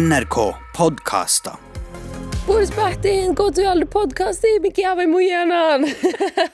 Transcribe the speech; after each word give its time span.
NRK 0.00 0.54
podcaster. 0.76 1.52
Boris 2.46 2.72
Bahtin, 2.72 3.34
go 3.34 3.50
to 3.50 3.62
all 3.70 3.78
the 3.78 3.84
podcasti, 3.84 4.60
mikä 4.60 4.90
aivan 4.90 5.10
mujanan. 5.10 5.80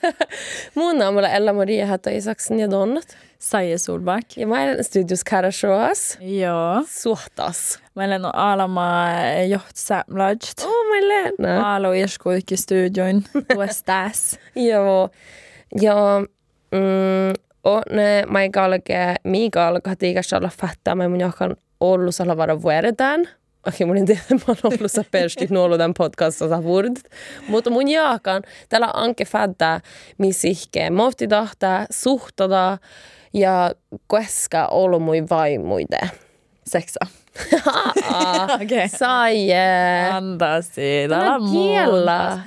Mun 0.75 0.99
naamalla 0.99 1.29
Ella 1.29 1.53
Maria 1.53 1.87
Hatta 1.87 2.11
Isaksen 2.11 2.61
ja 2.61 2.71
Donnat. 2.71 3.17
Saija 3.39 3.79
Solbakk. 3.79 4.37
Ja 4.37 4.47
mä 4.47 4.63
olen 4.63 4.85
studios 4.85 5.25
Karashoas. 5.25 6.19
Joo. 6.21 6.85
Suhtas. 6.87 7.79
Meillä 7.95 8.17
on 8.17 8.35
Alama 8.35 9.07
johtsamlajt. 9.49 10.41
Oh, 10.65 10.87
mä 10.89 11.09
Lena. 11.09 11.77
Alo 11.77 11.93
ieskuikki 11.93 12.57
studion. 12.57 13.23
Tuostas. 13.55 14.39
Joo. 14.57 15.11
Ja 15.81 15.95
mm, 16.73 17.33
ne 17.91 18.25
mä 18.29 18.43
ei 18.43 18.51
kalke, 18.51 19.15
Mikael 19.25 19.81
kahtiikas 19.81 20.33
olla 20.33 20.51
fattaa, 20.61 20.95
mä 20.95 21.09
mun 21.09 21.21
johkan 21.21 21.57
ollut 21.81 22.15
salavara 22.15 22.63
vuodetaan. 22.63 23.29
Okei, 23.67 23.87
mun 23.87 23.97
en 23.97 24.07
tiedä, 24.07 24.21
mä 24.31 24.39
oon 24.49 24.57
ollut 24.65 24.93
sä 24.93 25.05
persti 25.11 25.47
nuolu 25.51 25.79
tämän 25.79 25.95
podcastissa 25.99 26.63
vuodet. 26.63 27.11
Mutta 27.49 27.71
mun 27.71 27.89
jaakan, 27.89 28.43
täällä 28.69 28.91
anke 28.95 29.25
fädda, 29.25 29.81
missä 30.19 30.49
ihke, 30.49 30.91
mohti 30.91 31.29
tahtaa, 31.29 31.87
suhtada 31.91 32.79
ja 33.35 33.73
koska 34.07 34.67
ollut 34.67 35.03
mui 35.03 35.25
vaimuide. 35.31 36.11
Sexa. 36.67 37.07
Okei. 38.63 38.89
Saie. 38.89 40.11
Andasi. 40.11 41.07
Täällä 41.09 41.35
on 41.35 41.51
kiellä. 41.51 42.39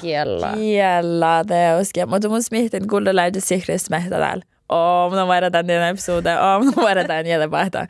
Kiellä. 0.00 0.52
Kiellä 0.54 1.44
teoskia. 1.46 2.06
Mutta 2.06 2.28
mun 2.28 2.42
smihtin 2.42 2.88
kuulla 2.88 3.16
lähde 3.16 3.40
sikris 3.40 3.90
mehtä 3.90 4.18
täällä. 4.18 4.44
Oo, 4.68 5.10
mun 5.10 5.18
on 5.18 5.28
vaihda 5.28 5.50
tän 5.50 5.66
tiedän 5.66 5.88
episode. 5.88 6.38
Oo, 6.38 6.58
mun 6.58 6.72
on 6.76 6.84
vaihda 6.84 7.04
tän 7.04 7.26
jätä 7.26 7.50
vaihtaa. 7.50 7.86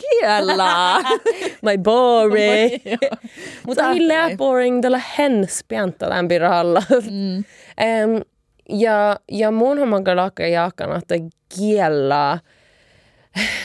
Kiellä. 0.00 0.98
My 1.66 1.78
boring. 1.82 2.72
Mutta 3.66 3.82
Tack. 3.82 3.94
hilja 3.94 4.36
boring, 4.36 4.82
tällä 4.82 5.00
hens 5.18 5.64
pianta 5.68 6.08
tämän 6.08 6.28
pirahalla. 6.28 6.82
Mm. 7.10 7.36
Um, 7.36 8.22
ja, 8.68 9.16
ja 9.32 9.50
mun 9.50 9.78
homman 9.78 10.04
kalaka 10.04 10.46
jaakan, 10.46 10.96
että 10.96 11.14
kiellä. 11.58 12.38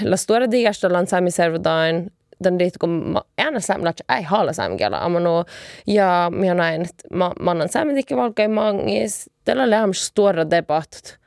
La 0.04 0.18
stora 0.18 0.52
digasta 0.52 0.94
lan 0.94 1.08
sami 1.08 1.32
servodain, 1.32 2.12
den 2.44 2.60
dit 2.60 2.78
kun 2.78 2.90
ma 2.90 3.22
ääna 3.38 3.60
samlat 3.60 4.02
ei 4.18 4.24
haala 4.24 4.54
sami 4.54 4.78
kiellä 4.78 5.04
amano 5.06 5.46
ja 5.88 6.32
minä 6.36 6.54
näin, 6.54 6.82
että 6.82 7.08
ma 7.14 7.32
mannan 7.40 7.70
sami 7.70 7.96
dikki 7.96 8.16
valkei 8.16 8.48
mangis, 8.48 9.30
tällä 9.46 9.70
lämmäs 9.70 10.06
stora 10.06 10.50
debatt 10.50 11.18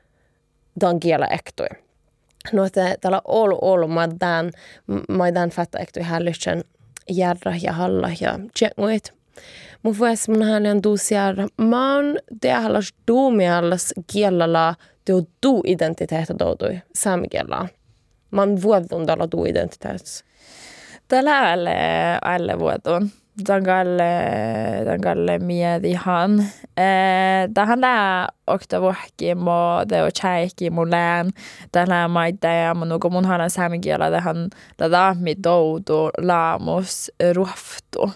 dan 0.81 1.01
kiellä 1.01 1.27
ektoi. 1.27 1.67
Ollut 3.25 3.91
mä 3.91 4.09
tämän, 4.19 4.51
mä 5.09 5.33
tämän 5.33 5.51
fatta 5.51 5.79
ektoi 5.79 6.03
hälytsen 6.03 6.65
järra 7.11 7.53
ja 7.63 7.73
halla 7.73 8.11
ja 8.21 8.39
tjenguit. 8.59 9.13
Mun 9.83 9.99
vuosi 9.99 10.31
mun 10.31 10.43
hän 10.43 10.67
on 10.67 10.83
tuus 10.83 11.11
järra. 11.11 11.47
Mä 11.59 11.95
oon 11.95 12.19
tehallas 12.41 12.95
duumiallas 13.09 13.95
kielellä 14.13 14.75
teo 15.05 15.23
tuu 15.41 15.63
identiteetti 15.67 16.35
doutui 16.39 16.79
saamikielellä. 16.95 17.69
Mä 18.31 18.41
oon 18.41 18.63
vuodun 18.63 19.07
tällä 19.07 19.29
tuu 19.29 19.45
identiteetti. 19.45 20.25
Tällä 21.09 21.51
alle, 21.51 21.77
alle 22.25 22.59
vuoton. 22.59 23.11
Tangalle 23.45 25.39
miedihan. 25.39 26.41
Eh, 26.77 27.49
tähän 27.55 27.81
lää 27.81 28.29
okta 28.47 28.81
vuokki 28.81 29.35
mo 29.35 29.85
te 29.89 30.03
o 30.03 30.11
chaikki 30.11 30.71
mun 30.71 30.91
lään. 30.91 31.31
Tällä 31.73 32.09
maita 32.09 32.47
ja 32.47 32.75
mun 32.75 32.89
nuko 32.89 33.11
mun 33.11 33.25
hanan 33.25 33.51
saamikielä 33.51 34.11
tähän 34.11 34.37
ladaami 34.81 35.35
doudu 35.45 36.11
laamus 36.19 37.13
ruhtu. 37.35 38.11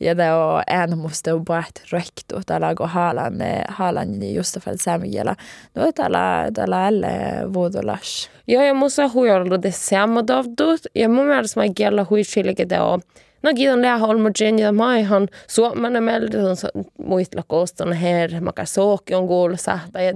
Ja 0.00 0.16
det 0.16 0.32
on 0.32 0.62
en 0.66 0.98
musta 0.98 1.34
on 1.34 1.44
bort 1.44 1.82
röktu. 1.92 2.40
Tällä 2.46 2.74
kun 2.74 2.88
haalan, 2.88 3.34
haalan 3.68 4.34
just 4.34 4.58
för 4.60 4.74
saamikielä. 4.76 5.34
No 5.74 5.92
tällä, 5.92 6.50
tällä 6.54 6.86
alle 6.86 7.08
vuodolas. 7.52 8.30
Joo, 8.48 8.62
ja 8.62 8.74
musta 8.74 9.08
huijalla 9.08 9.62
det 9.62 9.74
samma 9.74 10.26
dovdut. 10.26 10.80
Ja 10.94 11.08
mun 11.08 11.26
mielestä 11.26 11.60
mä 11.60 11.66
kiellä 11.74 12.06
huichilike 12.10 12.66
te 12.66 12.80
on. 12.80 13.00
No 13.42 13.50
kiitos 13.54 13.78
lää 13.80 13.98
holmogen 13.98 14.58
ja 14.58 14.72
mä 14.72 14.98
ihan 14.98 15.28
suomana 15.48 16.00
meiltä 16.00 16.38
on 16.38 16.56
muistella 17.04 17.44
kooston 17.48 17.92
her, 17.92 18.40
mä 18.40 18.52
kai 18.52 18.66
sooki 18.66 19.14
on 19.14 19.26
kuulossa. 19.26 19.78
Tai 19.92 20.12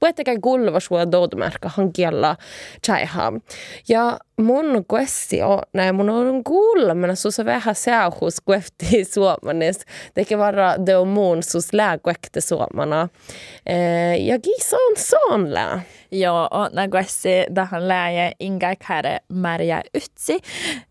puhuttakaa 0.00 0.34
kuuleva 0.42 0.80
sua 0.80 1.12
doutumerkka 1.12 1.70
han 1.76 1.92
kiellä 1.92 2.36
chaiha. 2.86 3.32
Ja 3.88 4.18
mun 4.36 4.84
kuessi 4.88 5.42
on, 5.42 5.58
näin 5.72 5.94
mun 5.94 6.10
on 6.10 6.44
kuulla, 6.44 6.94
men 6.94 7.16
så 7.16 7.44
vähän 7.44 7.74
seahus 7.74 8.40
kuefti 8.40 9.04
suomanis. 9.04 9.80
Teke 10.14 10.38
vara 10.38 10.86
det 10.86 10.96
on 10.96 11.08
mun 11.08 11.42
sus 11.42 11.72
lää 11.72 11.98
kuekte 11.98 12.40
suomana. 12.40 13.08
Eh, 13.66 14.26
ja 14.26 14.38
kiisa 14.38 14.76
on 14.76 14.96
sån 14.96 15.54
lää. 15.54 15.82
Joo, 16.12 16.48
on 16.50 16.70
guessi 16.90 17.28
tähän 17.54 17.88
lääjä 17.88 18.32
inga 18.40 18.76
kare 18.88 19.18
Maria 19.28 19.82
Ytsi. 19.94 20.40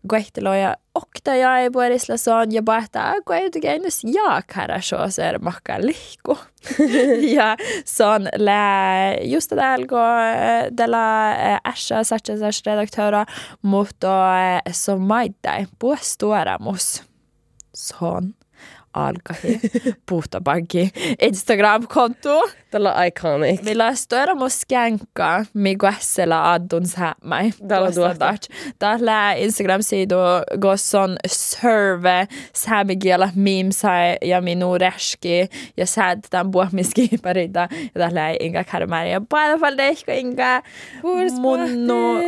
Guehtiloja 0.08 0.76
Och 0.94 1.02
oktaja 1.02 1.62
jag 1.62 1.72
puolislasoon 1.72 2.52
ja 2.56 2.62
paehtaa, 2.62 3.14
kun 3.26 3.36
ei 3.36 3.50
tekee 3.50 3.78
nyt 3.78 3.94
jaakharasho 4.04 5.10
ser 5.10 5.38
makka 5.38 5.78
lihku. 5.78 6.38
ja 7.36 7.56
se 7.84 8.04
on 8.04 8.28
lää, 8.36 9.14
just 9.22 9.50
täällä, 9.50 9.86
kun 9.86 10.76
tällä 10.76 11.32
ässä 11.66 12.04
satsasas 12.04 12.62
redaktöra, 12.66 13.26
mutta 13.62 14.32
se 14.70 14.92
on 14.92 15.00
maittain 15.00 15.68
puostuoramus. 15.78 17.02
Se 17.74 17.94
on 18.00 18.34
alkahi 18.94 19.60
puhtapankin 20.08 20.90
Instagram-konto. 21.22 22.50
Tällä 22.74 23.04
iconic. 23.04 23.62
Millä 23.62 23.94
störa 23.94 24.34
mo 24.34 24.48
skänka 24.48 25.44
mi 25.54 25.76
guessela 25.76 26.52
addun 26.52 26.86
sämmäi. 26.86 27.50
Tällä 27.68 27.92
tuota. 27.92 28.34
Tällä 28.78 29.32
Instagram-sidu 29.32 30.16
gosson 30.58 31.16
serve 31.26 32.28
sämikielä 32.52 33.28
mimsai 33.34 34.16
ja 34.22 34.40
minu 34.40 34.78
reski 34.78 35.48
ja 35.76 35.86
säd 35.86 36.18
tämän 36.30 36.50
puhmiski 36.50 37.10
parita 37.22 37.68
ja 37.94 38.00
tällä 38.00 38.30
ei 38.30 38.36
inga 38.40 38.64
karmari. 38.64 39.12
Ja 39.12 39.20
fall 39.60 39.76
det 39.76 39.88
ehkä 39.88 40.14
inga 40.14 40.62
munnu 41.40 42.18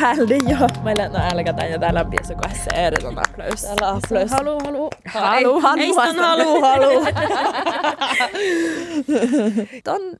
väldi 0.00 0.38
jo. 0.48 0.66
Meillä 0.82 1.08
no 1.08 1.18
älkä 1.32 1.52
tän 1.52 1.70
ja 1.70 1.78
täällä 1.78 2.04
biisi 2.04 2.34
guesse 2.34 2.70
eriton 2.74 3.18
applaus. 3.18 3.62
Täällä 3.62 3.88
applaus. 3.88 4.30
Halu, 4.30 4.60
halu. 4.64 4.90
Halu, 5.06 5.60
halu. 5.60 5.78
Heistä 5.78 6.22
halu, 6.22 6.60
halu. 6.60 7.06
Ton 9.84 10.16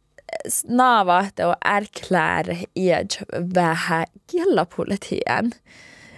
naavahte 0.64 1.46
och 1.46 1.54
erklär 1.60 2.64
ed 2.74 3.10
vähän 3.54 4.06
kielapolitian. 4.30 5.52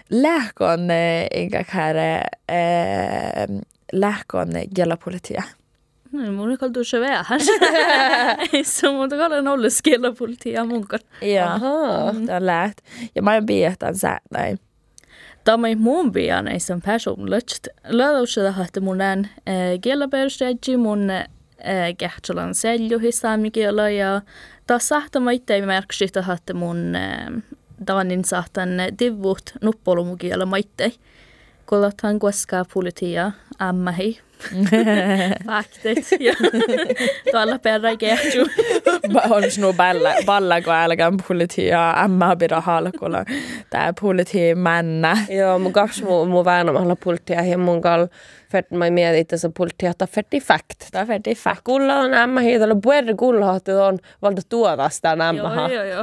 Lähkon 0.09 0.91
inga 1.31 1.65
kare 1.65 2.29
eh, 2.49 3.49
lähkon 3.93 4.53
kielapolitia. 4.77 5.45
No, 6.11 6.33
mun 6.33 6.51
ei 6.53 6.57
kaltu 6.57 6.85
se 6.85 7.01
vähän. 7.01 7.41
Ei 8.53 8.65
se 8.65 8.89
on 8.89 8.95
muuta 8.95 9.17
kallan 9.17 9.49
ollut 9.49 9.73
skella 9.73 10.65
munkar. 10.65 11.01
Ja, 11.23 11.55
Ahaa. 11.55 12.13
det 12.13 12.33
har 12.33 12.41
lärt. 12.41 12.81
Ja 13.15 13.23
mä 13.23 13.37
en 13.37 13.47
biehtan 13.47 13.95
sä 13.95 14.21
näin. 14.31 14.59
Tämä 15.45 15.69
ei 15.69 15.75
mun 15.77 16.13
pian 16.13 16.49
ei 16.49 16.61
sen 16.61 16.83
personligt. 16.83 17.69
Löydäykset 17.89 18.59
että 18.65 18.81
mun 18.81 19.01
ään 19.01 19.29
kielaperustedji 19.81 20.77
mun 20.77 21.11
kehtsalan 21.99 22.55
selju 22.55 22.99
hisaamikielä 22.99 23.91
ja 23.91 24.23
taas 24.67 24.89
sahtama 24.89 25.31
itse 25.31 25.67
merksi, 25.67 26.05
että 26.05 26.55
mun 26.55 26.97
tavannin 27.87 28.25
sahtan 28.25 28.69
divut 28.99 29.43
nuppolumukielä 29.63 30.47
maitte. 30.47 30.93
Kollathan 31.65 32.19
koskaa 32.19 32.65
politia 32.75 33.33
ämmähi. 33.63 34.21
Faktit. 35.47 36.21
Ja 36.21 36.35
tuolla 37.33 37.59
perä 37.59 37.97
kehtsu. 37.97 38.39
on 39.31 39.43
nu 39.61 39.73
balla, 39.73 40.11
balla 40.27 40.61
kun 40.61 40.73
älkään 40.73 41.17
politia 41.29 41.91
ämmä 42.05 42.37
pidä 42.37 42.61
halkulla. 42.61 43.25
Tää 43.71 43.93
politi 44.01 44.55
männä. 44.55 45.19
Joo, 45.29 45.59
mun 45.59 45.73
kaksi 45.73 46.05
mun, 46.05 46.29
mun 46.29 46.45
väänamalla 46.45 46.97
pulttia 46.97 47.45
ja 47.45 47.59
mun 47.59 47.81
kal 47.81 48.07
fett 48.55 48.71
mä 48.71 48.91
mietin 48.91 49.21
itse 49.21 49.37
asiassa 49.37 49.53
pulttia, 49.57 49.91
että 49.91 50.07
fetti 50.07 50.41
fact. 50.41 50.79
Tää 50.93 51.07
färdig 51.07 51.39
fack. 51.39 51.65
Kulla 51.65 51.97
on 51.97 52.15
ämmä 52.15 52.41
hiitellä, 52.41 52.77
puerre 52.83 53.15
kulla, 53.15 53.61
on 53.87 53.99
valta 54.23 54.43
tuovasta 54.49 55.11
ämmäha. 55.11 55.69
Joo, 55.69 55.85
joo, 55.85 56.03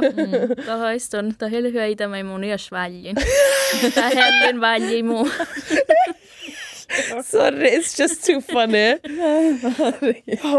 Tämä 0.66 0.76
haistun. 0.76 1.34
Tämä 1.38 1.50
helhyä 1.50 1.86
itä 1.86 2.08
mä 2.08 2.22
mun 2.22 2.44
iäs 2.44 2.70
väljin. 2.70 3.16
Tämä 3.94 4.10
hellin 4.14 4.60
välji 4.60 5.02
muu. 5.02 5.28
Sorry, 7.32 7.68
it's 7.76 7.98
just 7.98 8.26
too 8.26 8.40
funny. 8.40 9.00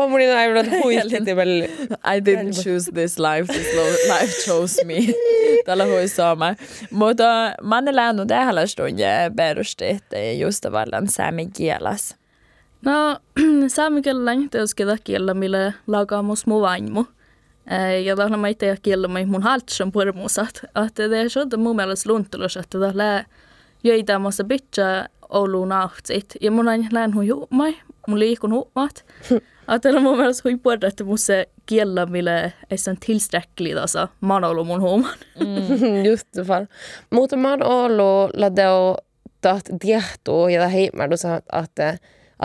mun 0.10 0.22
ei 0.22 0.32
aivan 0.32 0.66
huihti 0.84 1.36
välillä. 1.36 1.66
I 2.16 2.20
didn't 2.20 2.64
choose 2.64 2.92
this 2.92 3.20
life, 3.20 3.54
this 3.54 3.68
life 4.08 4.34
chose 4.46 4.86
me. 4.86 5.14
Tällä 5.66 5.86
hui 5.86 6.08
sama. 6.08 6.56
Mutta 6.92 7.24
mä 7.62 7.76
oon 7.76 7.96
läännyt 7.96 8.28
tähän 8.28 8.68
stunje 8.68 9.32
perustit 9.36 10.04
just 10.40 10.66
vallan 10.72 11.08
saamen 11.08 11.52
kielas. 11.52 12.16
No, 12.86 13.20
saamen 13.68 14.02
kielellä 14.02 14.36
lähteus 14.36 14.76
ketä 14.76 14.98
kielellä, 15.04 15.34
millä 15.34 15.74
lagaamus 15.88 16.48
mu 16.48 16.62
vaimo. 16.62 17.06
Ja 18.06 18.16
tällä 18.16 18.38
mä 18.38 18.48
itse 18.48 18.78
kielellä 18.82 19.26
mun 19.26 19.44
haltsen 19.44 19.92
purmusat. 19.92 20.62
Että 20.86 21.10
det 21.10 21.22
är 21.22 21.30
så 21.30 21.58
mun 21.58 21.76
mielestä 21.76 22.10
luntulus, 22.10 22.58
että 22.58 22.80
tällä 22.80 23.26
jöitä 23.84 24.20
muassa 24.20 24.44
bitcha 24.44 25.08
Ouluun 25.34 25.70
nahtsit. 25.70 26.26
Ja 26.42 26.52
mun 26.52 26.68
aina 26.68 26.88
lään 26.92 27.16
hui 27.16 27.30
huumai, 27.30 27.76
mun 28.08 28.20
liikun 28.20 28.54
huumat. 28.54 29.06
Ajatella 29.68 30.00
mun 30.00 30.18
mielestä 30.18 30.50
hui 30.50 30.78
että 30.88 31.04
mun 31.04 31.18
se 31.18 31.50
kielellä, 31.66 32.06
millä 32.06 32.52
ei 32.72 32.78
sen 32.78 32.98
tilsträcklig 33.06 33.76
tasa. 33.76 34.08
Mä 34.22 34.34
oon 34.34 34.44
ollut 34.44 34.68
mun 34.68 34.82
huuman. 34.82 35.14
Just 36.10 36.28
det 36.38 36.48
fall. 36.48 36.66
Mutta 37.10 37.36
mä 37.36 37.50
oon 37.50 37.64
ollut 37.64 38.32
ladeo 38.38 38.98
taht 39.42 39.70
diehtuu 39.86 40.48
ja 40.48 40.68
heimmärdu 40.68 41.16
että 41.64 41.98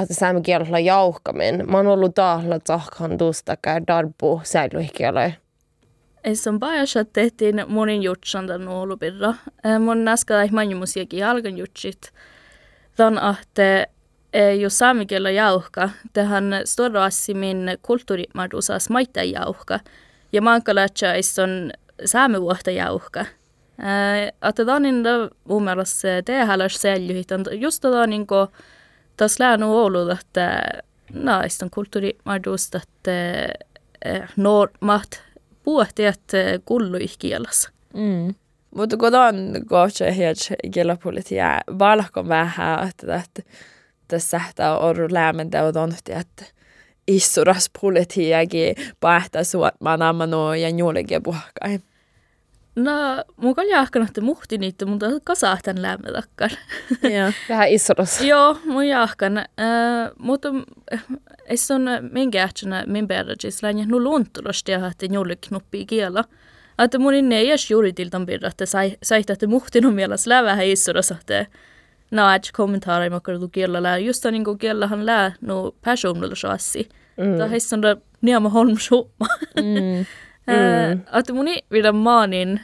että 0.03 0.15
saamen 0.15 0.43
kielellä 0.43 0.79
jauhkamin. 0.79 1.71
Mä 1.71 1.77
oon 1.77 1.87
ollut 1.87 2.15
tahla 2.15 2.59
tahkan 2.61 3.19
tuosta 3.19 3.57
käy 3.63 3.81
darbu 3.87 4.41
säilyhikielellä. 4.45 5.33
Ei 6.25 6.37
se 6.37 6.51
on 6.51 6.61
paljon, 6.61 6.87
että 7.01 7.13
tehtiin 7.13 7.65
monin 7.69 8.03
jutsan 8.03 8.47
tämän 8.47 8.65
nuolupirra. 8.65 9.35
Mun 9.81 10.05
näskä 10.05 10.43
ei 10.43 10.49
manjumusiakin 10.51 11.27
alkan 11.27 11.59
jutsit. 11.59 12.13
Tämän, 12.99 13.37
että 13.43 13.87
jos 14.61 14.79
saamen 14.79 15.07
kielellä 15.07 15.31
jauhka, 15.31 15.91
tähän 16.13 16.45
storassi 16.65 17.35
min 17.35 17.79
kulttuurimadusas 17.83 18.91
maita 18.91 19.23
jauhka. 19.23 19.81
Ja 20.33 20.43
maankalatsa 20.43 21.07
on 21.43 21.73
saamen 22.05 22.41
vuotta 22.41 22.71
jauhka. 22.71 23.25
Että 24.49 24.65
tämä 24.65 24.77
on 24.77 24.83
mun 25.45 25.65
mielestä 25.65 26.09
tehdä 26.25 26.69
säilyhit. 26.69 27.29
Just 27.61 27.81
tämä 27.81 28.03
on 28.03 28.11
niin 28.11 28.27
kuin 28.27 28.49
tas 29.17 29.41
lää 29.41 29.57
nu 29.57 29.79
ollut, 29.79 30.11
että 30.11 30.63
naisten 31.13 31.71
kulttuurimadus, 31.71 32.67
että 32.67 33.49
normat 34.37 35.23
puhtiat 35.63 36.21
kulluihkielassa. 36.65 37.71
Mm. 37.95 38.35
Mutta 38.75 38.97
kun 38.97 39.15
on 39.15 39.35
kohta 39.69 40.13
helt 40.13 40.39
kielapolitia, 40.71 41.61
valkon 41.79 42.29
vähän, 42.29 42.89
että, 42.89 43.15
että 43.15 43.43
tässä 44.09 44.41
on 44.81 44.97
lämmentä 45.11 45.65
on 45.65 45.75
tonti, 45.75 46.13
että 46.13 46.45
issuras 47.09 47.71
politiakin 47.81 48.75
päähtää 49.01 49.45
suotmaan 49.45 50.03
ammanu 50.03 50.53
ja 50.53 50.69
juulikin 50.69 51.23
puhkai. 51.23 51.79
No, 52.77 52.93
mun 53.43 53.55
oli 53.57 53.71
jahkanut 53.71 54.11
muhti 54.21 54.59
niitä, 54.59 54.87
mutta 54.87 55.07
kasahtan 55.25 55.83
lämmö 55.83 56.13
takkar. 56.13 56.51
Joo. 57.03 57.33
Vähän 57.49 57.69
isoros. 57.69 58.21
Joo, 58.21 58.59
mun 58.65 58.87
jahkan. 58.87 59.39
Äh, 59.39 59.47
mutta 60.19 60.49
ei 61.47 61.57
se 61.57 61.75
on 61.75 61.87
minkä 62.13 62.43
ähtsänä 62.43 62.85
min 62.87 63.09
perrajis 63.09 63.63
läänjä 63.63 63.87
nu 63.87 64.03
luontulosti 64.03 64.73
ja 64.73 64.87
että 64.87 65.07
juuri 65.15 65.37
knuppi 65.37 65.87
kiela. 65.87 66.25
Että 66.85 66.99
mun 66.99 67.15
inne 67.15 67.39
ei 67.39 67.49
edes 67.49 67.71
juuri 67.71 67.93
tiltan 67.93 68.27
pirra, 68.27 68.49
että 68.49 68.67
sai, 68.67 68.97
sait, 69.03 69.31
että 69.31 69.47
muhti 69.47 69.81
no 69.81 69.91
mielessä 69.91 70.31
lää 70.31 70.45
vähän 70.45 70.67
isoros, 70.67 71.11
että 71.11 71.47
no 72.11 72.29
äts 72.29 72.53
kommentaari 72.53 73.11
makar 73.11 73.41
du 73.41 73.49
kiela 73.49 73.83
lää. 73.83 73.99
Just 73.99 74.25
niin 74.25 74.45
kuin 74.45 74.59
kielahan 74.59 75.07
lää 75.07 75.33
no 75.41 75.75
personilla 75.85 76.35
saassi. 76.35 76.89
Mm. 77.17 77.37
Tämä 77.37 77.49
heistä 77.49 77.77
on 77.77 77.83
niema 78.21 78.49
holmsumma. 78.49 79.27
Mm. 79.57 80.07
Mm. 80.47 81.01
Att 81.13 81.31
mun 81.33 81.47
vielä 81.71 81.93
maanin 81.93 82.61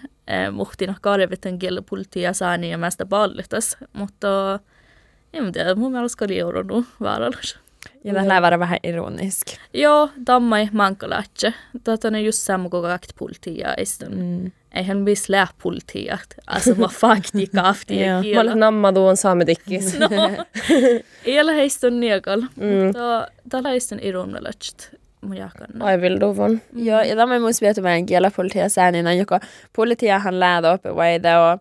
muhtina 0.52 0.94
karvetan 1.00 1.58
kielipultia 1.58 2.32
saani 2.32 2.70
ja 2.70 2.78
mästä 2.78 3.06
pallitas, 3.06 3.76
mutta 3.92 4.60
en 5.32 5.52
tiedä, 5.52 5.74
mun 5.74 5.92
mielestä 5.92 6.24
oli 6.24 6.38
euronu 6.38 6.84
vaarallis. 7.00 7.63
Ja 8.04 8.14
tämä 8.14 8.42
vara 8.42 8.58
vähän 8.58 8.78
ironisk. 8.82 9.46
Joo, 9.74 10.10
tammai 10.24 10.68
mankalatse. 10.72 11.54
Tätä 11.84 12.08
on 12.08 12.24
just 12.24 12.38
samma 12.38 12.68
kuin 12.68 12.82
kakt 12.82 13.10
pultia. 13.18 13.74
Mm. 14.08 14.50
Eihän 14.74 15.04
viss 15.04 15.28
lää 15.28 15.46
pultia. 15.62 16.18
Alltså 16.46 16.78
vad 16.78 16.90
fakti 16.90 17.46
kafti 17.46 18.00
ja 18.00 18.22
kiela. 18.22 18.44
Mä 18.44 18.50
olen 18.50 18.60
namma 18.60 18.92
tuon 18.92 19.16
saametikkis. 19.16 19.98
No, 19.98 20.08
ei 21.24 21.40
ole 21.40 21.56
heistä 21.56 21.86
on 21.86 22.00
niekal. 22.00 22.40
Mutta 22.40 23.28
tällä 23.48 23.68
heistä 23.68 23.94
on 23.94 24.00
jakan. 25.36 25.82
Ai 25.82 26.00
vill 26.00 26.20
duvon. 26.20 26.60
Joo, 26.76 27.00
ja 27.02 27.16
tämä 27.16 27.38
mun 27.38 27.50
vietu 27.60 27.82
meidän 27.82 28.06
kielapolitia 28.06 28.68
säänina, 28.68 29.12
joka 29.12 29.40
politiahan 29.76 30.40
läädä 30.40 30.72
oppe 30.72 30.96
vaida 30.96 31.52
och 31.52 31.60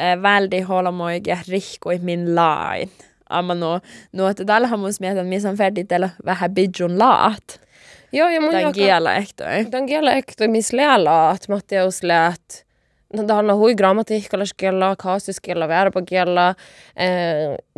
äh, 0.00 0.22
väldi 0.22 0.60
holmoikia 0.60 1.38
rihkui 1.48 1.98
min 1.98 2.34
lain. 2.34 2.90
Amma 3.28 3.54
no, 3.54 3.80
no 4.12 4.28
että 4.28 4.44
tällähän 4.44 4.78
mun 4.78 4.90
mielestä, 5.00 5.24
missä 5.24 5.48
on 5.50 5.56
färdigt 5.56 5.88
vähän 6.24 6.54
bidjun 6.54 6.98
laat. 6.98 7.60
Joo, 8.12 8.28
ja 8.28 8.40
mun 8.40 8.50
Tämän 8.50 8.72
kielä 8.72 9.14
ehtoi. 9.14 9.64
Tämän 9.70 9.86
kielä 9.86 10.12
ehtoi, 10.12 10.48
missä 10.48 10.76
lää 10.76 11.04
laat, 11.04 11.48
Matteus 11.48 12.02
läät. 12.02 12.65
Tämä 13.26 13.38
on 13.38 13.56
hui 13.56 13.74
grammatiikkalaiskielä, 13.74 14.94
kaasuskielä, 14.98 15.68
verbokielä. 15.68 16.54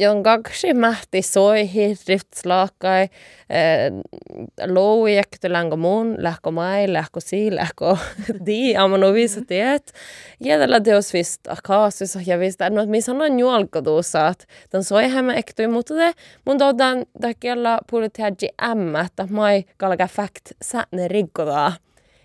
Ja 0.00 0.10
on 0.10 0.22
kaksi 0.22 0.74
mähti 0.74 1.22
soihi, 1.22 1.94
driftslaakai, 2.06 3.08
louiekty 4.66 5.52
länkö 5.52 5.76
mun, 5.76 6.14
lähkö 6.18 6.50
mai, 6.50 6.92
lähkö 6.92 7.20
si, 7.20 7.54
lähkö 7.54 7.96
di, 8.46 8.76
amma 8.76 8.98
no 8.98 9.12
viisa 9.12 9.40
tiet. 9.46 9.92
Jädellä 10.40 10.80
teos 10.80 11.12
vista 11.12 11.56
kaasus 11.64 12.18
ja 12.26 12.38
vista, 12.38 12.70
no 12.70 12.86
missä 12.86 13.12
on 13.12 13.38
juolko 13.38 13.82
tuossa, 13.82 14.28
että 14.28 14.44
tämän 14.70 14.84
soi 14.84 15.08
hämä 15.08 15.34
ektui, 15.34 15.66
mutta 15.66 15.94
te 15.94 16.12
mun 16.46 16.58
tuotan 16.58 17.06
kielä 17.40 17.78
puhutettiin 17.90 18.50
ämmä, 18.62 19.00
että 19.00 19.26
mai 19.30 19.64
kalka 19.76 20.06
fakt 20.06 20.52
sätne 20.64 21.08
rikkodaa. 21.08 21.72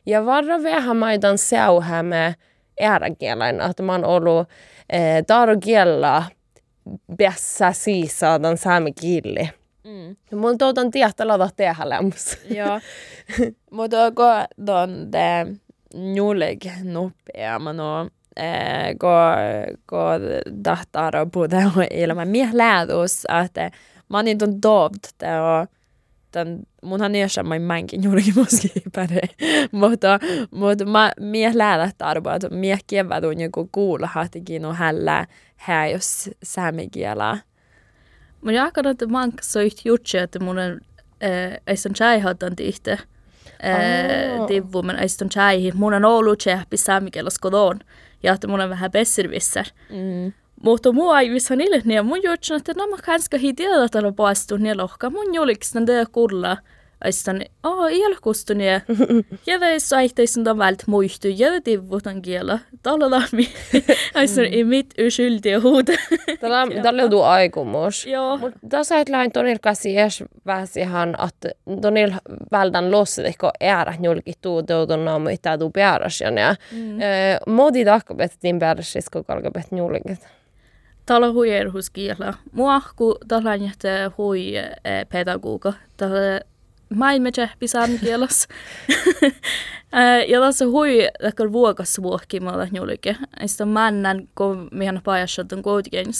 Ja 0.05 0.25
varra 0.25 0.63
vähän 0.63 0.97
maitan 0.97 1.37
säuhämä, 1.37 2.33
ääräkielen, 2.81 3.61
että 3.61 3.83
mä 3.83 3.91
oon 3.91 4.05
ollut 4.05 4.49
eh, 4.89 5.25
tarokielellä 5.27 6.23
bässa 7.17 7.71
siisadan 7.71 8.57
saame 8.57 8.91
kieli. 8.91 9.49
Mm. 9.83 10.39
Mun 10.39 10.57
tuotan 10.57 10.91
tietä 10.91 11.27
lada 11.27 11.49
tehdä 11.55 11.89
lämmus. 11.89 12.37
Joo. 12.49 12.79
Mutta 13.71 14.11
kun 14.11 14.75
on 14.75 15.11
det 15.11 15.57
nulig 15.93 16.65
nopea, 16.83 17.59
man 17.59 17.79
on 17.79 18.09
eh, 18.37 18.95
kun, 18.99 19.73
kun 19.89 20.53
dahtar 20.63 21.25
både 21.33 21.63
ilman 21.91 22.27
mie 22.27 22.49
lädus, 22.53 23.25
että 23.43 23.71
mä 24.09 24.17
oon 24.17 24.25
niin 24.25 24.39
dovt, 24.63 25.23
och 25.23 25.69
tämän, 26.33 26.59
munhan 26.83 27.11
mankin 27.67 28.03
juurikin 28.03 28.33
muskiipare, 28.35 29.21
mutta, 29.71 30.19
mutta 30.51 30.85
mä, 30.85 31.11
mie 31.19 31.51
lähdät 31.55 32.01
arvoa, 32.01 32.35
että 32.35 32.49
mie 32.49 32.77
kevät 32.87 33.23
joku 33.39 33.69
kuulla 33.71 34.07
hatikin 34.07 34.65
on 34.65 34.75
hällä 34.75 35.25
hää 35.55 35.87
jos 35.87 36.29
säämikielää. 36.43 37.37
Mä 38.41 38.51
jaakan, 38.51 38.87
että 38.87 39.07
mä 39.07 39.19
oon 39.19 39.31
jutsi, 39.85 40.17
että 40.17 40.39
mun 40.39 40.59
on 40.59 40.79
ei 41.67 41.77
sen 41.77 41.93
chai-hatan 41.93 42.55
tihte. 42.55 42.99
Tivvu, 44.47 44.81
men 44.81 44.99
ei 44.99 45.09
sen 45.09 45.29
chai. 45.29 45.71
Mun 45.73 45.93
on 45.93 46.05
ollut 46.05 46.39
chehpi 46.39 46.77
säämikielas 46.77 47.39
kodon. 47.39 47.79
Ja 48.23 48.33
että 48.33 48.47
mun 48.47 48.61
on 48.61 48.69
vähän 48.69 48.91
besservisser. 48.91 49.65
Mm. 49.89 50.33
Mutta 50.63 50.91
mua 50.91 51.19
ei 51.19 51.29
vissan 51.29 51.57
niille, 51.57 51.81
niin 51.85 52.05
mun 52.05 52.23
jutsin, 52.23 52.57
että 52.57 52.73
nämä 52.73 52.97
kanska 53.05 53.37
hi 53.37 53.53
tiedä 53.53 53.89
tällä 53.91 54.11
paastu 54.11 54.57
niin 54.57 54.77
lohka. 54.77 55.09
Mun 55.09 55.33
juliks 55.33 55.73
nää 55.75 56.05
kuulla. 56.11 56.57
Aistan, 57.03 57.41
oh, 57.63 57.91
ilkustu 57.91 58.53
niin. 58.53 58.81
Ja 59.47 59.59
det 59.59 59.79
saitteisen 59.79 60.43
då 60.45 60.57
vält 60.57 60.87
muistu, 60.87 61.27
ja 61.27 61.51
det 61.51 61.61
tivutan 61.63 62.21
kiela. 62.21 62.59
Tällä 62.83 63.09
lämmi. 63.09 63.47
Aistan, 64.15 64.45
i 64.45 64.63
mitt 64.63 64.93
uskyldiga 65.07 65.59
hod. 65.59 65.87
Tällä 66.83 67.03
on 67.03 67.25
aikomus. 67.25 68.05
Joo. 68.05 68.37
Mutta 68.37 68.59
tässä 68.69 68.97
ei 68.97 69.03
lähin 69.09 69.31
tonil 69.31 69.57
käsi 69.61 69.97
edes 69.97 70.23
vähän, 70.45 71.15
että 71.27 71.49
tonil 71.81 72.11
vältän 72.51 72.91
lossa, 72.91 73.21
että 73.23 73.51
äärä 73.61 73.93
julkit 74.01 74.41
tuu 74.41 74.63
tuutun 74.63 75.05
naamu 75.05 75.29
itää 75.29 75.57
tuu 75.57 75.71
pääräs. 75.71 76.21
Ja 76.21 76.55
modi 77.47 77.85
takkapettiin 77.85 78.59
pääräs, 78.59 78.93
kun 79.13 79.25
kalkapet 79.25 79.67
julkit. 79.71 80.42
Täällä 81.05 81.31
hui 81.31 81.51
erhuskielä. 81.51 82.33
Mua, 82.51 82.81
kun 82.95 83.15
täällä 83.27 83.51
on 83.53 83.59
hui 84.17 84.53
pedagoga. 85.09 85.73
Täällä 85.97 86.41
maailma 86.95 87.31
tsehpi 87.31 87.67
saamikielas. 87.67 88.47
ja 90.27 90.41
tässä 90.41 90.65
hui 90.65 91.09
ehkä 91.19 91.51
vuokas 91.51 92.01
vuokki 92.01 92.39
mä 92.39 92.51
olen 92.51 92.69
julke. 92.73 93.15
Sitten 93.45 93.67
männän, 93.67 94.27
kun 94.35 94.67
mehän 94.71 95.01
pajassa 95.03 95.45
on 95.51 95.63
kuitenkin 95.63 96.13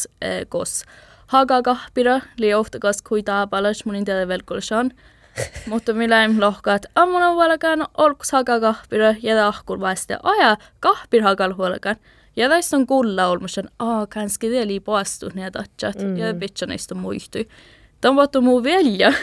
kos 0.49 0.83
hagakahpira, 1.27 2.19
li 2.37 2.53
ohtakas 2.53 3.01
kui 3.01 3.23
taapalas 3.23 3.85
munin 3.85 4.05
teille 4.05 4.27
velkulsan. 4.27 4.91
Mutta 5.69 5.93
minä 5.93 6.23
en 6.23 6.41
lohkaa, 6.41 6.75
että 6.75 6.89
ammuna 6.95 7.29
on 7.29 7.37
valkaan 7.37 7.87
olkus 7.97 8.31
hagakahpira 8.31 9.15
ja 9.21 9.35
tahkur 9.35 9.79
vasta 9.79 10.19
aja 10.23 10.57
kahpir 10.79 11.23
hagal 11.23 11.53
huolkan. 11.53 11.95
Ja 12.35 12.49
tässä 12.49 12.77
on 12.77 12.87
kulla 12.87 13.27
olmusen, 13.27 13.69
aa, 13.79 14.07
kanske 14.07 14.49
det 14.51 14.67
li 14.71 14.79
poastu 14.79 15.29
ne 15.33 15.51
tatchat, 15.51 16.01
mm. 16.01 16.17
ja 16.17 16.33
bitcha 16.33 16.65
näistä 16.65 16.95
muistui. 16.95 17.47
Tämä 18.01 18.21
on 18.35 18.43
muu 18.43 18.63
velja. 18.63 19.13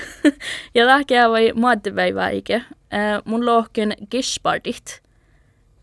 ja 0.75 0.87
lähkeä 0.87 1.31
vai 1.31 1.53
maattepäiväike. 1.55 2.55
Äh, 2.55 3.23
mun 3.25 3.47
lohken 3.47 3.95
gishbardit. 4.11 5.03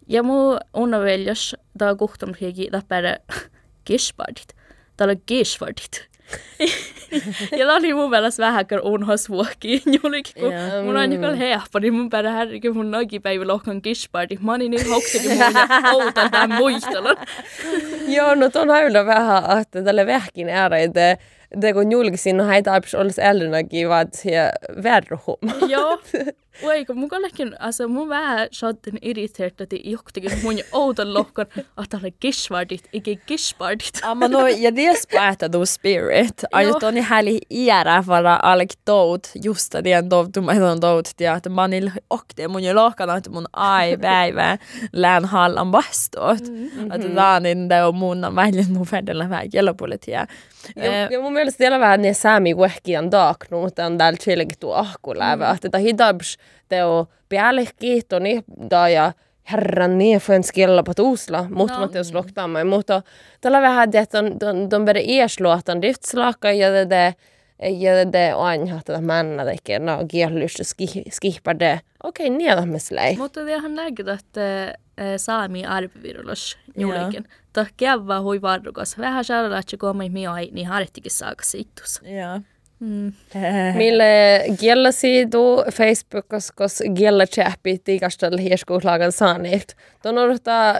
Ja 0.07 0.23
mu 0.23 0.57
unna 0.73 0.99
veljas, 0.99 1.55
tää 1.77 1.89
on 1.89 1.97
kuhtumisiakin 1.97 2.67
läppärä 2.71 3.17
gishbardit. 3.85 4.55
Täällä 4.97 5.11
on 5.11 5.21
gishbardit. 5.27 6.09
Ja 7.51 7.65
tämä 7.65 7.75
oli 7.75 7.93
mun 7.93 8.09
mielestä 8.09 8.43
vähän 8.43 8.65
kyllä 8.65 8.81
unhas 8.81 9.29
vuoki. 9.29 9.83
Julikin, 10.03 10.33
kun 10.39 10.53
Joo. 10.53 10.83
mun 10.83 10.97
on 10.97 11.13
joku 11.13 11.37
helppo, 11.37 11.79
niin 11.79 11.93
mun 11.93 12.09
perä 12.09 12.31
härrikin 12.31 12.75
mun 12.75 12.91
nokipäivä 12.91 13.47
lohkan 13.47 13.79
gishbardi. 13.83 14.37
Mä 14.41 14.53
olin 14.53 14.71
niin 14.71 14.89
hoksakin 14.89 15.31
mun 15.31 15.93
outan 15.93 16.31
tämän 16.31 16.57
muistelun. 16.57 17.17
Joo, 18.17 18.35
no 18.35 18.49
tuon 18.49 18.69
hailla 18.69 19.05
vähän, 19.05 19.61
että 19.61 19.83
tälle 19.83 20.05
vähkin 20.05 20.49
är 20.49 20.71
det, 20.93 21.19
det 21.61 21.73
kun 21.73 21.91
julkisin, 21.91 22.37
no 22.37 22.47
heitä 22.47 22.73
alpis 22.73 22.95
olisi 22.95 23.21
ällynäkin, 23.21 23.89
vaan 23.89 24.07
se 24.13 24.51
verruhum. 24.83 25.37
Joo. 25.67 26.01
Oi, 26.63 26.85
kun 26.85 26.97
mun 26.97 27.09
kollekin, 27.09 27.55
alltså 27.59 27.87
mun 27.87 28.09
vähän 28.09 28.47
shottin 28.53 28.97
irriteert, 29.01 29.61
että 29.61 29.75
johtakin 29.83 30.31
mun 30.43 30.53
outon 30.71 31.13
lohkon, 31.13 31.45
että 31.83 31.99
oli 32.01 32.13
gishbardit, 32.21 32.89
eikä 32.93 33.11
gishbardit. 33.27 33.99
Amma 34.03 34.27
no, 34.27 34.47
ja 34.47 34.75
det 34.75 35.03
päätä 35.11 35.51
du 35.51 35.65
spirit. 35.65 36.43
Aina 36.51 36.69
Joo. 36.69 36.79
toni 36.79 37.01
häli 37.01 37.39
iärä 37.49 38.03
vara 38.07 38.39
alk 38.43 38.69
dout, 38.87 39.27
just 39.43 39.73
det 39.83 39.91
en 39.91 40.09
dout, 40.09 40.29
du 40.37 40.41
mä 40.41 40.51
on 40.71 40.81
dout, 40.81 41.09
ja 41.19 41.35
että 41.35 41.49
manil 41.49 41.89
okte 42.09 42.47
mun 42.47 42.63
jo 42.63 42.75
lohkana, 42.75 43.17
että 43.17 43.29
mun 43.29 43.45
ai 43.53 43.97
päivä 43.97 44.57
lään 44.93 45.25
hallan 45.25 45.71
vastuut. 45.71 46.43
Että 46.95 47.15
laanin 47.15 47.69
det 47.69 47.83
on 47.83 47.95
mun 47.95 48.25
on 48.25 48.35
välillä 48.35 48.65
mun 48.69 48.85
färdellä 48.85 49.29
vähän 49.29 49.49
kellopolitia. 49.49 50.27
Ja, 50.75 51.11
ja 51.11 51.19
mun 51.21 51.33
mielestä 51.33 51.57
siellä 51.57 51.79
vähän 51.79 52.01
ne 52.01 52.13
säämi 52.13 52.53
kuehkian 52.53 53.11
daaknu, 53.11 53.61
mutta 53.61 53.85
on 53.85 53.97
täällä 53.97 54.17
chilläkin 54.17 54.59
tuo 54.59 54.73
ahkulävä. 54.73 55.51
Että 55.51 55.69
tämä 55.69 55.81
hidabs 56.47 56.67
teo 56.69 57.07
päällekin, 57.29 58.01
toni 58.09 58.43
da 58.69 58.89
ja 58.89 59.13
herran 59.51 59.97
niin 59.97 60.19
för 60.19 60.33
en 60.33 60.43
skella 60.43 60.83
på 60.83 60.93
Oslo, 60.97 61.45
mutta 61.49 61.79
No. 61.79 62.03
sloktaamaan. 62.03 62.67
Mutta 62.67 63.01
tällä 63.41 63.61
vähän, 63.61 63.89
että 63.93 64.19
on, 64.19 64.25
on, 64.25 64.69
on 64.73 64.85
bere 64.85 65.01
iäsluotan 65.01 65.81
driftslaka 65.81 66.51
ja 66.51 66.71
det 66.71 66.89
det 66.89 67.15
ja 67.79 67.95
det 67.95 68.13
det 68.13 68.35
on 68.35 68.81
tämä 68.85 69.01
männä 69.01 69.45
tekee, 69.45 69.79
no 69.79 70.05
kiellystä 70.07 70.63
skihpar 71.09 71.59
det. 71.59 71.79
Okei, 72.03 72.27
okay, 72.27 72.37
niitä 72.37 72.65
me 72.65 72.79
slei. 72.79 73.15
Mutta 73.15 73.41
ihan 73.41 73.75
näkyy, 73.75 74.05
että 74.09 74.73
saami 75.17 75.65
arpivirulus 75.65 76.57
juurikin. 76.77 77.23
Kävä 77.77 78.21
hui 78.21 78.41
varrukas. 78.41 78.97
Vähän 78.97 79.25
saada, 79.25 79.57
että 79.57 79.77
kun 79.77 79.97
me 79.97 80.05
ei, 80.39 80.51
niin 80.51 80.67
harjoittikin 80.67 81.11
saaka 81.11 81.43
siittus. 81.43 82.01
Ja. 82.03 82.41
Mm. 82.79 83.13
Mille 83.75 84.43
kielasidu 84.59 85.63
Facebookos, 85.73 86.51
kos 86.51 86.83
kielachappi 86.97 87.77
tiikastel 87.83 88.37
hieskuuslagan 88.37 89.11
saaneet. 89.11 89.77
Tuon 90.03 90.17
odottaa 90.17 90.75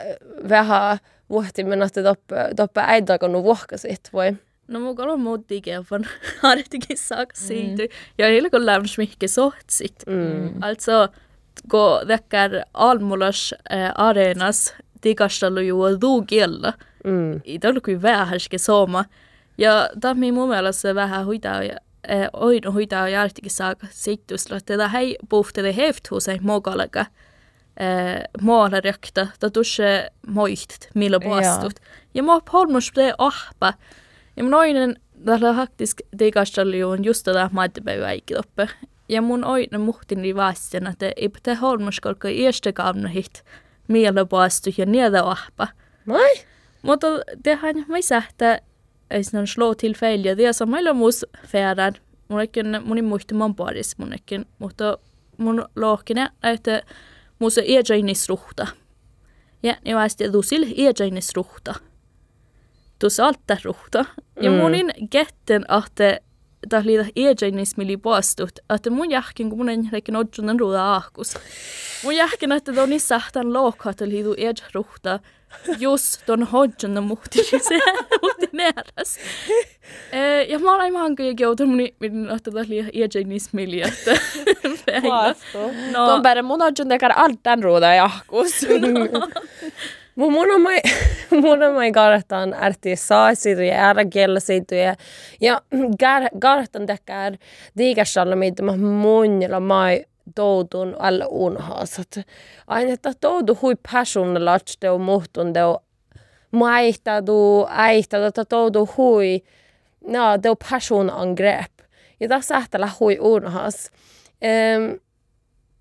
vähän 0.50 0.98
vuohtimen, 1.30 1.82
että 1.82 2.04
toppe, 2.04 2.36
toppe 2.56 2.82
äitäkonu 2.86 3.44
vuohkasit, 3.44 4.00
voi. 4.14 4.38
No 4.68 4.80
mun 4.80 4.96
kolon 4.96 5.20
muutti 5.20 5.62
kävän 5.62 6.08
harjoittikin 6.42 6.98
saaka 7.10 7.36
siity. 7.36 7.90
Ja 8.18 8.26
heillä 8.26 8.50
kun 8.50 8.66
lämmäs 8.66 8.98
mihke 8.98 9.28
sohtsit. 9.28 9.96
Mm. 10.08 10.54
Alltså, 10.62 11.08
kun 11.72 12.08
väkkär 12.08 12.52
almulas 12.74 13.56
äh, 13.72 13.92
arenas 13.96 14.74
tikastelu 15.02 15.60
juo 15.60 15.98
tuu 15.98 16.22
kiellä. 16.22 16.74
Mm. 17.04 17.42
ei 17.46 17.60
ollut 17.70 17.84
kuin 17.84 18.02
vähäske 18.02 18.58
sooma. 18.58 19.06
Ja 19.58 19.90
tämä 20.02 20.32
mun 20.32 20.50
mielestä 20.50 20.96
vähän 20.96 21.26
huitaa 21.26 21.62
ja 22.08 22.24
äh, 22.24 22.30
oin 22.34 22.74
huitaa 22.74 23.10
ja 23.10 23.22
artikin 23.22 23.52
saaka 23.52 23.88
sittusla. 23.90 24.60
Tätä 24.66 24.88
hei 24.88 25.18
puhtele 25.30 25.76
heftuuseen 25.76 26.40
mokalaka. 26.42 27.00
Äh, 27.00 27.08
Måla 28.42 28.80
rökta, 28.80 29.28
ta 29.40 29.50
tusse 29.50 30.10
moiht, 30.28 30.90
millä 30.94 31.20
puastut. 31.20 31.74
Ja 32.14 32.24
mä 32.24 32.40
polmus 32.52 32.92
det 32.96 33.14
ahpa. 33.18 33.74
Ja 34.38 34.44
mun 34.44 34.54
oinen, 34.54 34.96
tällä 35.26 35.54
haktisk 35.54 36.02
tikastelu 36.18 36.90
on 36.90 37.06
just 37.06 37.24
tätä 37.24 37.50
maittepäivää 37.54 38.12
ikiloppe. 38.12 38.70
Ja 39.10 39.22
mun 39.22 39.46
oinen 39.46 39.82
muhtin 39.82 40.22
li 40.22 40.36
vasten, 40.36 40.88
että 40.88 41.12
ei 41.16 41.30
pitää 41.30 41.56
holmus 41.56 42.00
kolka 42.00 42.28
iästä 42.28 42.74
kaunahit, 42.74 43.44
millä 43.88 44.26
puastu 44.26 44.70
ja 44.78 44.86
niitä 44.86 45.24
ahpa. 45.24 45.68
Mai? 46.06 46.32
Mutta 46.82 47.08
tehän 47.44 47.86
mä 47.88 48.02
sähtä 48.02 48.62
ei 49.12 49.24
sinun 49.24 49.48
slå 49.48 49.74
tillfälliga 49.76 50.38
det 50.38 50.54
som 50.54 50.70
meillä 50.70 50.94
mus 50.94 51.26
färdan. 51.48 51.94
Mun 52.30 52.42
ekin 52.42 52.82
mun 52.84 53.04
muisti 53.04 53.34
mun 53.34 53.56
paris 53.56 53.98
mun 53.98 54.14
ekin, 54.14 54.46
mutta 54.60 54.98
mun 55.38 55.66
lohkine 55.76 56.30
että 56.44 56.82
mus 57.40 57.58
iäjainis 57.58 58.30
ruhta. 58.30 58.68
Ja 59.64 59.78
niin 59.86 59.98
vasti 59.98 60.34
du 60.34 60.42
sil 60.50 60.64
iäjainis 60.78 61.30
ruhta. 61.36 61.76
Du 63.04 63.10
salta 63.10 63.58
ruhta. 63.64 64.06
Ja 64.42 64.52
Mm. 64.52 64.58
munin 64.58 64.92
getten 65.12 65.66
että 65.86 66.20
tämä 66.70 66.84
liitä 66.86 67.06
iäjainis 67.16 67.78
mili 67.78 67.98
poastut, 67.98 68.60
että 68.76 68.90
mun 68.90 69.12
jahkin 69.12 69.50
kun 69.50 69.58
mun 69.58 69.70
en 69.70 69.90
reikin 69.92 70.16
odjunen 70.16 70.60
ruuda 70.60 70.96
ahkus. 70.96 71.34
Mun 72.04 72.16
jahkin 72.16 72.52
että 72.52 72.74
tuon 72.74 72.90
niissä 72.90 73.22
tämän 73.34 73.54
lohkaa, 73.54 73.90
että 73.90 74.06
ruhta. 74.74 75.20
Just 75.80 76.26
tuon 76.26 76.44
hodjon 76.44 77.04
muhti 77.04 77.44
se 77.44 77.80
muhti 78.22 78.50
näräs. 78.52 79.18
Eh, 80.12 80.50
ja 80.50 80.60
mä 80.60 80.76
olen 80.76 80.94
ihan 80.94 81.16
kyllä 81.16 81.34
joutunut 81.40 81.76
mun 81.76 81.88
minun 82.00 82.32
että 82.36 82.52
tämä 82.52 82.66
liian 82.68 82.90
iäjainis 82.94 83.54
mili, 83.54 83.82
että 83.82 84.12
No. 85.92 86.06
Tuon 86.06 86.22
päälle 86.22 86.42
mun 86.42 86.62
on 86.62 86.74
tekar 86.90 87.14
allt 87.16 87.40
den 87.44 87.64
ruuda 87.64 87.94
jahkus. 87.96 88.66
Mun 90.18 90.32
mun 90.34 90.52
on 90.52 90.62
mai, 90.62 90.82
mun 91.42 91.64
on 91.64 91.74
mai 91.74 91.92
kartan 91.92 92.54
ärti 92.54 92.96
saasitu 92.96 93.62
ja 93.62 93.90
ära 93.90 94.06
kielasitu 94.06 94.76
ja, 94.76 94.96
ja 95.42 95.62
gar, 96.00 96.24
kartan 96.42 96.86
tekär 96.86 97.38
diikasalla 97.78 98.36
mitä 98.36 98.64
mä 98.64 98.78
munilla 98.78 99.60
mai 99.60 100.06
toutun 100.36 100.96
alla 101.00 101.26
unhaasat. 101.28 102.20
Aina, 102.68 102.94
että 102.94 103.14
toutu 103.22 103.58
hui 103.62 103.76
että 103.76 104.74
te 104.80 104.90
on 104.90 105.02
on 105.02 105.78
maihtadu, 106.52 107.68
äihtadu, 107.70 108.24
että 108.24 108.46
toutu 108.46 108.90
hui, 108.98 109.44
no, 110.08 110.38
te 110.42 110.50
on 110.50 110.58
passion 110.72 111.10
angrepp. 111.10 111.80
Ja 112.20 112.28
tässä 112.28 112.56
ähtälä 112.56 112.90
hui 113.00 113.18
unhaas. 113.20 113.92
Um, 114.78 115.00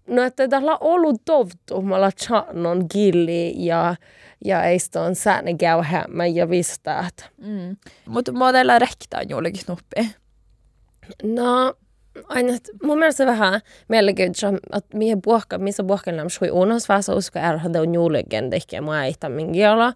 No, 0.07 0.23
että 0.23 0.49
tällä 0.49 0.73
on 0.73 0.79
ollut 0.81 1.23
tovtu, 1.25 1.83
mä 1.83 1.97
ollaan 1.97 2.13
channon 2.13 2.87
gilli 2.93 3.67
ja, 3.67 3.97
ja 4.45 4.65
ei 4.65 4.79
sitä 4.79 5.03
on 5.03 5.15
käy 5.59 5.83
hämmä 5.83 6.27
ja 6.27 6.51
vistaat. 6.51 7.31
Mm. 7.39 7.77
Mutta 8.07 8.33
modella 8.33 8.79
rektaa 8.79 9.23
juurikin 9.23 9.63
nuppi. 9.69 10.17
No, 11.23 11.75
aina, 12.29 12.55
että 12.55 12.73
mun 12.83 12.99
mielestä 12.99 13.17
se 13.17 13.27
vähän 13.27 13.61
mielenkiintoista, 13.89 14.77
että 14.77 14.99
mihin 14.99 15.23
puhka, 15.23 15.59
missä 15.59 15.85
puhkan 15.85 16.17
lämmäs 16.17 16.41
hui 16.41 16.51
unos 16.51 16.89
vasta 16.89 17.15
usko 17.15 17.39
är 17.39 17.55
att 17.55 17.73
det 17.73 17.81
on 17.81 17.95
juurikin 17.95 18.51
tehkä 18.51 18.81
mä 18.81 19.05
ei 19.05 19.15
tämän. 19.21 19.95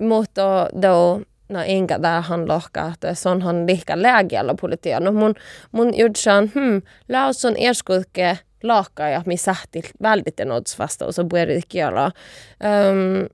Mutta 0.00 0.68
on 0.92 1.26
no 1.48 1.62
enkä 1.66 1.98
tähän 1.98 2.48
lohkaa, 2.48 2.92
että 2.94 3.14
se 3.14 3.28
onhan 3.28 3.66
lihkä 3.66 4.02
lääkiellä 4.02 4.54
politia. 4.60 5.00
No 5.00 5.12
mun, 5.12 5.34
mun 5.72 5.98
jutsan, 5.98 6.50
hmm, 6.54 6.82
laus 7.08 7.44
on 7.44 7.56
erskutke 7.56 8.38
laakka 8.62 9.08
ja 9.08 9.22
mi 9.26 9.36
sähti 9.36 9.82
väldigt 10.02 10.40
en 10.40 10.52
odds 10.52 10.78
vastaus 10.78 11.18
och 11.18 11.26
började 11.26 11.62
kiela. 11.68 12.12
Um, 12.60 13.28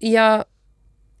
ja 0.00 0.44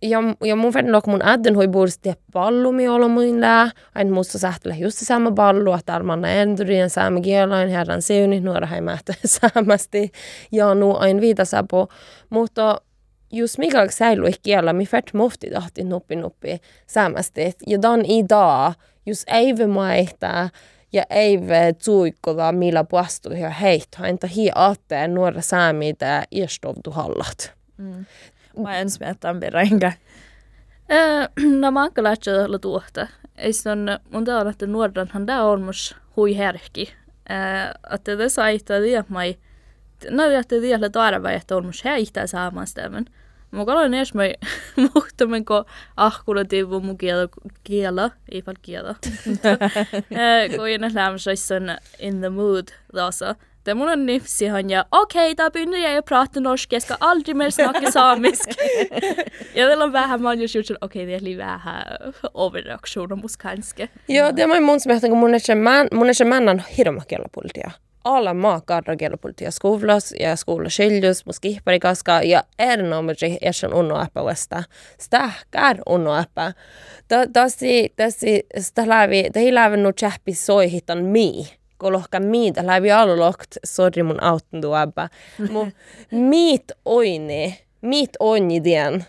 ja, 0.02 0.18
ja 0.44 0.56
mun 0.56 0.72
färdin 0.72 0.92
lok 0.92 1.06
mun 1.06 1.22
ädden 1.22 1.56
hui 1.56 1.68
bursti 1.68 2.12
pallu 2.32 2.72
mi 2.72 2.88
olo 2.88 3.08
mun 3.08 3.40
lää. 3.40 3.70
Ain 3.94 4.12
musta 4.12 4.38
sähtele 4.38 4.76
just 4.78 4.98
se 4.98 5.04
sama 5.04 5.32
pallu, 5.32 5.72
että 5.72 5.94
armanna 5.94 6.28
endurien 6.28 6.90
saamme 6.90 7.20
kielain 7.20 7.68
herran 7.68 8.02
seuni, 8.02 8.40
nuora 8.40 8.66
häimähtä 8.66 9.14
saamasti. 9.36 10.12
Ja 10.52 10.74
nu 10.74 10.96
ain 10.96 11.20
viitasapo. 11.20 11.88
Mutta 12.30 12.80
just 13.32 13.58
mikä 13.58 13.86
säilyy 13.90 14.32
kiellä, 14.42 14.72
mi 14.72 14.86
färt 14.86 15.14
mofti 15.14 15.50
tahti 15.50 15.84
nuppi 15.84 16.16
nuppi 16.16 16.60
saamasti. 16.86 17.52
Ja 17.66 17.82
dan 17.82 18.04
i 18.04 18.24
dag, 18.28 18.74
just 19.06 19.24
eive 19.26 19.66
maihtaa, 19.66 20.48
ja 20.92 21.02
eive 21.10 21.72
tsuikkoda 21.72 22.52
millä 22.52 22.84
puastu 22.84 23.32
ja 23.32 23.50
heitä. 23.50 24.06
Entä 24.06 24.26
hi 24.26 24.50
aatte 24.54 25.08
nuora 25.08 25.40
saamita 25.40 26.22
iestovdu 26.30 26.90
hallat. 26.90 27.52
Mä 28.56 28.78
en 28.78 28.88
berra 29.40 29.60
enkä. 29.60 29.92
No 31.60 31.70
mä 31.70 31.82
oon 31.82 31.92
kyllä 31.92 32.14
olla 32.44 32.58
tuohta. 32.58 33.06
ei 33.38 33.52
on 33.72 33.86
mun 34.10 34.24
tää 34.24 34.50
että 34.50 34.66
nuoranhan 34.66 35.26
tää 35.26 35.44
on 35.44 35.62
mus 35.62 35.96
hui 36.16 36.36
herkki. 36.36 36.94
Että 37.94 38.18
det 38.18 38.28
saita 38.28 38.80
det 38.80 39.08
mai 39.08 39.38
no 40.10 40.24
että 40.24 40.60
vielä 40.60 40.90
taara 40.90 41.22
vai 41.22 41.34
että 41.34 41.56
on 41.56 41.66
mus 41.66 41.84
heitä 41.84 42.26
saamaan 42.26 42.66
stämmen. 42.66 43.04
Mä 43.50 43.64
kaloin 43.64 43.94
ees 43.94 44.14
mai 44.14 44.34
muhtamen 44.94 45.44
ko 45.44 45.64
ahkulla 45.96 46.44
tiivu 46.44 46.80
mun 46.80 46.98
kiela 46.98 47.28
kiela, 47.64 48.10
ei 48.32 48.42
fall 48.42 48.56
kiela. 48.62 48.94
Kun 50.56 50.68
en 50.68 50.94
lämsäis 50.94 51.48
in 51.98 52.20
the 52.20 52.28
mood 52.28 52.68
tässä. 52.94 53.34
Det 53.64 53.74
må 53.74 53.86
någon 53.86 54.06
nifsi 54.06 54.46
han 54.46 54.70
ja, 54.70 54.84
okej, 54.90 55.32
okay, 55.32 55.34
då 55.34 55.50
börjar 55.50 55.82
jag 55.82 55.94
ju 55.94 56.02
prata 56.02 56.40
norska, 56.40 56.76
jag 56.76 56.82
ska 56.82 56.94
aldrig 56.94 57.36
mer 57.36 57.50
snacka 57.50 57.92
samisk. 57.92 58.48
jag 59.54 59.68
vill 59.68 59.90
vähän 59.92 60.22
man 60.22 60.40
just 60.40 60.56
okei, 60.56 60.76
okay, 60.80 61.06
det 61.06 61.32
är 61.32 61.36
vähän 61.36 61.84
overreaktioner 62.34 63.16
mus 63.16 63.36
kanske. 63.36 63.88
Joo, 64.08 64.32
tämä 64.32 64.56
on 64.56 64.62
mun 64.62 64.80
mielestä, 64.86 65.08
kun 65.08 65.18
mun 65.18 65.34
ei 65.34 65.54
man, 65.54 65.88
mun 65.92 66.08
ei 66.08 66.26
männan 66.26 66.62
hirma 66.78 67.00
kielapolitia. 67.00 67.70
Alla 68.04 68.34
maa 68.34 68.60
kadra 68.60 68.96
kielapolitia 68.96 69.50
skolas 69.50 70.14
ja 70.20 70.36
skola 70.36 70.70
skiljus, 70.70 71.26
mus 71.26 71.40
kihpari 71.40 71.80
kaska 71.80 72.22
ja 72.22 72.42
erinomaisesti 72.58 73.38
ersan 73.42 73.74
unno 73.74 74.00
äppä 74.02 74.24
vasta. 74.24 74.62
Stähkär 74.98 75.76
unno 75.86 76.14
äppä. 76.14 76.52
Tässä, 77.32 77.66
tässä, 77.96 78.26
sitä 78.58 78.88
lävi, 78.88 79.30
det 79.34 79.54
lävi 79.54 79.76
nu 79.76 79.92
tjäppi 79.92 80.34
soi 80.34 80.72
hitan 80.72 81.04
mii 81.04 81.61
lohka 81.90 82.20
miitä 82.20 82.66
läpi 82.66 82.92
alulokt, 82.92 83.56
sorry 83.64 84.02
mun 84.02 84.22
auton 84.22 84.60
tuopa. 84.60 85.08
Mu 85.50 85.66
miit 86.10 86.72
oini, 86.84 87.58
miit 87.80 88.16
onni 88.20 88.64
dien. 88.64 89.04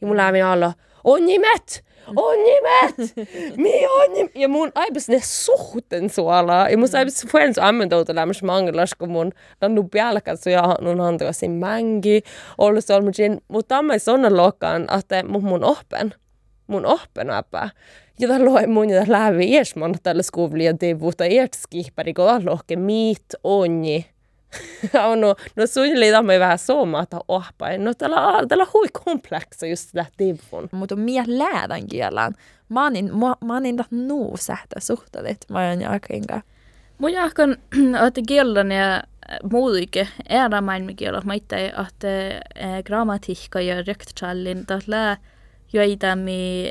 Ja 0.00 0.06
mun 0.08 0.16
läpi 0.16 0.42
allo, 0.42 0.72
onni 1.04 1.38
met! 1.38 1.82
Onni 2.16 2.60
met! 2.62 3.12
Mi 3.56 3.86
onni! 3.86 4.30
Ja 4.34 4.48
mun 4.48 4.72
aibas 4.74 5.08
ne 5.08 5.20
suhten 5.24 6.10
suola. 6.10 6.68
Ja 6.70 6.78
mun 6.78 6.88
aibas 6.94 7.26
fuen 7.26 7.54
su 7.54 7.60
ammendouta 7.60 8.14
lämmäs 8.14 8.42
mangelas, 8.42 8.94
kun 8.94 9.10
mun 9.10 9.32
lannu 9.62 9.88
pialkas 9.88 10.44
su 10.44 10.50
jahan 10.50 10.76
nun 10.80 11.00
hantuasin 11.00 11.50
mängi. 11.50 12.22
Ollut 12.58 12.84
se 12.84 12.94
olmujin, 12.94 13.40
mutta 13.48 13.78
amma 13.78 13.98
sonna 13.98 14.36
lokan, 14.36 14.86
että 14.98 15.22
mun 15.22 15.64
oppen. 15.64 16.14
Mun 16.66 16.86
oppen 16.86 17.30
äpä. 17.30 17.70
Ja 18.20 18.28
da 18.28 18.44
loi 18.44 18.66
mun 18.66 18.90
ja 18.90 19.04
lävi 19.08 19.50
iesman 19.50 19.94
tällä 20.02 20.22
skuvlia 20.22 20.72
devuta 20.80 21.24
ertskipari 21.24 22.14
kun 22.14 22.44
lohke 22.44 22.76
miit 22.76 23.34
onni. 23.44 24.06
on 24.94 25.20
no, 25.20 25.34
no 25.56 25.66
suunnilleen 25.66 26.12
tämä 26.12 26.38
vähän 26.38 26.58
soomata 26.58 27.20
ohpain. 27.28 27.84
No 27.84 27.94
tällä, 27.94 28.46
tällä 28.48 28.66
hui 28.74 28.86
kompleksa 29.04 29.66
just 29.66 29.88
sitä 29.88 30.06
devun. 30.18 30.68
Mutta 30.72 30.96
mie 30.96 31.24
läädän 31.26 31.86
kielan. 31.86 32.34
Mä 32.68 32.84
oon 32.84 32.94
mä 33.44 33.54
oon 33.54 33.62
nuu 33.90 34.36
sähtä 34.36 34.80
suhteet. 34.80 35.46
Mä 35.50 35.68
oon 35.68 35.80
jakinka. 35.80 36.40
Mun 36.98 37.12
jahkan, 37.12 37.56
että 38.06 38.20
kielan 38.28 38.72
ja 38.72 39.02
muodike 39.52 40.08
är 40.28 40.48
det 40.50 40.60
mein 40.60 40.84
med 40.84 40.94
kielot. 40.96 41.24
Mä 41.24 41.34
itse, 41.34 41.66
että 41.66 42.40
grammatiikka 42.84 43.60
ja 43.60 43.82
röktchallin, 43.82 44.66
tällä 44.66 45.16
joita 45.72 46.16
mi 46.16 46.70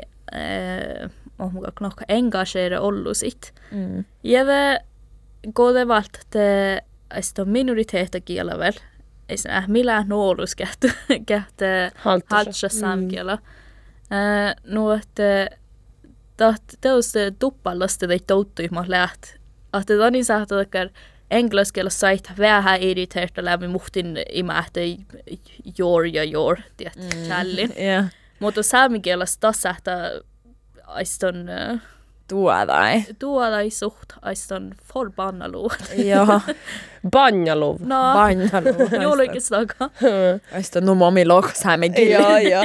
on 1.38 1.52
mukaan 1.52 1.72
knokka 1.74 2.04
engageera 2.08 2.80
ollut 2.80 3.16
sit. 3.16 3.54
Mm. 3.70 4.04
Ja 4.24 4.46
ve 4.46 4.80
gode 5.54 5.88
valt 5.88 6.18
te 6.30 6.82
esto 7.14 7.44
minoriteettakielä 7.44 8.58
vel. 8.58 8.72
Ei 9.28 9.36
se 9.36 9.48
äh 9.48 9.68
millä 9.68 10.04
nuolus 10.06 10.54
kähtä 10.54 10.88
haltsa 12.30 12.68
samkielä. 12.68 13.36
Mm. 13.36 14.74
No 14.74 14.92
että 14.92 15.48
taht 16.36 16.62
teos 16.80 17.12
tuppallasta 17.38 18.06
ei 18.10 18.20
touttu 18.26 18.62
mä 18.70 18.84
läht. 18.88 19.36
Att 19.72 19.88
det 19.88 20.10
niin 20.10 20.24
saattaa 20.24 20.60
että 20.60 20.90
englanniskielä 21.30 21.90
sait 21.90 22.32
vähän 22.38 22.82
irriteerta 22.82 23.44
läpi 23.44 23.68
muhtin 23.68 24.16
imähtä 24.32 24.80
jor 25.78 26.06
ja 26.06 26.24
jor, 26.24 26.56
tiedät, 26.76 26.96
mm. 26.96 28.08
Mutta 28.40 28.62
saamikielä 28.62 29.24
tässä, 29.40 29.74
että 29.78 30.20
aiston 30.86 31.46
uh, 31.72 31.80
tuodai. 32.28 33.02
Tuodai 33.18 33.70
suht 33.70 34.12
aiston 34.22 34.70
forbannalu. 34.92 35.70
Joo. 36.10 36.40
Banjaluv. 37.10 37.76
No. 37.80 38.12
Banjaluv. 38.14 38.92
Julkistakaan. 39.02 39.90
Aiston 40.54 40.86
no 40.86 40.94
momi 40.94 41.26
lokosäämenkin. 41.26 42.10
Joo, 42.10 42.38
joo. 42.38 42.64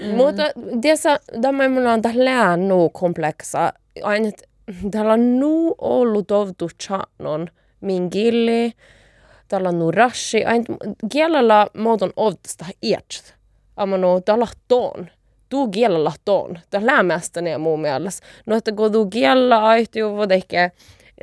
Mm. 0.00 0.16
Mutta 0.16 0.42
tässä 0.82 1.20
tämä 1.42 1.68
minulla 1.68 1.92
on 1.92 2.02
tällä 2.02 2.56
nu 2.56 2.90
kompleksa. 2.90 3.72
Aina 4.02 4.30
täällä 4.90 5.12
on 5.12 5.40
nu 5.40 5.74
ollut 5.78 6.26
tovtu 6.26 6.70
chanon 6.82 7.48
min 7.80 8.08
gilli. 8.12 8.72
Täällä 9.48 9.68
on 9.68 9.78
nu 9.78 9.90
rashi. 9.90 10.44
Aina 10.44 10.64
kielellä 11.12 11.66
muoton 11.76 12.12
ovtasta 12.16 12.64
iätset. 12.82 13.36
Amma 13.76 13.96
no 13.96 14.20
täällä 14.20 14.46
on 14.70 15.10
tuu 15.48 15.68
kielellä. 15.68 16.12
Tämä 16.70 16.86
lämmästäni 16.86 17.58
mun 17.58 17.80
mielestä. 17.80 18.26
No, 18.46 18.56
että 18.56 18.72
kun 18.72 18.92
tuu 18.92 19.06
kielellä 19.06 19.64
aihtuu, 19.64 20.16
voi 20.16 20.26
ehkä 20.30 20.70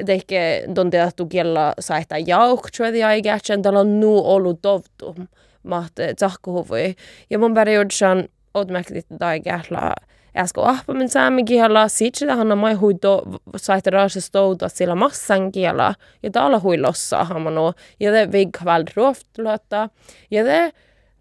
ehkä 0.08 0.36
donde 0.76 1.10
tuu 1.16 1.28
kielellä 1.28 1.74
saihtaa 1.80 2.18
jauhtua 2.18 2.88
ja 2.88 3.12
eikä 3.12 3.38
täällä 3.62 3.80
on 3.80 4.00
nu 4.00 4.18
ollut 4.26 4.62
tovtu. 4.62 5.16
Mahte 5.64 6.14
tsahkuhuvui. 6.14 6.96
Ja 7.30 7.40
mun 7.40 7.54
periodsan 7.54 8.28
odmäktigt 8.54 9.08
tai 9.20 9.42
kielellä 9.42 9.94
äsken 10.38 10.64
ahpamin 10.64 11.10
saamen 11.10 11.46
kielellä. 11.46 11.88
Sitten 11.88 12.38
hän 12.38 12.52
on 12.52 12.58
mai 12.58 12.74
huido 12.74 13.22
saihta 13.56 13.90
raasesta 13.90 14.32
touta 14.32 14.70
sillä 14.70 14.96
massan 14.96 15.52
kielellä. 15.52 15.96
Ja 16.24 16.32
täällä 16.32 16.60
huilossa 16.60 17.24
hamano. 17.24 17.74
Ja 18.00 18.12
det 18.12 18.32
vigkväll 18.32 18.84
ruoftluotta. 18.96 19.90
Ja 20.32 20.44
det 20.46 20.74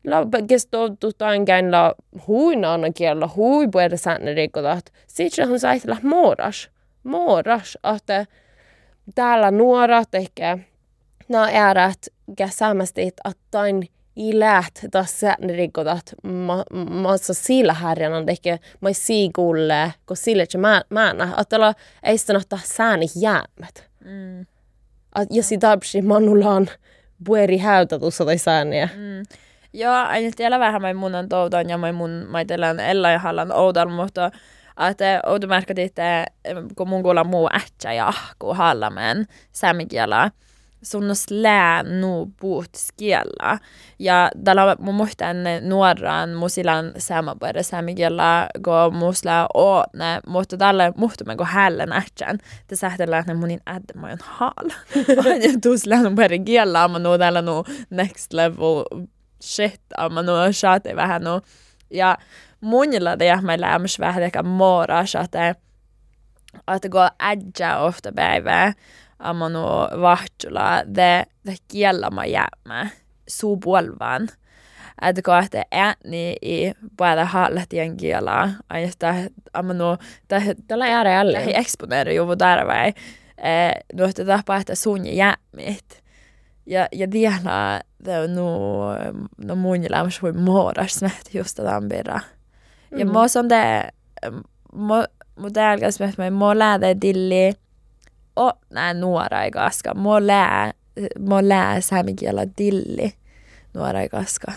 la 0.05 0.27
gesto 0.49 0.79
tain 1.19 1.43
gain 1.45 1.73
la 1.73 1.95
hui 2.27 2.65
anna 2.65 2.93
kielä 2.95 3.29
hui 3.37 3.69
puhuta 3.69 3.97
säännä 3.97 4.35
rikotat. 4.35 4.93
Sitten 5.07 5.51
on 5.51 5.61
saitella 5.61 5.97
moras. 6.03 6.71
Moras, 7.03 7.79
että 7.97 8.27
täällä 9.15 9.51
nuorat 9.51 10.15
ehkä 10.15 10.59
nämä 11.29 11.49
äärät 11.53 12.07
käsämästi, 12.37 13.03
että 13.03 13.31
tain 13.51 13.89
i 14.17 14.39
läht 14.39 14.79
taas 14.91 15.21
säännä 15.21 15.53
rikotat. 15.53 16.13
Mä 16.23 17.17
sa 17.17 17.35
sillä 17.35 17.75
härjänä, 17.75 18.25
ehkä 18.29 18.59
mä 18.81 18.93
siikulle, 18.93 19.95
kun 20.07 20.17
sillä 20.17 20.43
että 20.43 20.59
mä 20.59 20.85
että 21.41 21.61
la 21.61 21.75
ei 22.03 22.19
sitä 22.19 22.37
ottaa 22.37 22.59
säännä 22.65 23.07
jäämät. 23.21 23.91
Mm. 24.05 24.47
Ja 25.31 25.43
sitä 25.43 25.79
manulaan 26.03 26.71
pueri 27.25 27.59
häytätussa 27.59 28.25
tai 28.25 28.39
säännöjä. 28.39 28.89
Mm. 28.97 29.23
Joo, 29.73 29.95
tiedä 30.37 30.59
vähän 30.59 30.83
mä 30.83 30.95
mun 30.95 31.15
on 31.15 31.29
toutan 31.29 31.71
ja 31.71 31.79
mä 31.79 31.93
mun 31.93 32.27
maitelän 32.29 32.81
ella 32.81 33.11
ja 33.11 33.19
hallan 33.19 33.53
oudan, 33.53 33.91
mutta 33.93 34.31
että 34.91 35.21
oudu 35.27 35.47
märkä 35.47 35.75
että 35.77 36.27
kun 36.77 36.89
mun 36.89 37.03
kuulla 37.03 37.25
muu 37.25 37.49
ähtsä 37.55 37.93
ja 37.93 38.09
ahku 38.09 38.55
hallamen 38.55 39.27
samikielä 39.53 40.31
sunnus 40.83 41.31
lää 41.31 41.83
nu 41.83 42.33
puhut 42.41 42.71
skiella. 42.77 43.59
Ja 43.99 44.31
tällä 44.45 44.77
mun 44.79 44.95
muistan 44.95 45.37
nuoran 45.61 46.31
musilan 46.31 46.93
samapuolella 46.99 47.63
samikielä, 47.63 48.49
kun 48.65 48.97
musla 48.97 49.49
ootne, 49.55 50.21
mutta 50.27 50.57
tällä 50.57 50.93
muhtumme 50.97 51.37
kun 51.37 51.47
hällen 51.47 51.93
ähtsän. 51.93 52.39
Te 52.67 52.77
sähtellä, 52.77 53.19
että 53.19 53.35
munin 53.35 53.61
ädde 53.67 53.93
mä 54.01 54.07
oon 54.07 54.19
haal. 54.23 54.71
Ja 55.43 55.59
tuus 55.63 55.87
lähden 55.87 56.15
puolella 56.15 56.45
kielä, 56.45 56.89
mutta 56.89 57.09
nu 57.09 57.19
tällä 57.19 57.43
nu 57.43 57.65
next 57.91 58.33
level 58.33 58.85
shit 59.43 59.81
amma 59.99 60.23
no 60.23 60.53
shate 60.53 60.97
vähän 60.97 61.25
no 61.25 61.41
ja 61.91 62.17
munilla 62.61 63.17
det 63.17 63.25
jag 63.25 63.45
mig 63.45 63.59
lämns 63.59 63.99
vähän 63.99 64.23
ehkä 64.23 64.43
mora 64.43 65.07
shate 65.07 65.55
att 66.67 66.85
gå 66.85 67.09
ädja 67.19 67.79
ofta 67.79 68.13
päivää 68.13 68.73
amma 69.19 69.49
no 69.49 69.89
vahtula 70.01 70.83
det 70.95 71.27
det 71.47 71.57
kiellä 71.69 72.11
mä 72.11 72.25
jäämä 72.25 72.87
suupolvan 73.29 74.29
että 75.03 75.23
kun 75.23 75.35
että 75.45 75.65
ääni 75.73 76.37
i 76.43 76.73
både 76.97 77.25
hallet 77.25 77.73
igen 77.73 77.97
kiela 77.97 78.49
että 78.75 79.15
amma 79.53 79.75
no 79.75 79.97
tällä 80.69 80.87
ääreällä 80.87 81.39
ei 81.41 81.57
exponera 81.57 82.13
ju 82.13 82.39
där 82.39 82.67
vai 82.67 82.93
eh 83.39 83.75
no 83.95 84.05
että 84.05 84.25
tapaa 84.25 84.63
että 86.67 86.89
sun 86.89 86.89
jäämit 86.89 86.89
ja 86.89 86.89
ja 86.93 87.11
vielä 87.11 87.81
no, 88.35 88.89
no 89.47 89.55
mun 89.55 89.85
elämässä 89.85 90.23
voi 90.23 90.33
muodossa 90.33 91.11
just 91.35 91.57
tämän 91.57 91.89
birra. 91.89 92.21
Ja 92.91 93.07
mm. 93.07 93.13
mä 93.13 93.29
som 93.29 93.49
det, 93.49 93.89
mä, 94.75 95.07
mutta 95.37 95.61
älkäs 95.61 96.01
mä, 96.01 96.07
että 96.07 96.31
mä 96.31 96.59
lää 96.59 96.81
dilli, 97.03 97.55
o 98.37 98.53
nää 98.71 98.95
nuora 98.95 99.43
ei 99.43 99.51
kaska, 99.51 99.95
mä 99.95 100.27
lää, 100.27 100.73
mä 101.19 101.49
lää 101.49 101.81
säämikielä 101.81 102.47
dilli, 102.59 103.15
nuora 103.75 104.01
ei 104.01 104.09
kaska. 104.09 104.53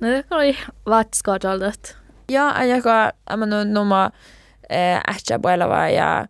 No 0.00 0.08
det 0.08 0.26
oli 0.30 0.56
vatskajaldat. 0.86 1.96
Ja, 2.30 2.64
joka, 2.64 3.12
ama 3.26 3.46
no, 3.46 3.64
numa 3.64 4.10
ähtsä 5.08 5.38
puolella 5.38 5.88
ja 5.88 6.26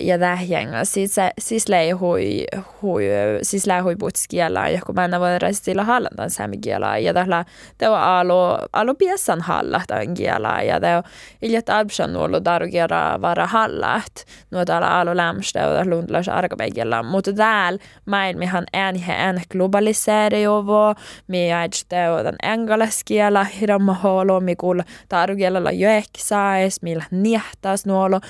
ja 0.00 0.18
tähjänga. 0.18 0.84
Siis, 0.84 1.16
siis 1.38 1.68
lei 1.68 1.90
hui, 1.90 2.44
hui, 2.82 3.04
siis 3.42 3.66
lei 3.66 3.80
hui 3.80 3.96
putskiela, 3.96 4.68
ja 4.68 4.80
kun 4.86 4.94
mä 4.94 5.04
en 5.04 5.20
voi 5.20 5.38
restillä 5.38 5.84
hallantan 5.84 6.30
saamikielaa, 6.30 6.98
ja 6.98 7.14
tällä 7.14 7.44
te 7.78 7.88
on 7.88 7.98
alu, 7.98 8.34
alu 8.72 8.94
piessan 8.94 9.40
hallahtan 9.40 10.14
kielaa, 10.14 10.62
ja 10.62 10.80
te 10.80 10.96
on 10.96 11.02
iljat 11.42 11.68
absan 11.68 12.16
ollut 12.16 12.44
tarkiera 12.44 13.20
vara 13.20 13.46
hallat, 13.46 14.26
nuo 14.50 14.64
täällä 14.64 14.98
alu 14.98 15.16
lämstä, 15.16 15.58
ja 15.58 15.84
lundlas 15.86 16.28
arkapäikielä, 16.28 17.02
mutta 17.02 17.32
täällä 17.32 17.78
maailmihan 18.06 18.64
en 18.72 19.02
en 19.08 19.42
globaliseri 19.50 20.46
ovo, 20.46 20.94
mi 21.28 21.52
äidste 21.52 22.10
on 22.10 22.18
tämän 22.18 22.52
englanniskielä, 22.52 23.44
hirma 23.44 23.94
holo, 23.94 24.40
mi 24.40 24.56
kuulla 24.56 24.84
tarkielä 25.08 25.70
joeksais, 25.70 26.82
millä 26.82 27.04
niehtas 27.10 27.86
nuolo, 27.86 28.20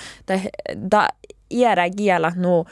da 0.91 1.07
era 1.51 1.89
kiela 1.89 2.31
nu 2.35 2.65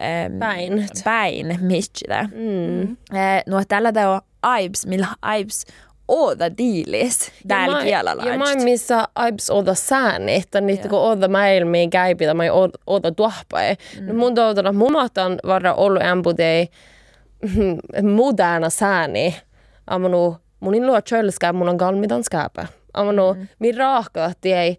ähm, 0.00 0.38
Päin. 0.38 0.88
päin 1.04 1.58
mistä. 1.60 2.28
Mm. 2.34 2.82
Eh, 2.82 3.42
no 3.46 3.62
tällä 3.68 3.92
tää 3.92 4.10
on 4.10 4.20
aibs, 4.42 4.86
millä 4.86 5.06
aibs 5.22 5.66
oda 6.08 6.56
diilis 6.58 7.32
täällä 7.48 7.82
kielellä. 7.82 8.22
Ja 8.22 8.38
mä 8.38 8.44
missä 8.64 9.08
aibs 9.14 9.50
oda 9.50 9.74
sääni, 9.74 10.34
että 10.34 10.60
niitä 10.60 10.88
kun 10.88 11.00
oda 11.00 11.28
maailmiin 11.28 11.90
käypitä, 11.90 12.34
mä 12.34 12.42
oda 12.86 13.12
tuohpai. 13.12 13.76
No 14.00 14.14
mun 14.14 14.34
toivotella 14.34 14.72
mumatan 14.72 15.38
varra 15.46 15.74
ollut 15.74 16.02
ämpudei 16.02 16.68
moderna 18.16 18.70
sääni. 18.70 19.36
Amanu, 19.86 20.36
mun 20.60 20.74
in 20.74 20.86
luo 20.86 21.00
kölskap, 21.02 21.56
mun 21.56 21.68
on 21.68 21.76
galmidan 21.76 22.24
skapa. 22.24 22.66
Amanu, 22.94 23.36
mi 23.58 23.72
raaka, 23.72 24.24
että 24.24 24.48
ei 24.48 24.78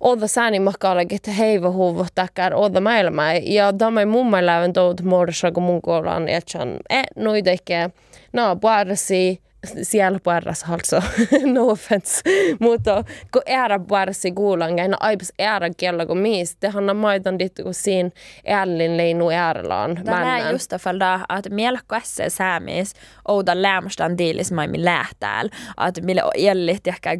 oda 0.00 0.26
sääni 0.26 0.60
makkaalakin, 0.60 1.16
että 1.16 1.30
heivä 1.30 1.70
huvut 1.70 2.06
takkar 2.14 2.54
oda 2.54 2.80
maailmaa. 2.80 3.32
Ja 3.32 3.72
tämä 3.72 4.00
ei 4.00 4.06
mun 4.06 4.30
mielestä 4.30 4.72
tuot 4.74 5.02
muodossa, 5.02 5.52
kun 5.52 5.62
mun 5.62 5.82
koulun, 5.82 6.28
että 6.28 6.58
e, 6.90 7.02
noita 7.16 7.50
ehkä, 7.50 7.90
no, 8.32 8.56
puarasi, 8.56 9.40
siellä 9.82 10.18
puarras 10.22 10.64
alltså, 10.68 11.02
no 11.54 11.68
offense. 11.68 12.22
Mutta 12.60 13.04
kun 13.32 13.42
ära 13.46 13.78
puarasi 13.78 14.32
kuulan, 14.32 14.78
ja 14.78 14.88
no 14.88 14.96
aibs 15.00 15.32
ära 15.38 15.70
kiellä 15.76 16.06
kun 16.06 16.18
mis, 16.18 16.56
det 16.62 16.68
handlar 16.68 16.94
maitan 16.94 17.38
dit 17.38 17.52
kun 17.62 17.74
siinä 17.74 18.10
ällin 18.46 18.96
leinu 18.96 19.30
ärlaan. 19.30 20.00
Tämä 20.04 20.36
on 20.36 20.52
just 20.52 20.72
fall 20.78 21.00
da, 21.00 21.20
att 21.28 21.50
mielekkässä 21.50 22.28
säämis 22.28 22.92
ouda 23.28 23.62
lämstan 23.62 24.18
diilis 24.18 24.52
maimin 24.52 24.84
lähtääl, 24.84 25.48
att 25.76 26.02
mille 26.02 26.22
ellit 26.34 26.86
ehkä 26.86 27.16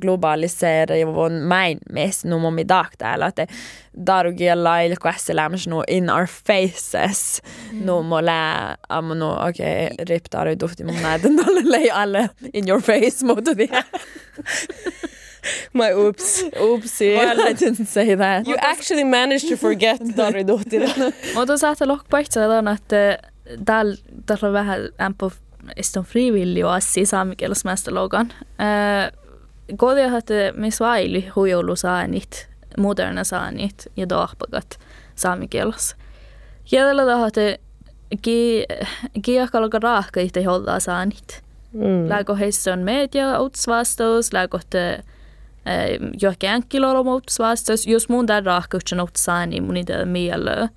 globalisera 0.00 0.96
ja 0.96 1.06
von 1.06 1.32
main 1.32 1.78
mes 1.92 2.24
nu 2.24 2.38
momi 2.38 2.68
daktääl, 2.68 3.22
että 3.22 3.46
darugiella 4.06 4.80
ilkkässä 4.80 5.36
läms 5.36 5.68
nu 5.68 5.82
in 5.88 6.10
our 6.10 6.26
faces, 6.26 7.42
nu 7.72 8.02
mo 8.02 8.24
lä, 8.24 8.76
amma 8.88 9.14
nu 9.14 9.30
okei, 9.30 9.86
okay, 9.86 10.04
rip 10.08 10.24
daru 10.32 10.56
tuhti 10.56 10.84
mun 10.84 11.02
näiden 11.02 11.36
tolle 11.36 11.62
lei 11.84 11.90
alle 11.90 12.30
in 12.52 12.68
your 12.68 12.80
face 12.82 13.26
mutta 13.26 13.56
det. 13.56 13.70
My 15.72 15.92
oops. 15.92 16.44
Oopsie, 16.56 17.18
Well, 17.18 17.40
I 17.40 17.52
didn't 17.54 17.86
say 17.86 18.16
that. 18.16 18.46
You 18.46 18.56
actually 18.62 19.04
managed 19.04 19.48
to 19.48 19.56
forget 19.56 20.00
Dari 20.16 20.46
Dohtira. 20.46 20.88
Mutta 21.34 21.56
saattaa 21.56 21.88
lohkopaitsa 21.88 22.40
on, 22.58 22.68
että 22.68 23.18
täällä 23.64 23.96
täällä 24.26 24.46
on 24.48 24.52
vähän 24.52 24.80
ämpö 25.02 25.30
istun 25.76 26.04
frivillig 26.04 26.64
assi 26.64 27.06
saamikielismästä 27.06 27.94
logan. 27.94 28.32
Kodia 29.76 30.18
että 30.18 30.34
missä 30.56 30.84
vaili 30.84 31.28
huijolu 31.36 31.76
saanit, 31.76 32.48
moderna 32.78 33.24
saanit 33.24 33.74
ja 33.96 34.08
dohpagat 34.08 34.78
saamikielos. 35.14 35.96
Kielellä 36.64 37.04
taho, 37.04 37.26
että 37.26 37.58
kiekalla 39.22 39.78
raahka 39.82 40.20
itse 40.20 40.42
hollaa 40.42 40.80
saanit. 40.80 41.43
Mm. 41.74 42.08
Lägå 42.08 42.34
heisson 42.34 42.78
media 42.78 43.40
utsvastaus, 43.40 44.32
lägå 44.32 44.60
te 44.70 45.02
johonkin 46.22 46.50
änkkilolla 46.50 47.14
utsvastaus. 47.14 47.86
Jos 47.86 48.08
mun 48.08 48.26
tää 48.26 48.40
raahkutsen 48.40 49.00
utsaan, 49.00 49.50
niin 49.50 49.64
mun 49.64 49.76
itse 49.76 50.04
mielellä 50.04 50.68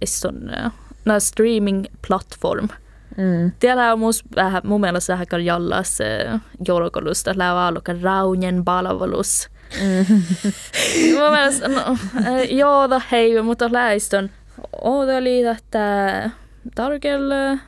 iston 0.00 0.50
na 1.04 1.20
streaming 1.20 1.84
platform. 2.08 2.68
Mm. 3.16 3.52
Tiellä 3.60 3.92
on 3.92 3.98
mus 3.98 4.24
vähän, 4.36 4.62
mun 4.64 4.80
mielestä 4.80 5.12
vähän 5.12 5.44
jallas 5.44 5.98
joulukolusta, 6.68 7.32
lävä 7.36 7.66
alkaa 7.66 7.94
raunien 8.02 8.64
palvelus. 8.64 9.48
mun 11.18 11.30
mielestä, 11.30 11.68
no, 11.68 11.96
joo, 12.48 12.90
da 12.90 13.00
hei, 13.12 13.42
mutta 13.42 13.72
läistön. 13.72 14.30
Oda 14.82 15.22
liitättää 15.22 16.30
tarkelle 16.74 17.58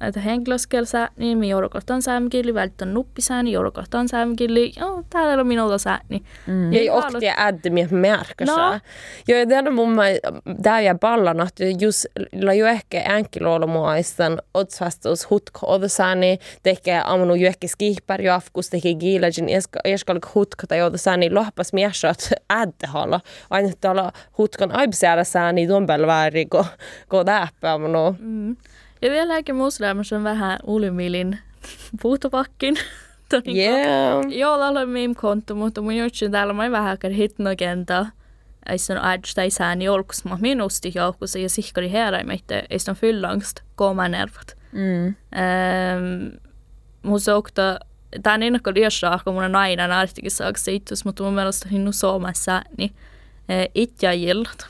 että 0.00 0.20
henkilöskielsäni, 0.20 1.36
mi 1.36 1.48
joudukohtaan 1.48 2.02
säämkili, 2.02 2.54
välttämättä 2.54 2.94
nuppisääni, 2.94 3.52
joudukohtaan 3.52 4.08
säämkili, 4.08 4.72
joo, 4.80 5.02
täällä 5.10 5.40
on 5.40 5.46
minulta 5.46 5.78
sääni. 5.78 6.22
Mm. 6.46 6.72
Ja 6.72 6.94
och 6.94 7.20
det 7.20 7.26
är 7.26 7.70
mitt 7.70 7.90
märke 7.90 8.46
så. 8.46 8.56
No. 8.56 8.80
Ja 9.28 9.46
det 9.46 9.54
är 9.54 9.70
mun 9.70 9.96
där 10.62 10.80
jag 10.80 10.98
ballan 10.98 11.40
att 11.40 11.60
just 11.80 12.06
la 12.32 12.54
ju 12.54 12.66
ehkä 12.66 13.02
änkilolo 13.02 13.66
muaistan 13.66 14.40
otsvastus 14.54 15.30
hutko 15.30 15.66
odosani 15.66 16.38
teke 16.62 17.02
amunu 17.04 17.34
ju 17.34 17.46
ehkä 17.46 17.68
skipar 17.68 18.20
ju 18.20 18.28
afkus 18.28 18.70
teke 18.70 18.92
gilajin 18.92 19.48
eskal 19.84 20.20
hutko 20.34 20.66
tai 20.66 20.82
odosani 20.82 21.30
lohpas 21.30 21.72
mieshat 21.72 22.32
ädde 22.48 22.86
halla. 22.86 23.20
Aina 23.50 23.72
tala 23.80 24.12
hutkon 24.38 24.72
aibsäädä 24.72 25.24
sääni 25.24 25.68
dombelväri 25.68 26.46
ko 26.46 26.66
ko 27.08 27.26
däppä 27.26 27.72
amunu. 27.72 28.16
Mm. 28.18 28.56
Ja 29.06 29.12
vieläkin 29.12 29.56
muslimissa 29.56 30.16
on 30.16 30.24
vähän 30.24 30.58
ulimilin 30.66 31.38
puutopakkin. 32.02 32.76
Yeah. 33.48 34.24
Joo, 34.28 34.58
täällä 34.58 34.80
on 34.80 34.88
meme 34.88 35.14
konto, 35.14 35.54
mutta 35.54 35.80
mun 35.82 35.96
jutsin 35.96 36.32
täällä 36.32 36.50
on 36.50 36.70
vähän 36.72 36.90
aikaa 36.90 37.10
hitnogenda. 37.10 38.06
Ei 38.68 38.78
se 38.78 38.94
ädstä 39.02 39.42
ei 39.42 39.50
sääni 39.50 39.88
olkus, 39.88 40.24
mutta 40.24 40.40
minusti 40.40 40.92
joukossa 40.94 41.38
ja 41.38 41.48
sihkari 41.48 41.92
heräimättä, 41.92 42.62
ei 42.70 42.78
se 42.78 42.90
on 42.90 42.96
fyllangst, 42.96 43.60
kooma 43.74 44.08
nervat. 44.08 44.56
Mm. 44.72 45.06
Ähm, 45.06 46.36
mun 47.02 47.20
sokta, 47.20 47.78
tää 48.22 48.34
on 48.34 48.42
ennakko 48.42 48.72
liiassa, 48.74 49.18
kun 49.24 49.34
mun 49.34 49.44
on 49.44 49.52
nainen 49.52 49.92
artikin 49.92 50.30
saako 50.30 50.58
se 50.58 50.72
itse, 50.72 50.94
mutta 51.04 51.22
mun 51.22 51.34
mielestä 51.34 51.68
hinnu 51.68 51.92
Suomessa, 51.92 52.62
niin 52.78 52.90
äh, 53.50 53.68
itse 53.74 54.14
jillat. 54.14 54.66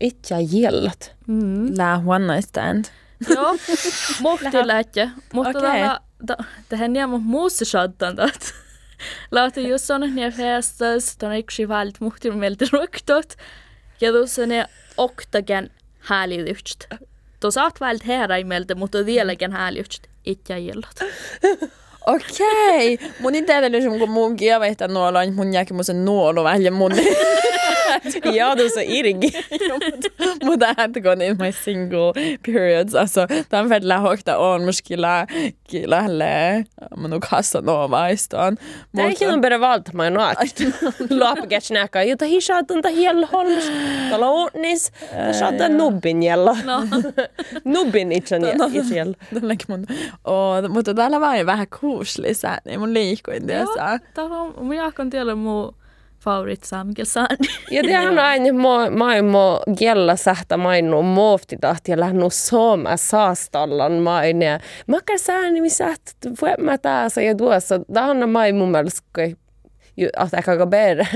Itse 0.00 0.36
gillat. 0.50 1.16
Mm. 1.26 1.66
Night 1.66 2.48
stand. 2.48 2.84
Joo, 3.28 3.56
mohti 4.20 4.66
lähtjä. 4.66 5.10
Mutta 5.32 5.58
okay. 5.58 6.36
tähän 6.68 6.92
niemä 6.92 7.18
muussa 7.18 7.64
shaddandat. 7.64 8.54
Lauta 9.30 9.60
just 9.60 9.90
on 9.90 10.00
niin 10.00 10.32
festas, 10.32 11.16
ton 11.16 11.36
yksi 11.36 11.68
valt 11.68 12.00
muhti 12.00 12.30
meiltä 12.30 12.64
ruktot. 12.72 13.34
Ja 14.00 14.12
tuossa 14.12 14.46
ne 14.46 14.66
oktagen 14.96 15.70
hääliyht. 15.98 16.84
Tuossa 17.40 17.60
saat 17.60 17.80
vält 17.80 18.06
heräimeltä, 18.06 18.74
mutta 18.74 19.06
vieläkin 19.06 19.52
hääliyht. 19.52 20.02
Itse 20.24 20.58
jillat. 20.58 20.96
Okei, 22.06 22.98
mun 23.20 23.34
ei 23.34 23.42
tiedä, 23.42 23.70
kun 23.98 24.10
mun 24.10 24.36
kielehtä 24.36 24.88
nuolla, 24.88 25.20
niin 25.20 25.34
mun 25.34 25.54
jääkin 25.54 25.76
mun 25.76 25.84
sen 25.84 26.04
nuolu 26.04 26.44
vähän 26.44 26.72
mun. 26.72 26.92
Ja, 28.34 28.54
du 28.54 28.68
så 28.68 28.80
irgi. 28.80 29.32
Mutta 30.44 30.74
ääntäkö 30.76 31.12
in 31.12 31.36
my 31.38 31.52
single 31.52 32.12
periods, 32.46 32.94
alltså 32.94 33.26
tämän 33.48 33.68
välillä 33.68 33.98
hoikta 33.98 34.38
on 34.38 34.64
muskilla 34.64 35.26
kielelle 35.64 36.64
mun 36.96 37.20
Casanova 37.20 38.08
istaan. 38.08 38.56
Det 38.92 39.02
är 39.02 39.08
inte 39.08 39.38
bara 39.42 39.58
valt 39.58 39.92
man 39.92 40.14
nåt. 40.14 40.38
Loppuket 41.10 41.64
snäka, 41.64 42.04
jota 42.04 42.24
hishaatan 42.24 42.82
ta 42.82 42.88
hiel 42.88 43.24
holms. 43.32 43.70
Tala 44.10 44.30
ordnis. 44.30 44.92
Ta 45.10 45.32
shata 45.32 45.68
nubbin 45.68 46.22
jella. 46.22 46.56
No. 46.64 46.82
Nubbin 47.64 48.12
itsen 48.12 48.42
jell. 48.42 49.14
Tällänkin 49.34 49.66
mun. 49.68 49.86
Och, 50.24 50.70
mutta 50.70 50.94
täällä 50.94 51.20
vaan 51.20 51.46
vähän 51.46 51.66
kuuslisää, 51.80 52.58
niin 52.64 52.80
mun 52.80 52.94
liikuin 52.94 53.46
tässä. 53.46 53.98
Täällä 54.14 54.36
on, 54.36 54.54
mun 54.64 54.76
jaakon 54.76 55.10
tiellä 55.10 55.34
mun 55.34 55.74
favorit 56.24 56.64
saamikelsaan. 56.64 57.36
Ja 57.70 57.82
det 57.82 58.08
on 58.08 58.18
aina 58.18 58.52
mo 58.52 58.90
maailmo 58.90 59.60
gella 59.78 60.16
sähtä 60.16 60.56
mainu 60.56 61.02
muofti 61.02 61.56
tahti 61.60 61.90
ja 61.90 62.00
lähnu 62.00 62.30
sooma 62.30 62.96
saastallan 62.96 63.92
maine. 63.92 64.58
Makar 64.86 65.18
sääni 65.18 65.60
missä 65.60 65.94
mä 66.60 66.78
taas 66.78 67.16
ja 67.16 67.34
tuossa. 67.34 67.80
Tämä 67.92 68.06
on 68.06 68.30
mun 68.54 68.70
mielestä 68.70 69.02
att 70.16 70.34
ehkä 70.34 70.52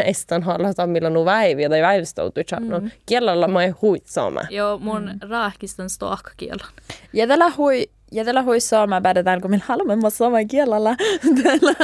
estan 0.05 0.43
halla 0.43 0.87
millä 0.87 1.11
nu 1.11 1.25
väiviä 1.25 1.69
tai 1.69 1.83
väivistoutuja. 1.83 2.61
No, 2.61 2.83
kielellä 3.07 3.49
mä 3.49 3.63
ei 3.63 3.71
huit 3.71 4.07
saame. 4.07 4.41
Joo, 4.51 4.79
mun 4.79 5.05
mm. 5.05 5.29
raakistan 5.29 5.91
stoakkakielon. 5.91 6.69
Ja 7.13 7.27
tällä 7.27 7.51
hui 7.57 7.91
ja 8.13 8.25
tällä 8.25 8.43
hui 8.43 8.61
sooma 8.61 9.01
päätetään, 9.01 9.41
kun 9.41 9.51
minä 9.51 9.65
haluamme 9.67 9.97
mua 9.97 10.11
suomen 10.11 10.49
kielellä. 10.49 10.97
tällä, 11.43 11.75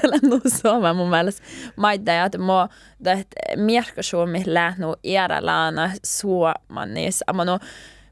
tällä 0.00 0.16
nu 0.22 0.40
sooma 0.62 0.94
mun 0.94 1.10
mielestä. 1.10 1.42
Maidda 1.76 2.12
ja 2.12 2.24
että 2.24 2.38
mua, 2.38 2.68
että 3.06 3.36
mierkasuumi 3.56 4.42
lähnu 4.46 4.94
iärälään 5.04 5.92
suomannis. 6.04 7.24
Amma 7.26 7.44
nu 7.44 7.58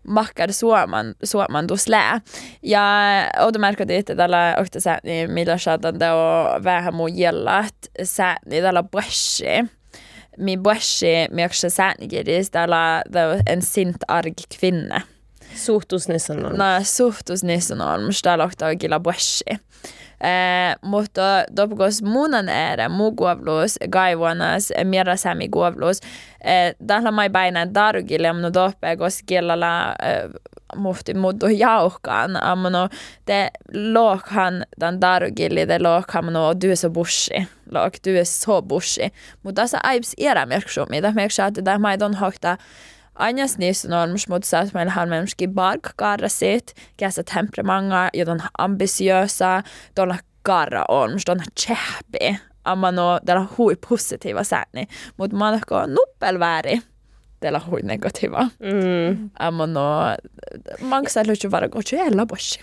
makkar 0.08 0.52
suoman, 0.52 1.14
suoman 1.24 1.66
tus 1.66 1.88
lää. 1.88 2.20
Ja 2.62 2.82
automerkati, 3.36 3.94
että 3.94 4.16
tällä 4.16 4.56
ohta 4.60 4.80
sääni, 4.80 5.26
millä 5.26 5.58
saatan 5.58 5.98
teo 5.98 6.16
vähän 6.64 6.94
mun 6.94 7.18
jellat 7.18 7.74
sääni 8.02 8.60
tällä 8.62 8.82
brässi. 8.82 9.44
Mi 10.38 10.56
brässi, 10.56 11.06
mierksa 11.30 11.70
säänikirjis, 11.70 12.50
tällä 12.50 13.02
en 13.46 13.62
sint 13.62 13.96
arg 14.08 14.34
kvinne. 14.58 15.02
Suhtusnissan 15.54 16.46
on. 16.46 16.56
No, 16.56 16.64
suhtusnissen 16.82 17.80
on 17.80 18.04
musta 18.04 18.38
lohtaa 18.38 18.76
kyllä 18.76 19.00
brässi. 19.00 19.44
Eh, 20.20 20.76
mutta 20.82 21.22
topikos 21.54 22.02
munan 22.02 22.48
ääre, 22.48 22.88
muu 22.88 23.12
kuovluus, 23.12 23.78
gaivuanas, 23.88 24.72
mierä 24.84 25.16
sämi 25.16 25.48
kuovluus. 25.48 26.00
Eh, 26.44 26.74
tällä 26.86 27.10
mai 27.10 27.30
päinän 27.30 27.72
tarukille, 27.72 28.32
mutta 28.32 28.50
toppe, 28.50 28.96
koska 28.96 29.22
kielellä 29.26 29.96
eh, 30.02 30.30
muhti 30.76 31.14
muuttu 31.14 31.46
jauhkaan. 31.46 32.42
Amma 32.42 32.88
te 33.24 33.50
lookhan 33.92 34.66
tämän 34.78 35.00
tarukille, 35.00 35.66
te 35.66 35.78
lookhan 35.78 36.32
no 36.32 36.50
är 36.50 36.76
så 36.76 36.90
bushi. 36.90 37.48
Look, 37.70 37.94
så 38.24 38.62
bushi. 38.62 39.10
Mutta 39.42 39.62
tässä 39.62 39.78
aips 39.82 40.14
era 40.18 40.46
merksumi, 40.46 41.00
tämä 41.00 41.14
merksaa, 41.14 41.46
että 41.46 41.62
tämä 41.62 41.92
ei 41.92 41.98
ton 41.98 42.14
hokta 42.14 42.56
Anjas 43.20 43.58
mutta 44.28 44.60
että 44.60 44.78
meillä 44.78 45.02
on 45.02 45.08
myöskin 45.08 45.54
barkkarrasit, 45.54 46.74
käsä 46.96 47.22
temperamanga, 47.34 48.08
ja 48.14 48.24
on 48.28 48.40
ambitiösa, 48.58 49.62
tuolla 49.94 50.16
karra 50.42 50.84
on, 50.88 51.10
myös 51.10 51.22
on 51.28 51.40
tjähpi. 51.66 52.40
Amma 52.64 52.92
no, 52.92 53.20
tällä 53.26 53.46
hui 53.58 53.76
positiiva 53.88 54.44
sääni, 54.44 54.86
mutta 55.16 55.36
mä 55.36 55.48
oon 55.48 55.94
nuppelvääri. 55.94 56.80
Tällä 57.40 57.60
hui 57.70 57.80
negatiiva. 57.82 58.42
Mm. 58.42 59.30
Amma 59.38 59.66
no, 59.66 59.80
maksaa 60.80 61.22
lyhtsy 61.26 61.50
vara 61.50 61.68
kohtsu 61.68 61.96
jällä 61.96 62.26
boshi. 62.26 62.60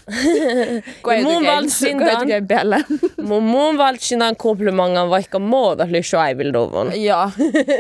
mun 1.24 1.46
valtsin 1.46 1.98
dan- 2.00 2.04
Koetuken 2.10 2.48
päällä. 2.48 2.80
Mun 3.22 3.44
mun 3.44 3.78
valtsinan 3.78 4.36
komplimangan 4.36 5.10
vaikka 5.10 5.40
muuta 5.40 5.88
lyssy 5.92 6.18
aivilduvun. 6.18 6.92
Ja, 7.08 7.32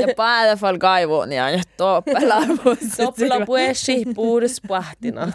ja 0.07 0.13
päällä 0.17 0.55
fall 0.55 0.77
kaivuun 0.77 1.31
ja 1.31 1.49
ja 1.49 1.59
toppela. 1.77 2.35
Toppela 2.97 3.45
puesi 3.45 4.05
puhdas 4.15 4.61
pahtinat. 4.67 5.33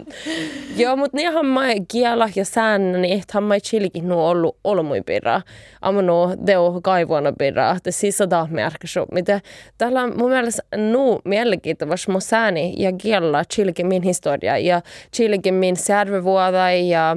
Joo, 0.76 0.96
mutta 0.96 1.16
niinhän 1.16 1.46
mä 1.46 1.62
kiela 1.88 2.28
ja 2.36 2.44
säännä, 2.44 2.98
niin 2.98 3.20
että 3.20 3.40
mä 3.40 3.60
chilikin 3.60 4.08
nu 4.08 4.26
ollut 4.26 4.56
olmui 4.64 5.00
pirra. 5.06 5.40
Amma 5.82 6.02
no, 6.02 6.34
deo 6.46 6.80
kaivuana 6.82 7.32
pirra, 7.38 7.70
että 7.70 7.90
on 8.22 8.28
taas 8.28 8.50
merkissu. 8.50 9.00
Mitä 9.12 9.40
täällä 9.78 10.02
on 10.02 10.18
mun 10.18 10.30
mielestä 10.30 10.62
nu 10.80 11.20
mielenkiintoista 11.24 12.12
mun 12.12 12.20
sääni 12.20 12.74
ja 12.76 12.92
kiela 12.92 13.44
chilikin 13.44 13.86
min 13.86 14.02
historia 14.02 14.58
ja 14.58 14.82
chilikin 15.16 15.54
min 15.54 15.76
särvevuoda 15.76 16.70
ja 16.70 17.16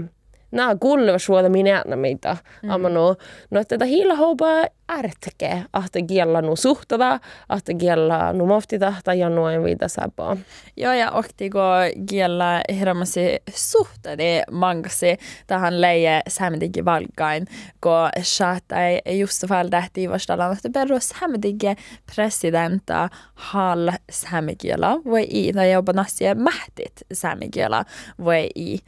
Nää 0.53 0.75
kuuluvat 0.79 1.21
suoda 1.21 1.49
minä 1.49 1.83
mitä. 1.95 2.37
Mm. 2.63 2.69
Amma 2.69 2.89
no, 2.89 3.15
no 3.51 3.59
että 3.59 3.75
tätä 3.75 3.85
hiila 3.85 4.15
ärtke, 4.97 5.63
että 5.85 5.99
kiellä 6.07 6.41
nu 6.41 6.55
suhtada, 6.55 7.19
että 7.57 7.73
kiellä 7.73 8.33
nu 8.33 8.45
moftita 8.45 8.93
tai 9.03 9.19
ja 9.19 9.29
noin 9.29 9.63
viitä 9.63 9.87
säpää. 9.87 10.37
Joo, 10.77 10.93
ja 10.93 11.11
ohtiko 11.11 11.59
kiellä 12.09 12.61
hirmasi 12.79 13.35
suhtadi 13.55 14.41
mangasi 14.51 15.17
tähän 15.47 15.81
leije 15.81 16.21
sämdigi 16.27 16.85
valkain, 16.85 17.45
kun 17.81 18.09
saatai 18.21 19.01
just 19.19 19.47
fall 19.47 19.69
tähti 19.69 20.09
vastalan, 20.09 20.53
että 20.53 20.69
perro 20.73 20.99
sämdigi 20.99 21.75
presidenta 22.15 23.09
hal 23.33 23.91
sämikiela 24.11 25.01
voi 25.05 25.27
i, 25.29 25.53
tai 25.53 25.71
jopa 25.71 25.93
nasia 25.93 26.35
mähtit 26.35 26.93
sämikiela 27.13 27.85
voi 28.23 28.49
i. 28.55 28.79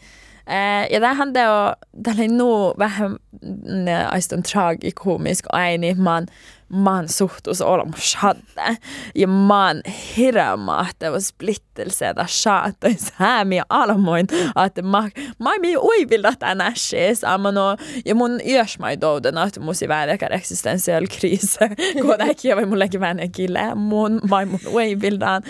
Eh, 0.47 0.91
ja 0.91 0.99
tämähän 0.99 1.33
teo, 1.33 1.73
täällä 2.03 2.21
oli 2.21 2.27
nu 2.27 2.73
vähän 2.77 3.11
mm, 3.11 3.85
aiston 4.11 4.43
tragikomisk 4.43 5.45
aini, 5.51 5.94
man, 5.97 6.27
man 6.69 7.09
suhtus 7.09 7.61
olemus 7.61 8.15
hadde. 8.15 8.77
Ja 9.15 9.27
man 9.27 9.81
hirma, 10.17 10.85
että 10.89 11.11
var 11.11 11.19
splittelse, 11.19 12.09
että 12.09 12.25
saatais 12.27 13.13
hämi 13.15 13.61
almoin, 13.69 14.27
että 14.65 14.81
ma, 14.81 15.09
ma 15.39 15.51
mi 15.61 15.77
uivilda 15.77 16.33
tämän 16.39 16.61
äskeis, 16.61 17.23
amma 17.23 17.51
no, 17.51 17.77
ja 18.05 18.15
mun 18.15 18.39
yös 18.49 18.79
mai 18.79 19.01
douden, 19.01 19.37
että 19.37 19.59
musi 19.59 19.87
väärikär 19.87 20.33
existentiell 20.33 21.07
kris, 21.19 21.57
kun 22.01 22.21
äkkiä 22.29 22.55
vai 22.55 22.65
mullekin 22.65 22.99
vähän 22.99 23.31
kille, 23.31 23.75
mun, 23.75 24.21
mai 24.29 24.45
mun 24.45 24.59
uivildan, 24.67 25.43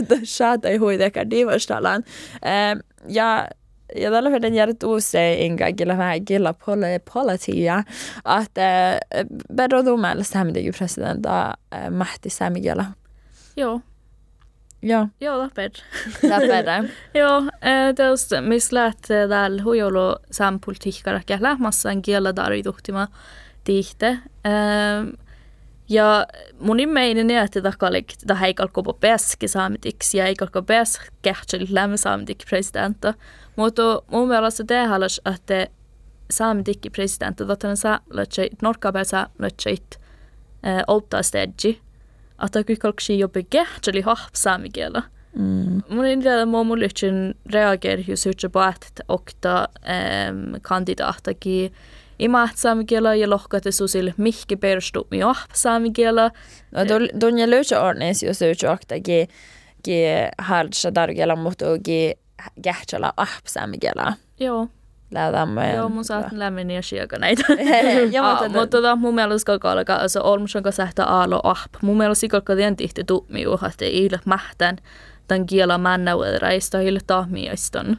että 0.00 0.16
saatai 0.24 0.76
huidekär 0.76 1.30
divastalan. 1.30 2.04
Ja 3.08 3.48
ja 3.96 4.10
tällä 4.10 4.30
verran 4.30 4.54
järjet 4.54 4.82
usein 4.82 5.38
inga 5.38 5.72
kyllä 5.72 5.98
vähän 5.98 6.24
kyllä 6.24 6.54
pole 6.64 7.00
politia, 7.14 7.82
että 8.42 8.92
äh, 8.92 9.26
bedro 9.54 9.84
dumel 9.84 10.22
sämdigi 10.22 10.72
presidenta 10.72 11.54
äh, 11.74 11.90
Mahti 11.90 12.30
Sämigela. 12.30 12.84
Joo, 13.56 13.80
Joo, 14.82 15.08
joo, 15.20 15.38
läpper. 15.38 15.70
läpere. 16.22 16.84
Joo, 17.14 17.38
eh, 17.62 17.94
teos 17.94 18.30
mis 18.40 18.72
läht 18.72 19.08
täällä 19.28 19.62
huijolo 19.62 20.16
sam 20.30 20.60
politiikkarakka 20.60 21.38
lähmassan 21.40 22.02
kiellä 22.02 22.32
tarvituhtima 22.32 23.08
tihte. 23.64 24.18
Ja 25.88 26.26
mun 26.60 26.80
immeinen 26.80 27.30
är 27.30 27.42
att 27.42 27.52
det 27.52 27.78
kallik 27.78 28.14
det 28.22 28.34
här 28.34 28.52
kalko 28.52 28.82
på 28.82 28.92
beske 28.92 29.48
sametiksi 29.48 30.18
ja 30.18 30.26
ei 30.26 30.34
kalko 30.34 30.62
bes 30.62 30.98
kähtsel 31.22 31.66
lämme 31.70 31.98
sametik 31.98 32.46
presidenta. 32.46 33.14
Mutta 33.58 34.02
mun 34.10 34.28
mielestä 34.28 34.64
det 34.68 34.88
halas 34.88 35.20
että 35.34 35.66
sametik 36.30 36.92
presidenta 36.92 37.48
då 37.48 37.56
den 37.62 37.76
sa 37.76 38.00
lätsä 38.10 38.42
norka 38.62 39.04
sa 39.04 39.26
lätsä 39.38 39.70
opta 40.86 41.22
stedji. 41.22 41.80
Että 42.44 42.64
kyllä 42.64 42.78
kalksi 42.78 43.18
jopa 43.18 43.40
kähtseli 43.50 44.00
hap 44.00 44.34
samekielä. 44.34 45.02
Mm. 45.36 45.82
Mun 45.88 46.06
idea 46.06 46.44
må 46.44 46.64
mun 46.64 46.80
lytsin 46.80 47.34
reager 47.52 47.98
ju 48.06 48.16
sutja 48.16 48.48
på 48.48 48.60
att 48.60 49.00
okta 49.08 49.68
um, 50.28 50.60
kandidaatakin 50.62 51.72
i 52.18 52.28
maat 52.28 52.56
saamikielä 52.56 53.14
ja 53.14 53.30
lohkate 53.30 53.72
susil 53.72 54.12
mihki 54.16 54.56
perustu 54.56 55.06
mi 55.10 55.24
oh 55.24 55.38
saamikielä. 55.54 56.30
No 56.70 56.80
dunja 57.20 57.50
löytö 57.50 57.80
ornis 57.80 58.22
jos 58.22 58.40
löytö 58.40 58.70
oktakin 58.70 59.28
ki 59.82 60.02
halsa 60.38 60.94
dargela 60.94 61.36
mutta 61.36 61.66
ki 61.82 62.14
kähtsellä 62.62 63.12
ah 63.16 63.40
Sämigela. 63.46 64.12
Joo, 64.40 64.68
Lähdämme. 65.10 65.74
joo 65.74 65.88
mun 65.88 66.04
saat 66.04 66.32
lämmin 66.32 66.70
ja 66.70 66.82
siaka 66.82 67.18
näitä. 67.18 67.42
Ja 68.10 68.30
Ah, 68.30 68.42
mutta 68.52 68.68
tota, 68.70 68.96
mun 68.96 69.14
mielestä 69.14 69.46
kalka 69.46 69.72
alkaa, 69.72 70.00
also 70.00 70.20
olmusan 70.24 70.62
kanssa 70.62 70.82
sähtä 70.82 71.04
aalo 71.04 71.40
ahp. 71.44 71.74
Mun 71.82 71.96
mielestä 71.96 72.28
kalka 72.28 72.56
tien 72.56 72.76
tihti 72.76 73.04
tuumi 73.04 73.44
että 73.68 73.84
ei 73.84 74.04
ile 74.04 74.20
mähtän 74.24 74.76
tämän 75.28 75.46
kielä 75.46 75.78
männä 75.78 76.14
uuderaista 76.14 76.80
ile 76.80 76.98
tahmiaiston. 77.06 77.96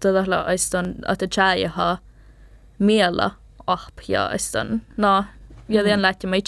Tätä 0.00 0.40
aiston, 0.46 0.94
että 1.12 1.26
tjäjäha 1.34 1.98
miellä 2.78 3.30
ahp 3.66 3.98
ja 4.08 4.26
aiston. 4.26 4.82
No, 4.96 5.24
ja 5.68 5.82
tien 5.84 6.02
lähti 6.02 6.26
me 6.26 6.38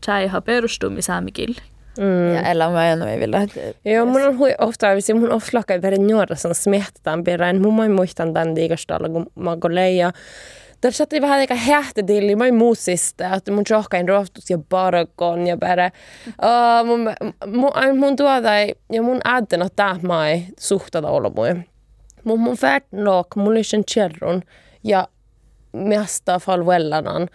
tjäjäha 0.00 0.40
perustumi 0.40 1.02
saamikille. 1.02 1.62
Mm. 1.98 2.34
ja 2.34 2.42
ella 2.42 2.70
mä 2.70 2.92
en 2.92 3.02
ole 3.02 3.18
vielä. 3.18 3.46
Joo, 3.84 4.06
mun 4.06 4.22
on 4.22 4.38
hui 4.38 4.54
ofta, 4.58 4.92
hvis 4.92 5.14
mun 5.14 5.30
verran 5.82 6.06
nuora 6.06 6.36
som 6.36 6.54
smiehtetään 6.54 7.24
perään. 7.24 7.62
Mun 7.62 7.76
mä 7.76 7.88
muistan 7.88 8.32
tämän 8.32 8.56
diikastalla, 8.56 9.08
kun 9.08 9.26
mä 9.34 9.50
oon 9.50 9.74
leija. 9.74 10.12
Där 10.82 10.92
satt 10.92 11.10
det 11.10 11.20
vähän 11.20 11.38
aika 11.38 11.54
hähtetili, 11.54 12.36
mä 12.36 12.52
muusista, 12.52 13.34
että 13.34 13.52
mun 13.52 13.64
johkain 13.70 14.08
rohtus 14.08 14.50
ja 14.50 14.58
barakon 14.58 15.46
ja 15.46 15.56
bara, 15.56 15.90
uh, 16.42 16.86
mun, 16.86 17.00
mun, 17.46 17.98
mun 17.98 18.16
tuota 18.16 18.50
ja 18.92 19.02
mun 19.02 19.20
tää 19.76 19.96
mä 20.02 20.28
ei 20.30 20.46
suhtada 20.58 21.08
olla 21.08 21.30
mui. 21.30 21.54
Mun 22.24 22.40
mun 22.40 22.56
färtnook, 22.56 23.36
mun 23.36 23.54
lysen 23.54 23.84
kjerrun 23.94 24.42
ja 24.84 25.08
mesta 25.72 26.38
falvellanan, 26.38 27.28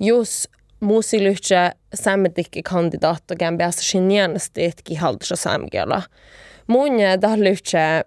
jos 0.00 0.48
muusi 0.80 1.24
lyhtsä 1.24 1.72
sämmetikki 1.94 2.62
kandidaat 2.62 3.30
och 3.30 3.38
gän 3.38 3.58
päästä 3.58 3.82
sinjänestitki 3.82 4.94
haldsa 4.94 5.36
sämgela. 5.36 6.02
Mun 6.66 7.00
ja 7.00 7.20
dah 7.20 7.36
lyhtsä 7.36 8.04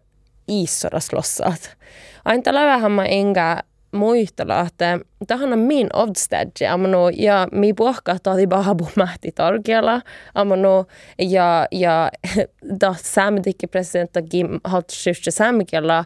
iissora 0.50 1.00
slossat. 1.00 1.78
Aina 2.26 2.44
tällä 2.44 2.66
vähän 2.66 2.92
mä 2.92 3.06
enkä 3.06 3.58
muistella, 3.92 4.60
että 4.60 5.00
tähän 5.28 5.54
on 5.54 5.60
min 5.60 5.88
odstedge, 5.94 6.68
amano, 6.68 7.10
ja 7.10 7.48
mi 7.52 7.74
puhka 7.74 8.16
tahti 8.24 8.48
bahabu 8.48 8.88
mähti 8.96 9.32
tarkella, 9.32 10.02
amano, 10.36 10.86
ja, 11.20 11.68
ja 11.72 12.12
da 12.82 12.96
saamedikki 13.04 13.68
presidenttakin 13.68 14.48
haltsyftse 14.64 15.32
saamikella, 15.32 16.06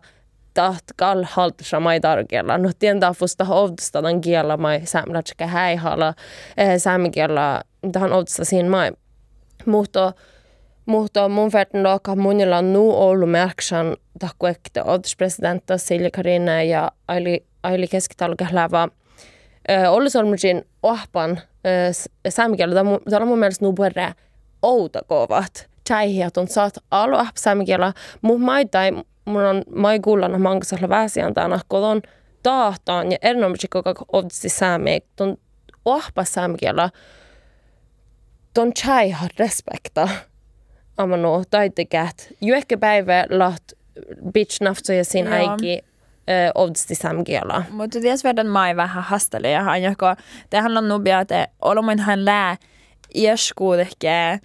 taht 0.55 0.83
kall 0.95 1.23
haltsa 1.29 1.79
mai 1.79 1.99
tarkella. 1.99 2.57
No 2.57 2.69
tientä 2.79 3.13
fusta 3.13 3.45
odstadan 3.49 4.21
kiellä 4.21 4.57
mai 4.57 4.81
saamlatska 4.83 5.47
häihalla, 5.47 6.13
eh, 6.57 6.77
saamikella, 6.77 7.61
tähän 7.91 8.13
odsta 8.13 8.45
siinä 8.45 8.69
mai. 8.69 8.91
Mutta 9.65 10.13
mutta 10.85 11.29
mun 11.29 11.51
verran 11.53 11.83
doka 11.83 12.15
monilla 12.15 12.57
on 12.57 12.73
nu 12.73 12.91
ollut 12.91 13.31
merksan 13.31 13.97
tahkuekte 14.19 14.83
oddspresidentta 14.83 15.77
Silja 15.77 16.11
Karina 16.11 16.63
ja 16.63 16.91
Aili, 17.07 17.45
Aili 17.63 17.87
keskitalkehlava 17.87 18.89
Ollisolmusin 19.89 20.65
ohpan 20.83 21.39
saamikielä. 22.29 22.73
Tämä 22.73 23.21
on 23.21 23.27
mun 23.27 23.39
mielestä 23.39 23.65
nu 23.65 23.73
bare 23.73 24.13
outa 24.61 25.01
kovat. 25.07 25.69
Tjäihiät 25.87 26.37
on 26.37 26.47
saat 26.47 26.77
ahp 26.91 27.35
saamikielä. 27.37 27.93
Mun 28.21 28.41
maitai, 28.41 28.91
mun 29.25 29.43
on 29.43 29.63
mai 29.75 29.99
kuullana 29.99 30.39
mankasalla 30.39 30.89
väsiantana, 30.89 31.59
kodon 31.67 32.01
tahtaan 32.43 33.11
ja 33.11 33.17
erinomaisesti 33.21 33.67
koko 33.67 34.05
odsi 34.13 34.49
saami. 34.49 34.99
Ton 35.15 35.37
ohpa 35.85 36.23
saamikielä. 36.23 36.89
Ton 38.53 38.73
tjäihat 38.73 39.31
respekta 39.39 40.09
amano 40.97 41.43
taitekät. 41.49 42.27
Juekka 42.41 42.77
päivä 42.77 43.25
laht 43.29 43.63
bitch 44.33 44.61
naftoja 44.61 45.05
sin 45.05 45.33
aiki 45.33 45.81
ovdsti 46.55 46.95
samkiela. 46.95 47.63
Mutta 47.69 47.99
ties 47.99 48.23
verran 48.23 48.47
mai 48.47 48.75
vähän 48.75 49.03
hastele 49.03 49.49
ja 49.49 49.63
hän 49.63 49.83
joko 49.83 50.15
tehän 50.49 50.77
on 50.77 50.87
nubia 50.87 51.19
että 51.19 51.47
olomin 51.61 51.99
hän 51.99 52.25
lää 52.25 52.57
ieskuudekään 53.15 54.39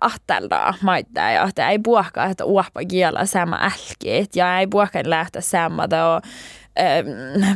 ahtelda 0.00 0.74
maita 0.82 1.20
ja 1.20 1.44
että 1.48 1.70
ei 1.70 1.78
puhka 1.78 2.24
että 2.24 2.44
uoppa 2.44 2.80
kiela 2.88 3.26
sama 3.26 3.58
älkit 3.62 4.36
ja 4.36 4.58
ei 4.58 4.66
puhka 4.66 4.98
lähteä 5.04 5.40
sammata 5.40 6.16
och 6.16 6.24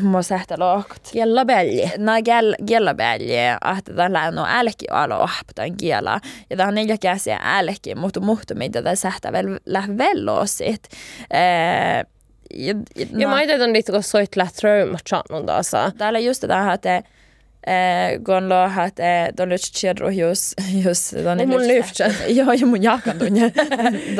må 0.02 0.22
sätta 0.22 0.56
lågt. 0.58 1.10
Kielabälje. 1.12 1.90
No 1.98 2.12
kielabälje, 2.66 3.56
että 3.78 3.94
tällä 3.94 4.22
on 4.22 4.38
älki 4.48 4.86
alo 4.90 5.20
ahptan 5.20 5.76
kiela. 5.76 6.20
Ja 6.50 6.56
tämä 6.56 6.68
on 6.68 6.74
neljä 6.74 6.98
käsiä 6.98 7.38
älki, 7.42 7.94
mutta 7.94 8.20
muhtu 8.20 8.54
mitä 8.54 8.82
tämä 8.82 8.94
sähtää 8.94 9.32
vel 9.32 9.58
lähvellosit. 9.66 10.88
Ja, 12.54 12.74
ja, 12.96 13.06
no. 13.12 13.28
mä 13.28 13.34
ajattelin, 13.34 13.76
että 13.76 14.02
soit 14.02 14.36
lähtröymät 14.36 15.00
channun 15.08 15.46
taas. 15.46 15.72
Täällä 15.98 16.18
just 16.18 16.44
tätä, 17.66 18.08
että 18.08 18.24
kun 18.24 18.48
lo 18.48 18.68
hat 18.68 18.96
de 18.96 19.48
lyfter 19.48 19.96
just 20.12 20.54
just 20.84 21.14
de 21.14 21.46
mun 21.46 21.68
lyfter. 21.68 22.12
Ja, 22.28 22.54
ja 22.54 22.66
mun 22.66 22.82
jakan 22.82 23.18
tunne. 23.18 23.52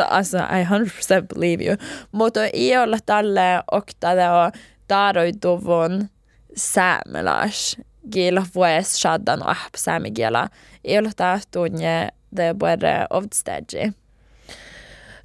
alltså 0.08 0.38
I 0.38 0.64
100% 0.64 1.26
believe 1.34 1.64
you. 1.64 1.76
Mutta 2.12 2.40
i 2.52 2.76
olla 2.76 2.98
tälle 3.06 3.62
oktade 3.72 4.30
och 4.30 4.54
taaroituvun 4.88 6.08
saamelais 6.56 7.76
kiela 8.10 8.46
vues 8.54 8.96
shaddan 8.96 9.42
ahp 9.42 9.74
saamikiela. 9.76 10.48
Ei 10.84 10.98
ole 10.98 11.10
tahtunne 11.16 12.10
det 12.36 12.54
bare 12.54 13.06
ovdstedji. 13.10 13.92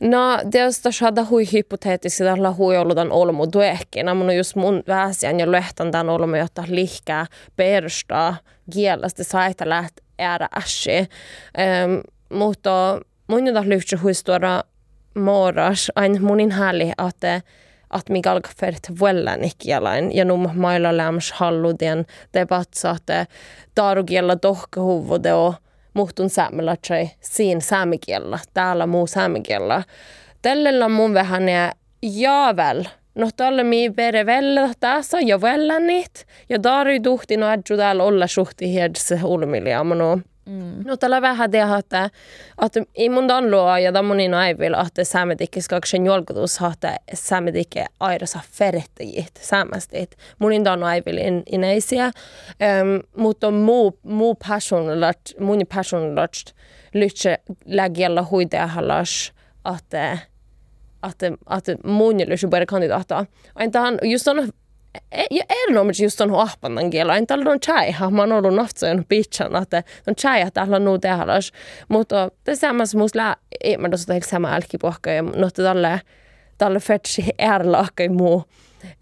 No, 0.02 0.40
tietysti 0.52 0.92
shadda 0.92 1.24
hui 1.24 1.44
hypoteettisesti 1.54 2.24
tällä 2.24 2.52
hui 2.52 2.78
ollut 2.78 2.96
tämän 2.96 3.12
olmu 3.12 3.48
duekki. 3.54 4.04
mun 4.16 4.36
just 4.36 4.56
mun 4.56 4.84
väsiän 4.88 5.40
ja 5.40 5.52
lehtan 5.52 5.92
tämän 5.92 6.10
olmu, 6.10 6.36
jotta 6.36 6.64
lihkää 6.68 7.26
persta 7.56 8.36
kielestä 8.74 9.24
saita 9.24 9.70
läht 9.70 9.94
äära 10.20 10.48
äsi. 10.58 11.00
Um, 11.00 12.02
mutta 12.38 13.00
mun 13.28 13.48
jota 13.48 13.64
lyhtsä 13.66 13.98
huistuora 14.04 14.64
moras, 15.16 15.92
aina 15.96 16.20
munin 16.22 16.52
häli, 16.52 16.92
että 17.08 17.42
att 17.92 18.10
mig 18.10 18.28
algafert 18.28 19.00
vuellan 19.00 19.44
ikkialain 19.44 20.12
ja 20.16 20.26
num 20.26 20.50
mailla 20.54 20.98
läms 20.98 21.32
halludien 21.32 22.06
debatsaate 22.34 23.28
taarukiella 23.76 24.36
tohkahuvude 24.36 25.34
o 25.34 25.56
muhtun 25.94 26.30
saamelatsai 26.30 27.10
siin 27.20 27.62
saamikiellä, 27.62 28.40
täällä 28.54 28.88
muu 28.88 29.08
saamikiellä. 29.08 29.84
Tällä 30.42 30.90
mun 30.90 31.14
vähän 31.14 31.50
ja 31.50 31.72
jaavel. 32.02 32.84
No 33.16 33.30
tällä 33.38 33.64
mi 33.64 33.96
vere 33.98 34.26
vellä 34.26 34.72
tässä 34.80 35.18
ja 35.20 35.42
vellänit. 35.42 36.26
Ja 36.50 36.58
daarui 36.64 37.00
tuhti 37.00 37.38
no 37.38 37.48
adju 37.48 37.78
täällä 37.78 38.04
olla 38.04 38.28
suhti 38.28 38.74
hiedse 38.74 39.20
ulmilia. 39.24 39.84
No, 39.84 40.20
Mm. 40.46 40.84
No 40.86 40.98
tällä 40.98 41.22
vähän 41.22 41.52
tehdä, 41.52 41.78
että, 41.78 42.10
että 42.66 42.84
ei 42.96 43.10
mun 43.10 43.28
danloa 43.28 43.80
ja 43.80 43.92
tämä 43.92 44.08
monin 44.08 44.34
aivilla, 44.34 44.82
että 44.88 45.04
saametikki 45.04 45.62
skaksen 45.62 46.06
julkutus, 46.06 46.60
että 46.74 46.98
saametikki 47.14 47.80
airasa 48.00 48.40
ferehtäjit 48.52 49.32
saamastit. 49.42 50.18
Monin 50.40 50.66
dan 50.66 50.84
aivilla 50.84 51.22
in, 51.22 51.44
ineisiä, 51.52 52.06
um, 52.06 53.00
mutta 53.24 53.52
muu, 53.52 54.00
muu 54.04 54.36
passionelat, 54.48 55.20
mun 55.40 55.62
passionelat 55.76 56.56
lyhtsä 56.94 57.38
lägellä 57.66 58.24
huiteahallas, 58.32 59.34
että 59.76 60.18
että, 61.10 61.32
että 61.58 61.76
mun 61.88 62.18
lyhtsä 62.28 62.48
bara 62.48 62.66
kandidaata. 62.66 63.26
Aina 63.56 63.98
just 64.02 64.28
on 64.28 64.50
ja 65.32 65.44
erinomaisesti 65.64 66.04
just 66.04 66.22
on 66.22 66.36
ahpannan 66.36 66.90
kielä. 66.90 67.18
En 67.18 67.28
tällä 67.28 67.52
on 67.52 67.60
chai, 67.60 67.96
mä 68.12 68.22
oon 68.22 68.32
ollut 68.32 68.56
naftsojen 68.56 69.06
pitchan, 69.10 69.64
että 69.64 69.84
on 70.08 70.16
chai, 70.16 70.42
että 70.42 70.52
täällä 70.52 70.76
on 70.76 70.86
nuu 70.86 71.00
tehdä. 71.00 71.26
Mutta 71.88 72.32
tillsammans 72.44 72.96
måste 72.96 73.20
lä, 73.20 73.36
ei 73.64 73.78
mä 73.78 73.90
tuossa 73.90 74.08
tehdä 74.08 74.26
sama 74.26 74.54
älkipuhka, 74.54 75.10
ja 75.10 75.22
notta 75.22 75.64
tälle, 75.64 76.02
tälle 76.58 76.80
fetsi 76.80 77.26
ärlaakka 77.42 78.04
muu, 78.10 78.44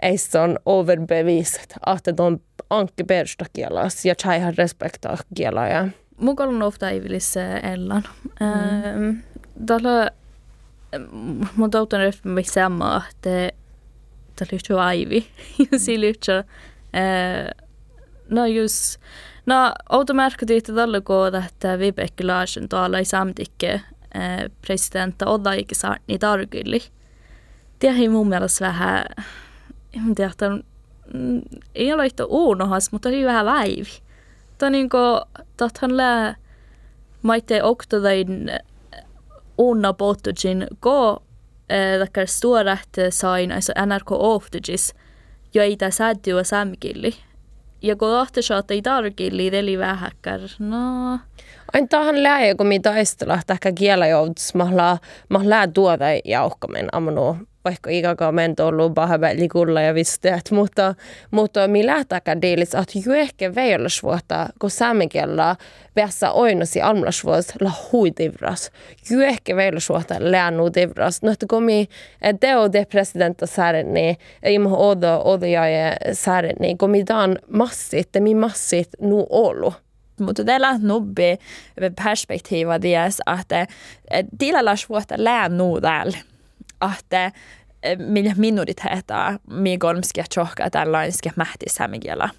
ei 0.01 0.17
se 0.17 0.39
on 0.39 0.59
overbeviset, 0.65 1.75
että 2.07 2.23
on 2.23 2.41
ankki 2.69 3.03
persta 3.03 3.45
kielas 3.53 4.05
ja 4.05 4.15
chai 4.15 4.39
har 4.39 4.53
respektaa 4.57 5.17
kielä. 5.35 5.67
Ja. 5.67 5.87
Mukalla 6.17 6.65
ofta 6.65 6.89
ei 6.89 7.03
vilisi 7.03 7.39
ellan. 7.73 8.03
Mm. 8.39 9.23
Tällä 9.65 10.11
mun 11.55 11.71
tautan 11.71 11.99
ryhmä 11.99 12.41
sama, 12.43 13.01
että 13.09 13.58
lyhtsä 14.51 14.83
aivi. 14.83 15.27
ja 15.71 15.79
si 15.79 16.01
lyhtsä. 16.01 16.43
No 18.29 18.45
just, 18.45 19.01
no 19.45 19.73
automerkki 19.89 20.57
että 20.57 20.73
tällä 20.73 21.01
kohdalla, 21.01 21.45
että 21.45 21.79
Vibeke 21.79 22.23
Larsen 22.23 22.69
tuolla 22.69 22.97
ei 22.97 23.05
samtikke 23.05 23.81
presidentta 24.67 25.25
Odda 25.25 25.53
eikä 25.53 25.75
saa 25.75 25.97
niitä. 26.07 26.27
Det 27.81 27.87
är 27.87 28.09
mun 28.09 28.27
mielestä 28.27 28.65
vähän, 28.65 29.05
en 29.93 30.15
tiedä, 30.15 30.31
että 30.31 30.45
ei 31.75 31.93
ole 31.93 32.05
yhtä 32.05 32.25
uunohas, 32.25 32.91
mutta 32.91 33.09
oli 33.09 33.25
vähän 33.25 33.45
väivi. 33.45 34.01
Tämä 34.57 34.69
niin 34.69 34.89
kuin, 34.89 35.21
tathan 35.57 35.97
lää 35.97 36.35
maitte 37.21 37.63
oktodain 37.63 38.51
uunna 39.57 39.93
pohtuisin, 39.93 40.67
ko 41.69 41.99
takkar 41.99 42.27
stuorat 42.27 42.89
sain 43.09 43.51
also 43.51 43.73
NRK 43.85 44.11
ohtugis 44.11 44.93
joita 45.53 45.91
säätyä 45.91 46.43
saamikilli. 46.43 47.13
Ja 47.81 47.95
kun 47.95 48.09
ohti 48.09 48.41
saattaa 48.41 48.75
ei 48.75 48.81
tarkilli, 48.81 49.57
eli 49.57 49.77
vähäkkär, 49.77 50.39
no... 50.59 51.19
Ain 51.73 51.89
tähän 51.89 52.23
lähe, 52.23 52.55
kun 52.55 52.67
mi 52.67 52.79
taistella, 52.79 53.39
että 53.39 53.71
kielä 53.71 54.07
joutus, 54.07 54.53
mä 55.29 55.39
lää 55.43 55.67
tuoda 55.67 56.05
jauhkamen 56.25 56.87
amanu 56.91 57.37
vaikka 57.69 57.89
ikäkä 57.89 58.31
mento 58.31 58.67
ollut 58.67 58.93
kulla 59.51 59.81
ja 59.81 59.93
visteet, 59.93 60.51
mutta, 60.51 60.95
mutta 61.31 61.67
mi 61.67 61.85
lähtäkään 61.85 62.41
diilis, 62.41 62.75
että 62.75 62.99
ju 63.05 63.11
ehkä 63.11 63.55
veilasvuotta, 63.55 64.49
kun 64.59 64.69
saamikielä 64.69 65.55
päässä 65.93 66.31
oinosi 66.31 66.81
almlasvuos 66.81 67.53
la 67.61 67.71
huidivras. 67.91 68.71
Ju 69.09 69.19
ehkä 69.19 69.55
veilasvuotta 69.55 70.15
läänu 70.19 70.69
divras. 70.75 71.21
No, 71.21 71.31
että 71.31 71.45
kun 71.49 71.63
mi 71.63 71.89
teo 72.39 72.71
de 72.71 72.85
presidenta 72.85 73.45
säärinni, 73.45 74.17
imo 74.45 74.89
odo 74.89 75.21
odo 75.25 75.45
ja 75.45 75.63
säärinni, 76.13 76.75
kun 76.75 76.89
mi 76.89 77.03
dan 77.07 77.37
massit, 77.49 78.09
mi 78.19 78.35
massit 78.35 78.89
nu 79.01 79.25
ollut 79.29 79.73
mutta 80.19 80.43
tällä 80.43 80.77
nubbi 80.77 81.37
perspektiiva 82.03 82.81
dies, 82.81 83.21
että 83.39 83.67
tilalla 84.37 84.75
suotta 84.75 85.15
lää 85.17 85.49
nu 85.49 85.81
täällä. 85.81 86.17
Että 86.99 87.31
millä 87.97 88.33
minoriteetaa 88.37 89.39
migolmskia 89.49 90.23
tjohka 90.29 90.69
tällaisia 90.69 91.31
mähti 91.35 91.65
samikielä. 91.69 92.29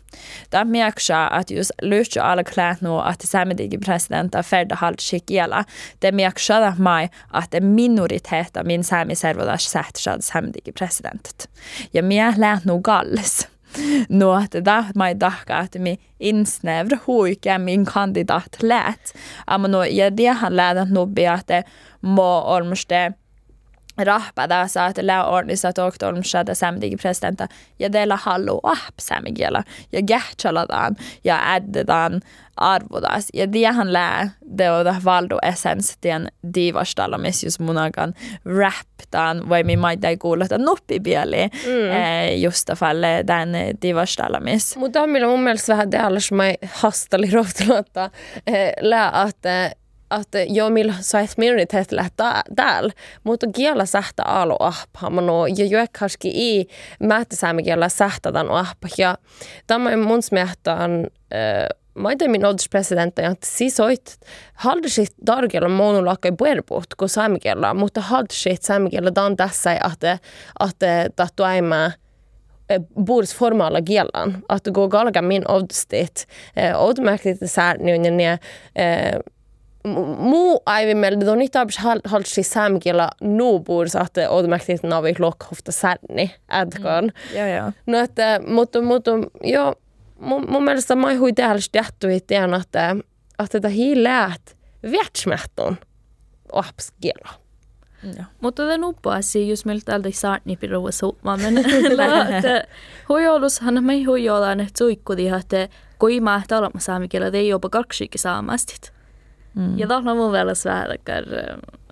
Tämä 0.51 0.65
mieksa, 0.65 1.31
että 1.41 1.55
jos 1.55 1.73
lyhtsä 1.83 2.25
alkläät 2.25 2.81
nu, 2.81 2.99
että 2.99 3.27
samitigi 3.27 3.79
presidenta 3.79 4.43
färda 4.43 4.77
haltsi 4.77 5.21
kielä, 5.21 5.65
det 6.03 6.15
mieksa 6.15 6.73
mai, 6.79 7.09
että 7.45 7.61
minoriteeta 7.61 8.65
min 8.65 8.85
sami 8.85 9.15
servodas 9.15 9.73
sähtsad 9.73 10.21
samitigi 10.21 10.73
presidentet. 10.73 11.51
Ja 11.95 12.03
mie 12.03 12.35
läät 12.37 12.65
nu 12.65 12.81
galles. 12.81 13.49
no 14.09 14.41
että 14.45 14.65
da 14.65 14.85
mai 14.95 15.21
dahka 15.21 15.61
että 15.61 15.79
mi 15.79 15.99
insnävr 16.21 16.97
huike 17.07 17.59
min 17.59 17.85
kandidat 17.85 18.63
lät. 18.63 19.15
Amma 19.47 19.69
no 19.69 19.85
ja 19.85 20.17
det 20.17 20.35
han 20.35 20.57
lät 20.57 20.77
att 20.77 20.91
nu 20.91 21.07
be 21.07 21.31
att 21.31 21.47
det 21.47 21.65
må 22.03 22.43
ormste 22.47 23.15
rahpada 24.05 24.67
saat 24.69 24.99
läordnissa 25.03 25.73
tohtormshada 25.73 26.55
samdigi 26.55 26.97
presidenta 26.97 27.47
ja 27.79 27.93
dela 27.93 28.17
hallu 28.17 28.61
ahp 28.63 28.95
samigiela 29.01 29.63
ja 29.93 30.03
gähtsaladan 30.03 30.97
ja 31.25 31.41
äddedan 31.55 32.21
arvodas 32.57 33.29
ja 33.35 33.53
diahan 33.53 33.93
lää 33.93 34.31
deoda 34.59 34.95
valdo 35.05 35.39
essens 35.43 35.97
tien 36.01 36.29
divastalamis 36.55 37.45
just 37.45 37.61
munagan 37.61 38.15
raptan 38.45 39.49
vai 39.49 39.65
mi 39.65 39.77
maidai 39.77 40.17
kuulata 40.17 40.59
nuppibieli 40.59 41.49
mm. 41.49 41.91
eh, 41.91 42.41
just 42.41 42.71
falle 42.77 43.25
den 43.27 43.49
divastalamis. 43.83 44.77
Mutta 44.77 45.03
on 45.03 45.11
mun 45.11 45.43
mielestä 45.43 45.73
vähän 45.73 45.91
täällä, 45.91 46.19
mä 46.33 46.45
hastali 46.73 47.31
rohtelutta, 47.31 48.11
eh, 48.47 48.73
lää, 48.81 49.27
että 49.29 49.73
att 50.11 50.29
jag 50.49 50.75
vill 50.75 50.93
säga 51.01 51.29
minoritet 51.37 51.93
lähtää 51.93 52.43
täällä, 52.57 52.93
mutta 53.25 53.47
kielä 53.55 53.87
sähtä 53.87 54.23
alo 54.23 54.57
ahpa. 54.61 55.11
No, 55.11 55.47
ja 55.47 55.81
ehkä 55.81 56.07
i 56.25 56.67
määtäsäämme 57.01 57.63
kielä 57.63 57.89
sähtätän 57.89 58.51
ahpa. 58.51 58.89
Ja 58.99 59.19
tämä 59.67 59.97
mun 59.97 60.23
smehtään 60.23 61.07
mä 61.95 62.09
min 62.29 62.45
ålderspresident 62.45 63.19
att 63.19 63.43
siis 63.45 63.81
oit 63.81 64.19
haldisit 64.55 65.15
dargella 65.27 65.69
monolakka 65.69 66.33
puerbut 66.39 66.95
kun 66.95 67.09
saamikielä, 67.09 67.75
mutta 67.75 68.01
haldisit 68.01 68.63
saamikielä 68.63 69.15
dan 69.15 69.37
tässä 69.37 69.73
että 69.93 70.19
että 70.69 71.11
tattu 71.17 71.43
äimää 71.43 71.93
bors 73.05 73.37
formala 73.37 73.83
kielan, 73.83 74.43
att 74.49 74.69
gå 74.69 74.89
galga 74.89 75.23
min 75.23 75.51
oddstit, 75.51 76.27
odmärkligt 76.77 77.39
särnyinen 77.45 78.21
ja 78.21 78.39
muu 80.19 80.63
aivimelle 80.67 81.31
on 81.31 81.39
niitä 81.39 81.61
abs 81.61 81.79
halsi 82.05 82.43
samkiela 82.43 83.09
nuubur 83.21 83.89
saatte 83.89 84.25
automaktisesti 84.25 84.87
navi 84.87 85.15
lokhofta 85.19 85.73
sänni 85.73 86.35
ätkön. 86.53 87.05
Mm. 87.05 87.39
Joo, 87.39 87.47
joo. 87.47 87.73
No 87.87 87.99
että, 87.99 88.41
mutta, 88.47 88.83
mutta 88.83 89.11
joo, 89.45 89.75
mun, 90.19 90.51
mun 90.51 90.65
mielestä 90.65 90.97
mä 90.97 91.15
hui 91.19 91.33
täällä 91.33 91.63
jättu 91.75 92.09
itseään, 92.09 92.55
että, 92.55 92.97
että 93.45 93.61
tämä 93.61 93.73
hiiläät 93.73 94.57
värtsmähtön 94.93 95.79
apskiela. 96.53 97.29
Ja. 98.17 98.25
Mutta 98.41 98.69
det 98.69 98.79
nuppaasi 98.79 99.49
just 99.49 99.65
miltä 99.65 99.95
aldrig 99.95 100.15
saarni 100.15 100.57
pirua 100.57 100.91
suuma, 100.91 101.37
men 101.37 101.59
että 101.59 102.65
huijollushan 103.09 103.85
me 103.85 104.03
huijollaan, 104.05 104.61
että 104.61 104.79
suikkudi, 104.79 105.29
että 105.29 105.69
kui 105.99 106.21
mä 106.21 106.43
talma 106.49 106.81
saamikielä, 106.81 107.31
ei 107.33 107.49
jopa 107.49 107.69
kaksikin 107.69 108.21
saamastit. 108.21 109.00
Mm. 109.55 109.79
Ja 109.79 109.87
tahtoo 109.87 110.15
mun 110.15 110.31
mielestä 110.31 110.71
vähän, 110.71 110.93
että 110.93 111.23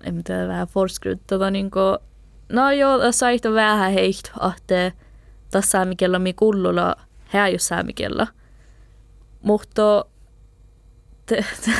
en 0.03 0.23
tiedä, 0.23 0.47
vähän 0.47 0.67
forskruttaa, 0.67 1.49
niin 1.49 1.71
kuin, 1.71 1.97
no 2.49 2.71
joo, 2.71 3.11
saihto 3.11 3.53
vähän 3.53 3.91
heistä, 3.91 4.31
että 4.57 4.91
tässä 5.51 5.71
saamikielä 5.71 6.19
mi 6.19 6.33
kullulla, 6.33 6.95
här 7.25 7.51
just 7.51 7.65
saamikielä. 7.65 8.27
Mutta 9.41 10.05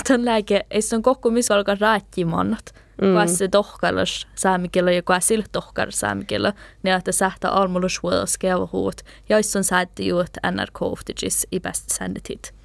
tämän 0.08 0.26
lääke, 0.26 0.66
ei 0.72 0.82
se 0.82 0.96
on 0.96 1.02
koko 1.02 1.30
missä 1.30 1.56
alkaa 1.56 1.76
rääkkimannat. 1.80 2.74
Mm. 3.02 3.08
Kuka 3.08 3.28
se 3.28 3.48
tohkalas 3.48 4.28
saamikielä 4.36 4.92
ja 4.92 5.02
kuka 5.02 5.20
sillä 5.20 5.46
tohkar 5.52 5.92
saamikielä, 5.92 6.54
niin 6.84 6.96
että 6.96 7.12
sähtä 7.12 7.50
almulla 7.50 7.90
suoda 7.90 8.26
skeva 8.26 8.70
huut. 8.72 9.02
Ja 9.30 9.38
jos 9.38 9.56
on 9.56 9.64
säätti 9.64 10.08
juut 10.08 10.30
NRK-oftigis 10.52 11.48
i 11.52 11.60
bäst 11.60 11.90
sändetit. 11.90 12.59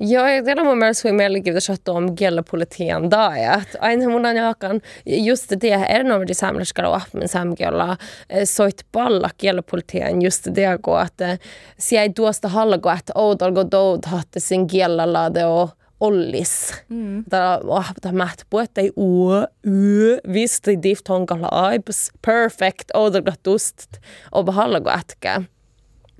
Joo, 0.00 0.26
ja 0.26 0.42
tämä 0.42 0.60
on 0.60 0.66
mun 0.66 0.78
mielestä 0.78 1.08
hyvin 1.08 1.16
mielenkiintoista 1.16 1.92
om 1.92 2.14
kielipolitiikan 2.14 3.10
daajat. 3.10 3.68
Aina 3.80 4.08
mun 4.08 4.26
on 4.26 4.36
jakan 4.36 4.80
just 5.06 5.50
det 5.60 5.84
erinomaisesti 5.88 6.34
saamelaisella 6.34 7.00
ahmen 7.14 7.28
saamkielä 7.28 7.96
soit 8.44 8.86
palla 8.92 9.30
kielipolitiikan 9.38 10.22
just 10.22 10.46
det 10.54 10.78
kun 10.82 11.02
että 11.02 11.38
siellä 11.78 12.02
ei 12.02 12.10
tuosta 12.10 12.48
halko, 12.48 12.90
että 12.90 13.12
outolko 13.14 13.70
doudhatte 13.70 14.40
sin 14.40 14.66
kielellä 14.66 15.34
det 15.34 15.46
och 15.46 15.70
ollis. 16.00 16.74
Mm. 16.88 17.24
Tämä 17.30 17.60
on 18.06 18.16
mähtä 18.16 18.44
puhutte 18.50 18.90
uö, 18.96 19.46
yö, 19.66 20.18
visti 20.32 20.82
dift 20.82 21.08
honkalla 21.08 21.48
aibs, 21.50 22.10
perfect, 22.26 22.84
outolko 22.94 23.32
tust, 23.42 23.96
och 24.32 24.44
behalko 24.44 24.90
ätkää. 24.90 25.42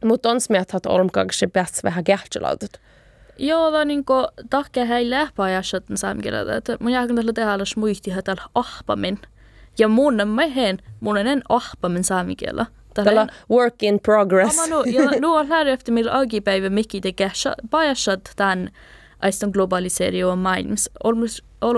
Mutta 0.04 0.30
on 0.30 0.40
smiat, 0.40 0.74
että 0.74 0.88
olmkaksi 0.88 1.46
bäst 1.46 1.84
vähän 1.84 2.04
kähtselautet. 2.04 2.80
Joo, 3.38 3.72
vaan 3.72 3.88
niin 3.88 4.04
kuin 4.04 4.26
takia 4.50 4.84
hei 4.84 5.10
lähpäajassa 5.10 5.80
saamkieltä, 5.94 6.56
että 6.56 6.76
mun 6.80 6.92
jälkeen 6.92 7.16
tällä 7.16 7.32
tehdä 7.32 7.54
että 8.18 8.22
täällä 8.22 8.42
ahpamin. 8.54 9.18
Ja 9.78 9.88
mun 9.88 10.20
on 10.20 10.28
mehen, 10.28 10.78
mun 11.00 11.18
en 11.18 11.42
ahpamin 11.48 12.04
saamikielä. 12.04 12.66
Tällä 12.94 13.26
work 13.50 13.82
in 13.82 14.00
progress. 14.00 14.58
Ama 14.58 14.66
nu, 14.66 14.82
ja 14.82 15.20
nu 15.20 15.32
on 15.32 15.48
lähdö 15.48 15.72
efter 15.72 15.94
millä 15.94 16.18
agipäivä 16.18 16.70
mikki 16.70 17.00
tekee 17.00 17.30
pajassa 17.70 18.18
tämän 18.36 18.70
aiston 19.20 19.50
globaliseri 19.50 20.24
och 20.24 20.38
maailmas. 20.38 20.90
Olemme 21.04 21.26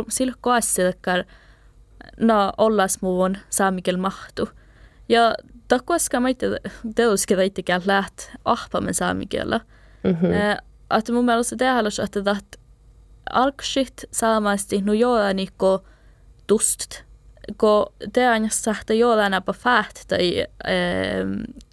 sillä 0.09 0.34
kohdassa, 0.40 0.88
että 0.88 1.24
na 2.20 2.52
ollas 2.59 3.02
muun 3.02 3.36
saamikiel 3.50 3.96
mahtu. 3.96 4.48
Ja 5.09 5.34
takkuaska 5.68 6.20
mä 6.20 6.28
itse 6.28 6.46
teoskeda 6.94 7.42
itsekään 7.42 7.82
läht 7.86 8.18
ahpamin 8.44 8.94
saamikielä. 8.94 9.61
Mm-hmm 10.04 10.30
että 10.91 11.12
mun 11.12 11.24
mielestä 11.24 11.57
tehdään, 11.57 11.86
että 12.39 12.59
alkshit 13.30 14.05
saamasti 14.11 14.82
no 14.82 14.93
joaniko 14.93 15.84
tust 16.47 17.03
ko 17.57 17.93
teanjassa 18.12 18.74
että 18.80 18.95
joana 18.95 19.41
pa 19.41 19.53
fäht 19.53 20.09
tai 20.09 20.47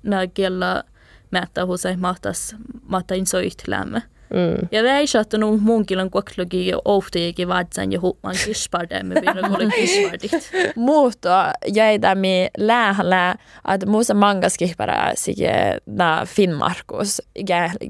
na 0.04 0.28
kiellä 0.28 0.84
mättä 1.32 1.66
husai 1.66 1.98
mahtas 1.98 2.56
mahtain 2.82 3.26
soitlämme. 3.28 4.02
Mm. 4.36 4.68
Ja 4.72 4.84
väisat 4.84 5.34
on 5.34 5.60
munkin 5.62 6.00
on 6.00 6.10
koklogi 6.10 6.68
ja 6.68 6.78
oftiikin 6.86 7.48
vatsan 7.48 7.92
ja 7.92 8.00
huuman 8.00 8.36
kispardamme 8.46 9.16
vielä 9.16 9.48
kuule 9.48 9.68
kispardit. 9.76 10.52
Muuta 10.76 11.54
jäi 11.74 12.00
tämi 12.00 12.48
lähellä, 12.58 13.36
että 13.74 13.86
muussa 13.86 14.14
mangas 14.14 14.58
kihpara 14.58 15.12
sige 15.16 15.78
na 15.86 16.26
Finnmarkus. 16.26 17.22